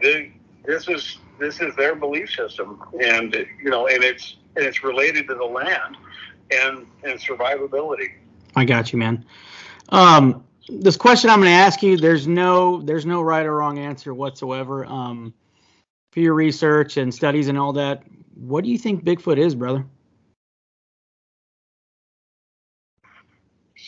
this, 0.00 0.28
this 0.64 0.88
is 0.88 1.18
this 1.38 1.60
is 1.60 1.74
their 1.76 1.94
belief 1.94 2.30
system, 2.30 2.82
and 3.00 3.34
you 3.62 3.70
know, 3.70 3.86
and 3.88 4.02
it's 4.02 4.36
and 4.56 4.64
it's 4.64 4.84
related 4.84 5.28
to 5.28 5.34
the 5.34 5.44
land 5.44 5.96
and 6.50 6.86
and 7.04 7.18
survivability. 7.18 8.12
I 8.54 8.64
got 8.64 8.92
you, 8.92 8.98
man. 8.98 9.24
Um, 9.88 10.44
this 10.68 10.96
question 10.96 11.30
I'm 11.30 11.40
going 11.40 11.50
to 11.50 11.56
ask 11.56 11.82
you, 11.82 11.96
there's 11.96 12.26
no, 12.26 12.82
there's 12.82 13.06
no 13.06 13.22
right 13.22 13.44
or 13.44 13.56
wrong 13.56 13.78
answer 13.78 14.14
whatsoever. 14.14 14.84
Um, 14.86 15.34
for 16.12 16.20
your 16.20 16.34
research 16.34 16.98
and 16.98 17.12
studies 17.12 17.48
and 17.48 17.58
all 17.58 17.72
that, 17.72 18.02
what 18.34 18.64
do 18.64 18.70
you 18.70 18.78
think 18.78 19.04
Bigfoot 19.04 19.38
is, 19.38 19.54
brother? 19.54 19.84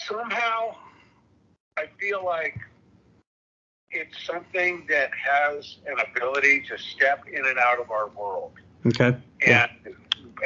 Somehow, 0.09 0.77
I 1.77 1.87
feel 1.99 2.25
like 2.25 2.59
it's 3.91 4.25
something 4.27 4.87
that 4.89 5.11
has 5.15 5.79
an 5.87 5.97
ability 6.11 6.65
to 6.69 6.79
step 6.79 7.25
in 7.29 7.47
and 7.47 7.59
out 7.59 7.81
of 7.81 7.91
our 7.91 8.09
world. 8.09 8.53
Okay. 8.87 9.17
Yeah. 9.47 9.69
And 9.85 9.95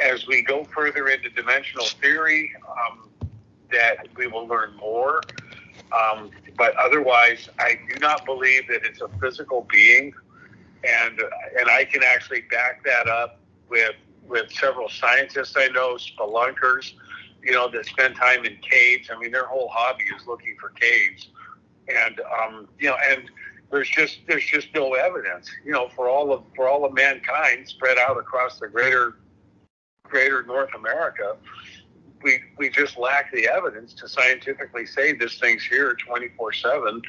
as 0.01 0.27
we 0.27 0.41
go 0.41 0.63
further 0.63 1.07
into 1.07 1.29
dimensional 1.29 1.85
theory, 1.85 2.51
um, 2.69 3.09
that 3.71 4.07
we 4.15 4.27
will 4.27 4.47
learn 4.47 4.75
more. 4.77 5.21
Um, 5.91 6.29
but 6.57 6.75
otherwise, 6.75 7.49
I 7.59 7.79
do 7.91 7.99
not 7.99 8.25
believe 8.25 8.67
that 8.67 8.85
it's 8.85 9.01
a 9.01 9.09
physical 9.19 9.67
being, 9.71 10.13
and 10.83 11.19
and 11.59 11.69
I 11.69 11.85
can 11.85 12.03
actually 12.03 12.41
back 12.41 12.83
that 12.85 13.07
up 13.07 13.39
with 13.69 13.95
with 14.27 14.51
several 14.51 14.89
scientists 14.89 15.55
I 15.57 15.67
know, 15.69 15.95
spelunkers, 15.95 16.93
you 17.43 17.51
know, 17.51 17.69
that 17.69 17.85
spend 17.85 18.15
time 18.15 18.45
in 18.45 18.57
caves. 18.57 19.09
I 19.13 19.17
mean, 19.19 19.31
their 19.31 19.45
whole 19.45 19.69
hobby 19.69 20.03
is 20.15 20.27
looking 20.27 20.55
for 20.59 20.69
caves, 20.69 21.29
and 21.87 22.19
um, 22.41 22.67
you 22.79 22.89
know, 22.89 22.97
and 23.09 23.29
there's 23.71 23.89
just 23.89 24.19
there's 24.27 24.45
just 24.45 24.73
no 24.73 24.93
evidence, 24.93 25.49
you 25.63 25.71
know, 25.71 25.89
for 25.95 26.09
all 26.09 26.33
of 26.33 26.43
for 26.55 26.67
all 26.67 26.85
of 26.85 26.93
mankind 26.93 27.67
spread 27.67 27.97
out 27.97 28.17
across 28.17 28.59
the 28.59 28.67
greater 28.67 29.15
greater 30.03 30.43
North 30.43 30.73
America. 30.75 31.37
We 32.21 32.41
we 32.57 32.69
just 32.69 32.97
lack 32.97 33.31
the 33.31 33.47
evidence 33.47 33.93
to 33.95 34.09
scientifically 34.09 34.85
say 34.85 35.13
this 35.13 35.39
thing's 35.39 35.63
here 35.63 35.95
24/7, 35.95 37.01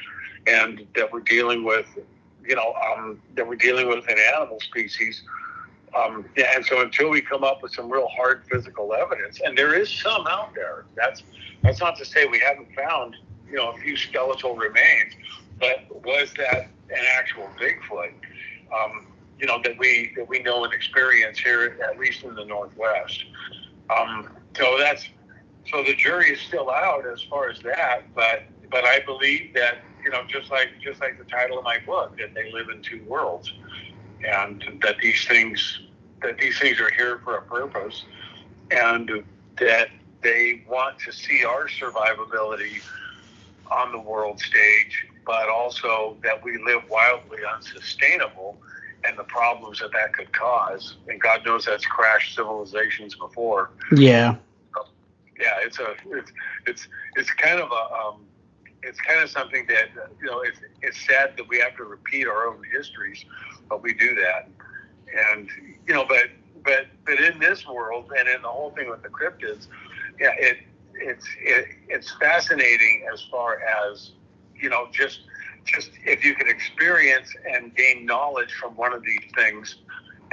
and 0.47 0.87
that 0.95 1.11
we're 1.11 1.19
dealing 1.21 1.63
with, 1.63 1.87
you 2.45 2.55
know, 2.55 2.73
um, 2.73 3.21
that 3.35 3.47
we're 3.47 3.55
dealing 3.55 3.89
with 3.89 4.07
an 4.07 4.17
animal 4.33 4.59
species. 4.59 5.23
Um, 5.95 6.25
and 6.55 6.65
so 6.65 6.81
until 6.81 7.09
we 7.09 7.21
come 7.21 7.43
up 7.43 7.61
with 7.61 7.73
some 7.73 7.91
real 7.91 8.07
hard 8.07 8.43
physical 8.49 8.93
evidence, 8.93 9.41
and 9.43 9.57
there 9.57 9.73
is 9.73 9.89
some 9.89 10.25
out 10.27 10.53
there, 10.55 10.85
that's 10.95 11.23
that's 11.63 11.79
not 11.79 11.97
to 11.97 12.05
say 12.05 12.25
we 12.25 12.39
haven't 12.39 12.73
found, 12.75 13.17
you 13.47 13.55
know, 13.55 13.71
a 13.71 13.77
few 13.77 13.95
skeletal 13.97 14.55
remains, 14.55 15.13
but 15.59 15.85
was 16.03 16.33
that 16.37 16.69
an 16.89 17.05
actual 17.17 17.49
Bigfoot? 17.59 18.13
Um, 18.73 19.07
you 19.41 19.47
know 19.47 19.59
that 19.63 19.77
we 19.79 20.13
that 20.15 20.29
we 20.29 20.39
know 20.39 20.63
and 20.63 20.73
experience 20.73 21.39
here, 21.39 21.77
at 21.83 21.99
least 21.99 22.23
in 22.23 22.35
the 22.35 22.45
Northwest. 22.45 23.25
Um, 23.95 24.29
so 24.55 24.77
that's 24.77 25.09
so 25.69 25.83
the 25.83 25.95
jury 25.95 26.31
is 26.31 26.39
still 26.39 26.69
out 26.69 27.05
as 27.07 27.21
far 27.23 27.49
as 27.49 27.59
that, 27.59 28.03
but 28.13 28.43
but 28.69 28.85
I 28.85 28.99
believe 28.99 29.53
that 29.55 29.79
you 30.03 30.11
know 30.11 30.21
just 30.27 30.51
like 30.51 30.69
just 30.81 31.01
like 31.01 31.17
the 31.17 31.25
title 31.25 31.57
of 31.57 31.63
my 31.63 31.79
book 31.79 32.17
that 32.19 32.35
they 32.35 32.51
live 32.51 32.69
in 32.69 32.83
two 32.83 33.03
worlds, 33.07 33.51
and 34.25 34.63
that 34.81 34.97
these 35.01 35.25
things 35.25 35.79
that 36.21 36.37
these 36.37 36.59
things 36.59 36.79
are 36.79 36.91
here 36.91 37.19
for 37.23 37.37
a 37.37 37.41
purpose, 37.41 38.05
and 38.69 39.23
that 39.57 39.89
they 40.21 40.63
want 40.69 40.99
to 40.99 41.11
see 41.11 41.43
our 41.43 41.67
survivability 41.67 42.81
on 43.71 43.91
the 43.91 43.99
world 43.99 44.39
stage, 44.39 45.07
but 45.25 45.49
also 45.49 46.17
that 46.23 46.43
we 46.43 46.57
live 46.63 46.83
wildly 46.89 47.39
unsustainable 47.55 48.57
and 49.03 49.17
the 49.17 49.23
problems 49.23 49.79
that 49.79 49.91
that 49.93 50.13
could 50.13 50.31
cause. 50.31 50.97
And 51.07 51.19
God 51.19 51.45
knows 51.45 51.65
that's 51.65 51.85
crashed 51.85 52.35
civilizations 52.35 53.15
before. 53.15 53.71
Yeah. 53.91 54.35
Yeah, 55.39 55.55
it's 55.61 55.79
a 55.79 55.95
it's 56.11 56.31
it's 56.67 56.87
it's 57.15 57.31
kind 57.31 57.59
of 57.59 57.71
a 57.71 57.95
um, 57.95 58.25
it's 58.83 59.01
kind 59.01 59.21
of 59.21 59.29
something 59.29 59.65
that 59.67 59.89
you 60.19 60.27
know 60.27 60.41
it's 60.41 60.59
it's 60.83 61.03
sad 61.07 61.33
that 61.37 61.47
we 61.47 61.57
have 61.59 61.75
to 61.77 61.83
repeat 61.83 62.27
our 62.27 62.47
own 62.47 62.61
histories, 62.71 63.25
but 63.71 63.81
we 63.81 63.93
do 63.93 64.13
that. 64.15 64.49
And 65.33 65.49
you 65.87 65.93
know, 65.93 66.05
but 66.07 66.27
but 66.63 66.87
but 67.05 67.19
in 67.19 67.39
this 67.39 67.65
world 67.65 68.11
and 68.17 68.27
in 68.27 68.41
the 68.41 68.49
whole 68.49 68.71
thing 68.71 68.89
with 68.89 69.01
the 69.01 69.09
cryptids, 69.09 69.67
yeah, 70.19 70.33
it 70.37 70.57
it's 70.93 71.25
it, 71.39 71.65
it's 71.87 72.11
fascinating 72.19 73.05
as 73.11 73.23
far 73.31 73.59
as 73.61 74.11
you 74.55 74.69
know 74.69 74.87
just 74.91 75.21
just 75.65 75.91
if 76.05 76.23
you 76.25 76.35
can 76.35 76.47
experience 76.47 77.29
and 77.49 77.73
gain 77.75 78.05
knowledge 78.05 78.51
from 78.59 78.75
one 78.75 78.93
of 78.93 79.03
these 79.03 79.31
things 79.35 79.77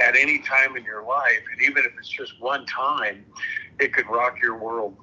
at 0.01 0.15
any 0.15 0.39
time 0.39 0.75
in 0.75 0.83
your 0.83 1.03
life, 1.05 1.41
and 1.51 1.61
even 1.61 1.83
if 1.85 1.91
it's 1.97 2.09
just 2.09 2.33
one 2.39 2.65
time, 2.65 3.25
it 3.79 3.93
could 3.93 4.07
rock 4.07 4.37
your 4.41 4.57
world. 4.57 4.97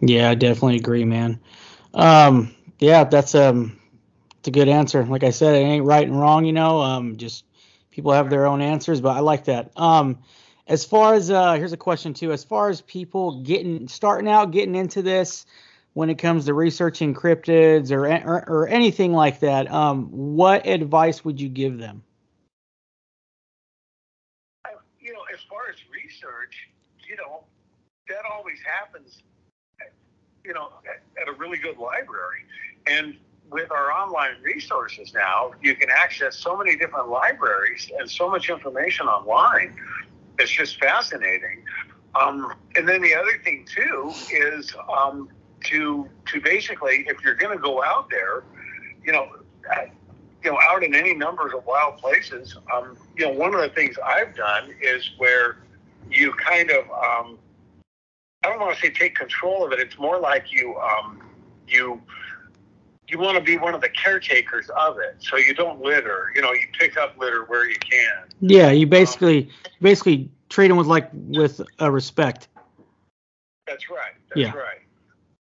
Yeah, 0.00 0.30
I 0.30 0.34
definitely 0.34 0.76
agree, 0.76 1.04
man. 1.04 1.40
Um, 1.94 2.54
yeah, 2.78 3.04
that's 3.04 3.34
um, 3.34 3.78
it's 4.38 4.48
a 4.48 4.50
good 4.50 4.68
answer. 4.68 5.04
Like 5.04 5.22
I 5.22 5.30
said, 5.30 5.54
it 5.54 5.58
ain't 5.58 5.84
right 5.84 6.06
and 6.06 6.18
wrong, 6.18 6.44
you 6.44 6.52
know. 6.52 6.80
Um, 6.80 7.16
just 7.16 7.44
people 7.92 8.12
have 8.12 8.30
their 8.30 8.46
own 8.46 8.60
answers, 8.60 9.00
but 9.00 9.10
I 9.10 9.20
like 9.20 9.44
that. 9.44 9.70
Um, 9.76 10.18
as 10.66 10.84
far 10.84 11.14
as 11.14 11.30
uh, 11.30 11.54
here's 11.54 11.72
a 11.72 11.76
question 11.76 12.14
too. 12.14 12.32
As 12.32 12.42
far 12.42 12.70
as 12.70 12.80
people 12.80 13.42
getting 13.42 13.86
starting 13.88 14.28
out, 14.28 14.50
getting 14.50 14.74
into 14.74 15.02
this, 15.02 15.46
when 15.92 16.08
it 16.08 16.16
comes 16.16 16.46
to 16.46 16.54
researching 16.54 17.14
cryptids 17.14 17.90
or 17.90 18.06
or, 18.06 18.48
or 18.48 18.68
anything 18.68 19.12
like 19.12 19.40
that, 19.40 19.70
um, 19.70 20.06
what 20.10 20.66
advice 20.66 21.24
would 21.24 21.40
you 21.40 21.48
give 21.48 21.78
them? 21.78 22.02
You 25.00 25.12
know, 25.12 25.20
as 25.32 25.40
far 25.48 25.68
as 25.68 25.76
research, 25.92 26.68
you 27.08 27.16
know, 27.16 27.44
that 28.08 28.22
always 28.30 28.58
happens, 28.64 29.22
you 30.44 30.54
know, 30.54 30.70
at, 30.88 31.02
at 31.20 31.28
a 31.28 31.36
really 31.38 31.58
good 31.58 31.76
library. 31.76 32.46
And 32.86 33.16
with 33.52 33.70
our 33.70 33.92
online 33.92 34.34
resources 34.42 35.12
now, 35.14 35.52
you 35.62 35.74
can 35.74 35.88
access 35.90 36.36
so 36.36 36.56
many 36.56 36.76
different 36.76 37.08
libraries 37.08 37.90
and 37.98 38.10
so 38.10 38.28
much 38.28 38.48
information 38.48 39.06
online. 39.06 39.76
It's 40.38 40.50
just 40.50 40.78
fascinating. 40.80 41.62
Um, 42.14 42.52
and 42.76 42.88
then 42.88 43.02
the 43.02 43.14
other 43.14 43.38
thing 43.44 43.66
too 43.66 44.12
is 44.30 44.74
um, 44.94 45.28
to 45.64 46.08
to 46.26 46.40
basically, 46.40 47.04
if 47.08 47.22
you're 47.22 47.34
going 47.34 47.56
to 47.56 47.62
go 47.62 47.82
out 47.82 48.10
there, 48.10 48.44
you 49.04 49.12
know, 49.12 49.28
you 50.44 50.50
know, 50.50 50.58
out 50.68 50.82
in 50.82 50.94
any 50.94 51.14
numbers 51.14 51.52
of 51.54 51.64
wild 51.66 51.98
places, 51.98 52.56
um, 52.74 52.96
you 53.16 53.26
know, 53.26 53.32
one 53.32 53.54
of 53.54 53.60
the 53.60 53.68
things 53.68 53.96
I've 54.04 54.34
done 54.34 54.74
is 54.82 55.10
where 55.18 55.58
you 56.10 56.32
kind 56.32 56.70
of, 56.70 56.84
um, 56.90 57.38
I 58.42 58.48
don't 58.48 58.60
want 58.60 58.74
to 58.74 58.80
say 58.80 58.90
take 58.90 59.14
control 59.14 59.64
of 59.64 59.72
it. 59.72 59.78
It's 59.78 59.98
more 59.98 60.18
like 60.18 60.52
you, 60.52 60.76
um, 60.78 61.22
you, 61.68 62.02
you 63.12 63.18
want 63.18 63.36
to 63.36 63.44
be 63.44 63.58
one 63.58 63.74
of 63.74 63.82
the 63.82 63.90
caretakers 63.90 64.70
of 64.70 64.98
it, 64.98 65.16
so 65.18 65.36
you 65.36 65.52
don't 65.52 65.82
litter. 65.82 66.32
You 66.34 66.40
know, 66.40 66.52
you 66.52 66.66
pick 66.78 66.96
up 66.96 67.14
litter 67.18 67.44
where 67.44 67.68
you 67.68 67.76
can. 67.76 68.24
Yeah, 68.40 68.70
you 68.70 68.86
basically, 68.86 69.50
basically 69.82 70.30
treat 70.48 70.68
them 70.68 70.78
with 70.78 70.86
like 70.86 71.10
with 71.12 71.60
a 71.78 71.90
respect. 71.90 72.48
That's 73.66 73.90
right. 73.90 74.14
That's 74.30 74.40
Yeah. 74.40 74.56
right. 74.56 74.80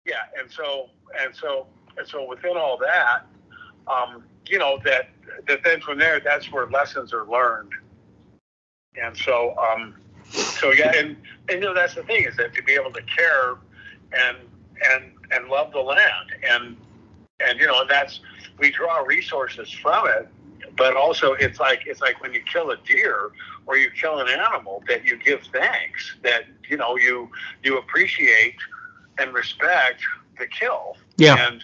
Yeah, 0.06 0.24
and 0.40 0.52
so 0.52 0.90
and 1.20 1.36
so 1.36 1.68
and 1.98 2.08
so 2.08 2.28
within 2.28 2.58
all 2.58 2.78
that, 2.78 3.28
um, 3.88 4.24
you 4.48 4.58
know 4.58 4.80
that 4.84 5.10
that 5.48 5.64
then 5.64 5.82
from 5.82 6.00
there, 6.00 6.20
that's 6.20 6.52
where 6.52 6.66
lessons 6.66 7.14
are 7.14 7.28
learned. 7.28 7.74
And 9.02 9.16
so, 9.16 9.56
um, 9.58 9.96
so 10.32 10.72
yeah, 10.72 10.94
and 10.96 11.16
and 11.48 11.62
you 11.62 11.68
know 11.68 11.76
that's 11.76 11.94
the 11.94 12.04
thing 12.04 12.26
is 12.26 12.36
that 12.38 12.56
to 12.56 12.64
be 12.64 12.74
able 12.74 12.92
to 12.92 13.02
care 13.04 13.58
and 14.14 14.38
and 14.92 15.14
and 15.32 15.48
love 15.48 15.72
the 15.72 15.80
land 15.80 16.32
and 16.50 16.76
and 17.48 17.60
you 17.60 17.68
know 17.68 17.86
that's 17.88 18.20
we 18.60 18.72
draw 18.72 19.00
resources 19.00 19.70
from 19.72 20.08
it 20.08 20.28
but 20.78 20.96
also 20.96 21.34
it's 21.34 21.60
like 21.60 21.82
it's 21.86 22.02
like 22.02 22.22
when 22.22 22.34
you 22.34 22.42
kill 22.52 22.72
a 22.72 22.78
deer 22.78 23.32
or 23.66 23.78
you 23.78 23.90
kill 23.92 24.20
an 24.20 24.28
animal 24.28 24.84
that 24.88 25.06
you 25.06 25.18
give 25.18 25.42
thanks 25.52 26.16
that 26.24 26.44
you 26.70 26.78
know 26.78 26.98
you 26.98 27.30
you 27.64 27.78
appreciate 27.78 28.56
and 29.18 29.34
respect 29.34 30.02
the 30.40 30.48
kill 30.48 30.96
Yeah. 31.18 31.38
and 31.48 31.64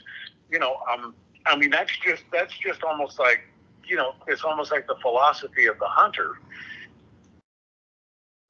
you 0.49 0.59
know 0.59 0.77
um 0.91 1.13
i 1.45 1.55
mean 1.55 1.69
that's 1.69 1.91
just 1.99 2.23
that's 2.31 2.55
just 2.57 2.83
almost 2.83 3.19
like 3.19 3.41
you 3.85 3.95
know 3.95 4.13
it's 4.27 4.43
almost 4.43 4.71
like 4.71 4.87
the 4.87 4.95
philosophy 5.01 5.65
of 5.67 5.77
the 5.79 5.87
hunter 5.87 6.35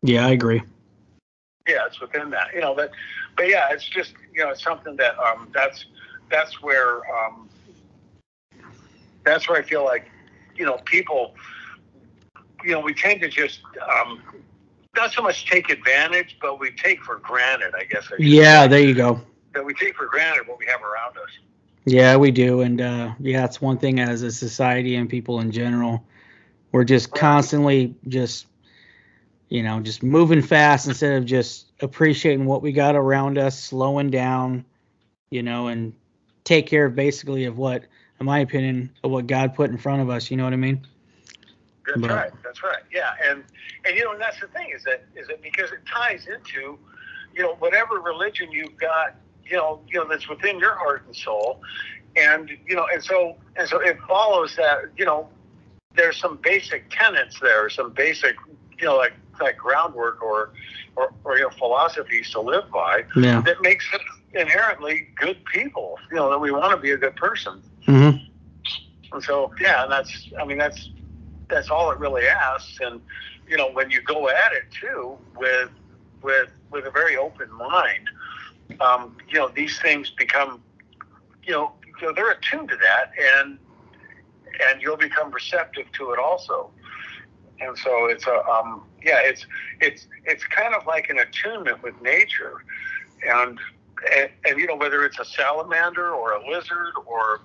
Yeah, 0.03 0.25
I 0.27 0.31
agree. 0.31 0.61
yeah, 1.67 1.85
it's 1.85 1.99
within 1.99 2.29
that, 2.31 2.53
you 2.53 2.61
know. 2.61 2.73
But 2.75 2.91
but 3.35 3.47
yeah, 3.47 3.67
it's 3.71 3.87
just 3.87 4.13
you 4.33 4.43
know, 4.43 4.49
it's 4.51 4.63
something 4.63 4.95
that 4.97 5.17
um, 5.19 5.49
that's 5.53 5.85
that's 6.29 6.61
where 6.61 7.01
um, 7.15 7.49
that's 9.23 9.47
where 9.47 9.57
I 9.57 9.61
feel 9.61 9.83
like 9.83 10.09
you 10.55 10.65
know 10.65 10.77
people, 10.85 11.35
you 12.63 12.71
know, 12.71 12.79
we 12.79 12.93
tend 12.93 13.21
to 13.21 13.29
just 13.29 13.61
um, 13.99 14.21
not 14.95 15.11
so 15.11 15.21
much 15.21 15.45
take 15.49 15.69
advantage, 15.69 16.37
but 16.41 16.59
we 16.59 16.71
take 16.71 17.03
for 17.03 17.17
granted, 17.19 17.73
I 17.75 17.83
guess. 17.85 18.07
I 18.11 18.17
Yeah, 18.17 18.63
say, 18.63 18.67
there 18.67 18.81
you 18.81 18.93
go. 18.93 19.21
that 19.53 19.63
we 19.63 19.73
take 19.73 19.95
for 19.95 20.07
granted 20.07 20.47
what 20.47 20.59
we 20.59 20.65
have 20.65 20.81
around 20.81 21.17
us. 21.17 21.29
Yeah, 21.85 22.17
we 22.17 22.31
do, 22.31 22.61
and 22.61 22.81
uh, 22.81 23.13
yeah, 23.19 23.45
it's 23.45 23.61
one 23.61 23.77
thing 23.77 23.99
as 23.99 24.21
a 24.21 24.31
society 24.31 24.95
and 24.95 25.09
people 25.09 25.39
in 25.39 25.51
general. 25.51 26.03
We're 26.71 26.83
just 26.83 27.13
constantly 27.13 27.95
just, 28.09 28.47
you 29.49 29.63
know, 29.63 29.79
just 29.79 30.03
moving 30.03 30.41
fast 30.41 30.87
instead 30.87 31.17
of 31.17 31.25
just 31.25 31.71
appreciating 31.81 32.45
what 32.45 32.61
we 32.61 32.73
got 32.73 32.95
around 32.95 33.37
us, 33.37 33.57
slowing 33.57 34.09
down, 34.09 34.65
you 35.29 35.43
know, 35.43 35.67
and 35.67 35.93
take 36.47 36.65
care 36.65 36.85
of 36.85 36.95
basically 36.95 37.43
of 37.43 37.57
what, 37.57 37.83
in 38.19 38.25
my 38.25 38.39
opinion, 38.39 38.89
of 39.03 39.11
what 39.11 39.27
God 39.27 39.53
put 39.53 39.69
in 39.69 39.77
front 39.77 40.01
of 40.01 40.09
us. 40.09 40.31
You 40.31 40.37
know 40.37 40.45
what 40.45 40.53
I 40.53 40.57
mean? 40.57 40.87
That's 41.85 41.99
But- 41.99 42.09
right. 42.09 42.31
That's 42.43 42.63
right. 42.63 42.83
Yeah, 42.91 43.11
and 43.23 43.43
and 43.85 43.95
you 43.95 44.03
know, 44.05 44.11
and 44.13 44.21
that's 44.21 44.39
the 44.39 44.47
thing 44.47 44.69
is 44.75 44.83
that 44.85 45.05
is 45.15 45.27
that 45.27 45.41
because 45.41 45.71
it 45.71 45.79
ties 45.93 46.27
into, 46.27 46.77
you 47.35 47.43
know, 47.43 47.55
whatever 47.55 47.99
religion 47.99 48.51
you've 48.51 48.77
got, 48.77 49.15
you 49.45 49.57
know, 49.57 49.81
you 49.89 49.99
know 49.99 50.07
that's 50.07 50.27
within 50.27 50.57
your 50.59 50.75
heart 50.75 51.03
and 51.05 51.15
soul, 51.15 51.61
and 52.15 52.49
you 52.65 52.75
know, 52.75 52.87
and 52.93 53.03
so 53.03 53.35
and 53.57 53.67
so 53.69 53.79
it 53.79 53.97
follows 54.07 54.55
that 54.55 54.79
you 54.97 55.05
know, 55.05 55.29
there's 55.95 56.17
some 56.17 56.37
basic 56.41 56.89
tenets 56.89 57.39
there, 57.41 57.69
some 57.69 57.91
basic, 57.91 58.35
you 58.79 58.85
know, 58.85 58.95
like 58.97 59.13
like 59.39 59.57
groundwork 59.57 60.21
or 60.21 60.51
or, 60.95 61.13
or 61.23 61.37
you 61.37 61.43
know 61.43 61.49
philosophies 61.51 62.29
to 62.31 62.41
live 62.41 62.69
by 62.71 63.03
Yeah. 63.15 63.41
that 63.41 63.61
makes 63.61 63.85
inherently 64.33 65.07
good 65.15 65.43
people. 65.45 65.97
You 66.09 66.17
know, 66.17 66.29
that 66.29 66.39
we 66.39 66.51
want 66.51 66.71
to 66.71 66.77
be 66.77 66.91
a 66.91 66.97
good 66.97 67.15
person. 67.15 67.61
hmm 67.85 68.11
And 69.13 69.23
so, 69.23 69.51
yeah, 69.59 69.83
and 69.83 69.91
that's, 69.91 70.29
I 70.39 70.45
mean, 70.45 70.57
that's, 70.57 70.89
that's 71.49 71.69
all 71.69 71.91
it 71.91 71.99
really 71.99 72.27
asks. 72.27 72.79
And, 72.81 73.01
you 73.47 73.55
know, 73.57 73.71
when 73.71 73.89
you 73.89 74.01
go 74.01 74.29
at 74.29 74.51
it 74.53 74.65
too 74.71 75.17
with 75.35 75.69
with 76.21 76.49
with 76.71 76.85
a 76.85 76.91
very 76.91 77.15
open 77.15 77.49
mind, 77.53 78.09
um, 78.81 79.15
you 79.29 79.39
know, 79.39 79.47
these 79.47 79.79
things 79.79 80.09
become, 80.09 80.61
you 81.43 81.53
know, 81.53 81.71
you 82.01 82.07
know, 82.07 82.13
they're 82.13 82.31
attuned 82.31 82.67
to 82.69 82.75
that, 82.75 83.11
and 83.37 83.57
and 84.67 84.81
you'll 84.81 84.97
become 84.97 85.31
receptive 85.31 85.89
to 85.93 86.11
it 86.11 86.19
also. 86.19 86.69
And 87.59 87.77
so 87.77 88.05
it's 88.07 88.27
a, 88.27 88.45
um, 88.45 88.83
yeah, 89.01 89.19
it's 89.21 89.45
it's 89.79 90.07
it's 90.25 90.43
kind 90.45 90.75
of 90.75 90.85
like 90.85 91.09
an 91.09 91.19
attunement 91.19 91.81
with 91.81 91.99
nature, 92.01 92.63
and, 93.25 93.57
and 94.15 94.29
and 94.45 94.59
you 94.59 94.67
know 94.67 94.75
whether 94.75 95.05
it's 95.05 95.19
a 95.19 95.25
salamander 95.25 96.11
or 96.11 96.33
a 96.33 96.49
lizard 96.49 96.93
or 97.05 97.41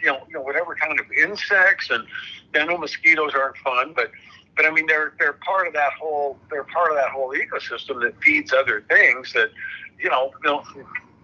you 0.00 0.06
know 0.06 0.20
you 0.28 0.34
know 0.34 0.42
whatever 0.42 0.74
kind 0.74 0.98
of 0.98 1.06
insects, 1.12 1.90
and 1.90 2.04
I 2.54 2.64
know 2.64 2.78
mosquitoes 2.78 3.32
aren't 3.34 3.56
fun, 3.58 3.92
but 3.94 4.10
but 4.56 4.66
I 4.66 4.70
mean 4.70 4.86
they're 4.86 5.14
they're 5.18 5.34
part 5.34 5.66
of 5.66 5.72
that 5.74 5.92
whole 5.94 6.38
they're 6.50 6.64
part 6.64 6.90
of 6.90 6.96
that 6.96 7.10
whole 7.10 7.34
ecosystem 7.34 8.00
that 8.02 8.20
feeds 8.22 8.52
other 8.52 8.84
things 8.88 9.32
that 9.32 9.50
you 9.98 10.10
know 10.10 10.32
you 10.44 10.50
know, 10.50 10.64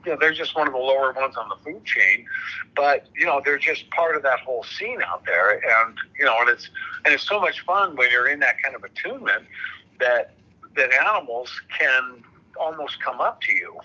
you 0.04 0.12
know 0.12 0.16
they're 0.20 0.32
just 0.32 0.56
one 0.56 0.66
of 0.66 0.72
the 0.72 0.78
lower 0.78 1.12
ones 1.12 1.36
on 1.36 1.48
the 1.48 1.56
food 1.64 1.84
chain, 1.84 2.26
but 2.74 3.06
you 3.16 3.26
know 3.26 3.40
they're 3.44 3.58
just 3.58 3.90
part 3.90 4.16
of 4.16 4.22
that 4.22 4.40
whole 4.40 4.64
scene 4.64 5.02
out 5.02 5.24
there, 5.26 5.52
and 5.52 5.96
you 6.18 6.24
know 6.24 6.36
and 6.40 6.48
it's 6.48 6.70
and 7.04 7.14
it's 7.14 7.26
so 7.26 7.40
much 7.40 7.60
fun 7.64 7.96
when 7.96 8.10
you're 8.10 8.28
in 8.28 8.40
that 8.40 8.62
kind 8.62 8.74
of 8.74 8.84
attunement 8.84 9.44
that 10.00 10.34
that 10.76 10.92
animals 10.92 11.50
can 11.76 12.22
almost 12.58 13.00
come 13.02 13.20
up 13.20 13.40
to 13.42 13.52
you, 13.52 13.78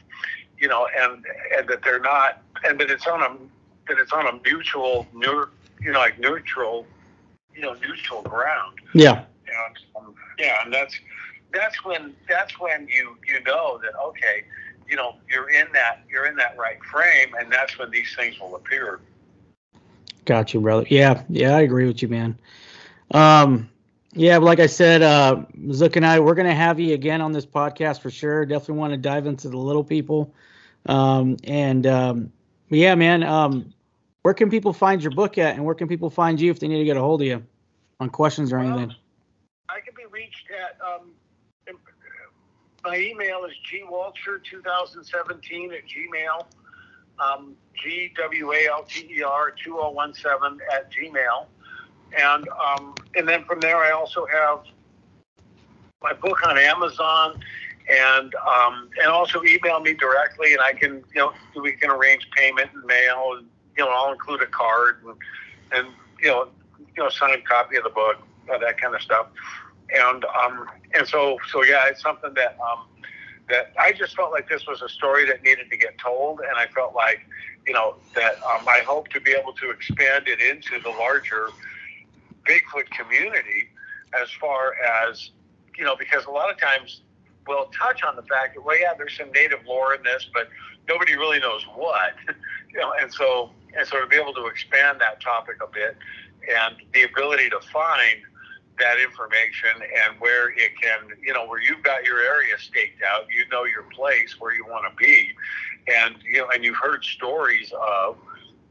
you 0.63 0.69
know, 0.69 0.87
and 0.97 1.25
and 1.57 1.67
that 1.67 1.83
they're 1.83 1.99
not 1.99 2.41
and 2.63 2.79
that 2.79 2.89
it's 2.89 3.05
on 3.05 3.21
a 3.21 3.35
that 3.89 3.99
it's 3.99 4.13
on 4.13 4.27
a 4.27 4.39
mutual, 4.45 5.05
you 5.13 5.91
know, 5.91 5.99
like 5.99 6.17
neutral, 6.19 6.87
you 7.53 7.61
know, 7.61 7.73
neutral 7.85 8.21
ground. 8.21 8.79
Yeah. 8.93 9.25
And 9.45 9.77
um, 9.97 10.15
yeah, 10.39 10.63
and 10.63 10.73
that's 10.73 10.97
that's 11.53 11.83
when 11.83 12.15
that's 12.29 12.57
when 12.61 12.87
you 12.87 13.17
you 13.27 13.43
know 13.43 13.77
that 13.83 13.91
okay, 14.07 14.45
you 14.87 14.95
know, 14.95 15.15
you're 15.29 15.49
in 15.49 15.67
that 15.73 15.99
you're 16.09 16.27
in 16.27 16.37
that 16.37 16.57
right 16.57 16.81
frame, 16.85 17.35
and 17.37 17.51
that's 17.51 17.77
when 17.77 17.91
these 17.91 18.15
things 18.15 18.39
will 18.39 18.55
appear. 18.55 19.01
Got 20.23 20.53
you, 20.53 20.61
brother. 20.61 20.85
Yeah, 20.89 21.23
yeah, 21.27 21.57
I 21.57 21.61
agree 21.61 21.87
with 21.87 22.01
you, 22.01 22.07
man. 22.07 22.39
Um, 23.11 23.69
yeah, 24.13 24.37
like 24.37 24.61
I 24.61 24.67
said, 24.67 25.01
uh, 25.01 25.43
Zook 25.73 25.97
and 25.97 26.05
I, 26.05 26.21
we're 26.21 26.35
gonna 26.35 26.55
have 26.55 26.79
you 26.79 26.93
again 26.93 27.19
on 27.19 27.33
this 27.33 27.45
podcast 27.45 27.99
for 27.99 28.09
sure. 28.09 28.45
Definitely 28.45 28.75
want 28.75 28.93
to 28.93 28.97
dive 28.97 29.27
into 29.27 29.49
the 29.49 29.57
little 29.57 29.83
people. 29.83 30.33
Um, 30.85 31.37
and 31.43 31.87
um, 31.87 32.31
yeah, 32.69 32.95
man, 32.95 33.23
um, 33.23 33.73
where 34.23 34.33
can 34.33 34.49
people 34.49 34.73
find 34.73 35.01
your 35.01 35.11
book 35.11 35.37
at, 35.37 35.55
and 35.55 35.65
where 35.65 35.75
can 35.75 35.87
people 35.87 36.09
find 36.09 36.39
you 36.39 36.51
if 36.51 36.59
they 36.59 36.67
need 36.67 36.79
to 36.79 36.85
get 36.85 36.97
a 36.97 37.01
hold 37.01 37.21
of 37.21 37.27
you 37.27 37.43
on 37.99 38.09
questions 38.09 38.51
or 38.51 38.59
anything? 38.59 38.87
Well, 38.87 38.97
I 39.69 39.79
can 39.79 39.93
be 39.95 40.05
reached 40.11 40.47
at 40.51 40.77
um, 40.85 41.11
my 42.83 42.97
email 42.97 43.45
is 43.45 43.53
gwalter2017 43.71 45.73
at 45.73 45.83
gmail. 45.87 46.45
Um, 47.19 47.55
G 47.81 48.11
W 48.17 48.51
A 48.51 48.67
L 48.67 48.83
T 48.83 49.07
E 49.17 49.23
R 49.23 49.53
2017 49.63 50.59
at 50.73 50.91
gmail. 50.91 51.45
And 52.19 52.47
um, 52.49 52.93
and 53.15 53.27
then 53.27 53.45
from 53.45 53.59
there, 53.59 53.77
I 53.77 53.91
also 53.91 54.25
have 54.25 54.63
my 56.01 56.13
book 56.13 56.45
on 56.45 56.57
Amazon, 56.57 57.39
and 57.89 58.33
um, 58.35 58.89
and 59.01 59.07
also 59.07 59.43
email 59.43 59.79
me 59.79 59.93
directly, 59.93 60.53
and 60.53 60.61
I 60.61 60.73
can 60.73 61.03
you 61.13 61.21
know 61.21 61.33
we 61.61 61.73
can 61.73 61.89
arrange 61.89 62.27
payment 62.35 62.69
and 62.73 62.83
mail, 62.85 63.35
and 63.37 63.47
you 63.77 63.83
know 63.83 63.91
I'll 63.91 64.11
include 64.11 64.41
a 64.41 64.47
card 64.47 65.03
and, 65.05 65.15
and 65.71 65.87
you 66.21 66.29
know 66.29 66.47
you 66.95 67.03
know 67.03 67.09
signed 67.09 67.45
copy 67.45 67.77
of 67.77 67.83
the 67.83 67.89
book, 67.89 68.17
that 68.47 68.79
kind 68.79 68.95
of 68.95 69.01
stuff, 69.01 69.27
and 69.93 70.25
um 70.25 70.69
and 70.93 71.07
so 71.07 71.37
so 71.51 71.63
yeah, 71.63 71.87
it's 71.87 72.01
something 72.01 72.33
that 72.35 72.57
um 72.59 72.85
that 73.49 73.73
I 73.77 73.91
just 73.91 74.15
felt 74.15 74.31
like 74.31 74.47
this 74.47 74.65
was 74.65 74.81
a 74.81 74.89
story 74.89 75.27
that 75.27 75.43
needed 75.43 75.69
to 75.69 75.77
get 75.77 75.97
told, 75.97 76.39
and 76.39 76.57
I 76.57 76.67
felt 76.67 76.95
like 76.95 77.19
you 77.67 77.73
know 77.73 77.95
that 78.15 78.35
um, 78.35 78.67
I 78.67 78.79
hope 78.85 79.09
to 79.09 79.19
be 79.19 79.31
able 79.31 79.53
to 79.53 79.69
expand 79.69 80.27
it 80.27 80.39
into 80.39 80.81
the 80.81 80.89
larger 80.89 81.49
Bigfoot 82.47 82.89
community 82.91 83.69
as 84.19 84.29
far 84.31 84.75
as, 85.01 85.31
you 85.77 85.83
know, 85.83 85.95
because 85.95 86.25
a 86.25 86.31
lot 86.31 86.51
of 86.51 86.59
times 86.59 87.01
we'll 87.47 87.65
touch 87.67 88.03
on 88.03 88.15
the 88.15 88.23
fact 88.23 88.55
that, 88.55 88.63
well, 88.63 88.79
yeah, 88.79 88.93
there's 88.97 89.15
some 89.17 89.31
native 89.31 89.59
lore 89.67 89.93
in 89.93 90.03
this, 90.03 90.27
but 90.33 90.49
nobody 90.87 91.15
really 91.15 91.39
knows 91.39 91.63
what, 91.75 92.13
you 92.73 92.79
know, 92.79 92.93
and 92.99 93.13
so, 93.13 93.51
and 93.77 93.87
so 93.87 93.99
to 93.99 94.07
be 94.07 94.15
able 94.15 94.33
to 94.33 94.45
expand 94.47 94.99
that 95.01 95.21
topic 95.21 95.57
a 95.63 95.67
bit 95.71 95.97
and 96.49 96.75
the 96.93 97.03
ability 97.03 97.49
to 97.49 97.59
find 97.71 98.19
that 98.79 98.99
information 98.99 99.69
and 99.81 100.19
where 100.19 100.49
it 100.49 100.71
can, 100.81 101.07
you 101.21 101.33
know, 101.33 101.45
where 101.45 101.61
you've 101.61 101.83
got 101.83 102.03
your 102.03 102.19
area 102.21 102.57
staked 102.57 103.01
out, 103.03 103.25
you 103.29 103.47
know 103.51 103.65
your 103.65 103.83
place 103.83 104.39
where 104.39 104.53
you 104.53 104.65
want 104.65 104.85
to 104.89 104.95
be, 104.95 105.29
and 105.87 106.15
you 106.23 106.39
know, 106.39 106.49
and 106.49 106.63
you've 106.63 106.77
heard 106.77 107.03
stories 107.03 107.71
of 107.73 108.17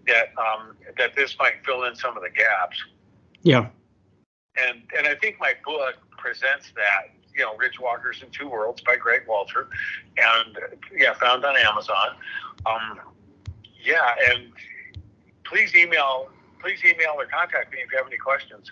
that 0.07 0.33
um, 0.39 0.77
that 0.99 1.15
this 1.15 1.37
might 1.39 1.65
fill 1.65 1.85
in 1.85 1.95
some 1.95 2.17
of 2.17 2.23
the 2.23 2.31
gaps. 2.31 2.83
Yeah. 3.43 3.69
And 4.57 4.83
and 4.97 5.07
I 5.07 5.15
think 5.15 5.39
my 5.41 5.55
book 5.65 5.95
presents 6.17 6.73
that. 6.75 7.11
You 7.37 7.45
know, 7.45 7.57
Ridge 7.57 7.81
Walkers 7.81 8.23
in 8.23 8.31
Two 8.31 8.49
Worlds 8.49 8.83
by 8.83 8.97
Greg 8.97 9.23
Walter, 9.27 9.69
and 10.17 10.59
yeah, 10.97 11.15
found 11.15 11.45
on 11.45 11.57
Amazon. 11.57 12.17
Um, 12.67 13.01
yeah, 13.83 14.15
and 14.31 14.53
please 15.45 15.75
email 15.75 16.29
please 16.63 16.79
email 16.85 17.15
or 17.19 17.27
contact 17.27 17.73
me 17.73 17.81
if 17.85 17.91
you 17.91 17.99
have 17.99 18.07
any 18.07 18.17
questions. 18.17 18.71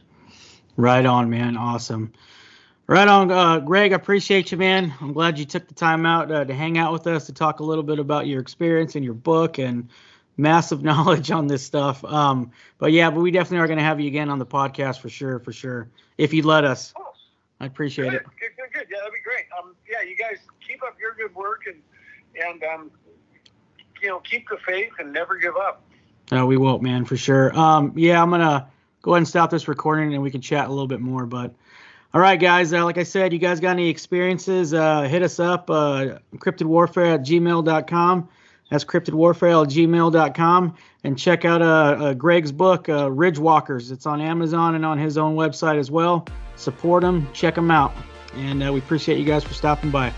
Right 0.77 1.05
on, 1.05 1.29
man. 1.29 1.57
Awesome. 1.57 2.13
Right 2.87 3.07
on, 3.07 3.31
uh, 3.31 3.59
Greg. 3.61 3.93
I 3.93 3.97
appreciate 3.97 4.51
you, 4.51 4.59
man. 4.59 4.93
I'm 5.01 5.13
glad 5.13 5.39
you 5.39 5.45
took 5.45 5.69
the 5.69 5.75
time 5.75 6.07
out 6.07 6.31
uh, 6.31 6.45
to 6.45 6.55
hang 6.55 6.79
out 6.79 6.93
with 6.93 7.07
us 7.07 7.27
to 7.27 7.33
talk 7.33 7.61
a 7.61 7.65
little 7.65 7.85
bit 7.85 7.99
about 7.99 8.27
your 8.27 8.41
experience 8.41 8.97
and 8.97 9.05
your 9.05 9.15
book 9.15 9.59
and 9.59 9.89
massive 10.37 10.83
knowledge 10.85 11.31
on 11.31 11.47
this 11.47 11.63
stuff. 11.63 12.05
Um, 12.05 12.53
but 12.79 12.93
yeah, 12.93 13.11
but 13.11 13.21
we 13.21 13.31
definitely 13.31 13.59
are 13.59 13.67
going 13.67 13.79
to 13.79 13.85
have 13.85 14.01
you 14.01 14.07
again 14.07 14.31
on 14.31 14.39
the 14.39 14.47
podcast 14.47 15.01
for 15.01 15.09
sure, 15.09 15.39
for 15.39 15.53
sure, 15.53 15.89
if 16.19 16.33
you'd 16.33 16.45
let 16.45 16.65
us. 16.65 16.93
Oh, 16.97 17.10
I 17.61 17.67
appreciate 17.67 18.11
good, 18.11 18.15
it. 18.15 18.23
Good, 18.39 18.51
good, 18.57 18.73
good. 18.73 18.87
Yeah, 18.91 18.99
that'd 18.99 19.13
be 19.13 19.21
great. 19.23 19.47
Um, 19.59 19.75
yeah, 19.89 20.03
you 20.09 20.17
guys 20.17 20.39
keep 20.67 20.83
up 20.83 20.97
your 20.99 21.15
good 21.15 21.35
work 21.35 21.63
and 21.67 21.83
and 22.35 22.63
um, 22.65 22.91
you 24.03 24.09
know, 24.09 24.21
keep 24.21 24.49
the 24.49 24.57
faith 24.67 24.93
and 24.99 25.13
never 25.13 25.37
give 25.37 25.57
up. 25.57 25.83
No, 26.33 26.47
we 26.47 26.57
won't, 26.57 26.83
man, 26.83 27.05
for 27.05 27.17
sure. 27.17 27.57
Um, 27.59 27.93
yeah, 27.97 28.23
I'm 28.23 28.31
gonna 28.31 28.69
go 29.03 29.13
ahead 29.13 29.19
and 29.19 29.29
stop 29.29 29.51
this 29.51 29.69
recording 29.69 30.15
and 30.15 30.23
we 30.23 30.31
can 30.31 30.41
chat 30.41 30.67
a 30.67 30.71
little 30.71 30.87
bit 30.87 31.01
more. 31.01 31.27
But 31.27 31.55
all 32.15 32.21
right, 32.21 32.41
guys, 32.41 32.73
uh, 32.73 32.85
like 32.85 32.99
I 32.99 33.03
said, 33.03 33.33
you 33.33 33.39
guys 33.39 33.61
got 33.61 33.71
any 33.71 33.89
experiences? 33.89 34.75
Uh, 34.75 35.03
hit 35.03 35.23
us 35.23 35.39
up, 35.39 35.71
uh, 35.71 36.19
encryptedwarfare 36.35 37.15
at 37.15 37.21
gmail.com. 37.23 38.29
That's 38.71 38.85
cryptidwarfare 38.85 39.65
at 39.65 39.71
gmail.com. 39.71 40.75
And 41.03 41.19
check 41.19 41.45
out 41.45 41.63
uh, 41.63 41.65
uh, 41.65 42.15
Greg's 42.15 42.53
book, 42.53 42.89
uh, 42.89 43.11
Ridge 43.11 43.39
Walkers. 43.39 43.91
It's 43.91 44.07
on 44.07 44.21
Amazon 44.21 44.75
and 44.77 44.85
on 44.85 44.99
his 44.99 45.19
own 45.19 45.35
website 45.35 45.79
as 45.79 45.91
well. 45.91 46.27
Support 46.61 47.01
them, 47.01 47.27
check 47.33 47.55
them 47.55 47.71
out. 47.71 47.95
And 48.37 48.63
uh, 48.63 48.71
we 48.71 48.81
appreciate 48.81 49.19
you 49.19 49.25
guys 49.25 49.43
for 49.43 49.55
stopping 49.55 49.91
by. 49.91 50.13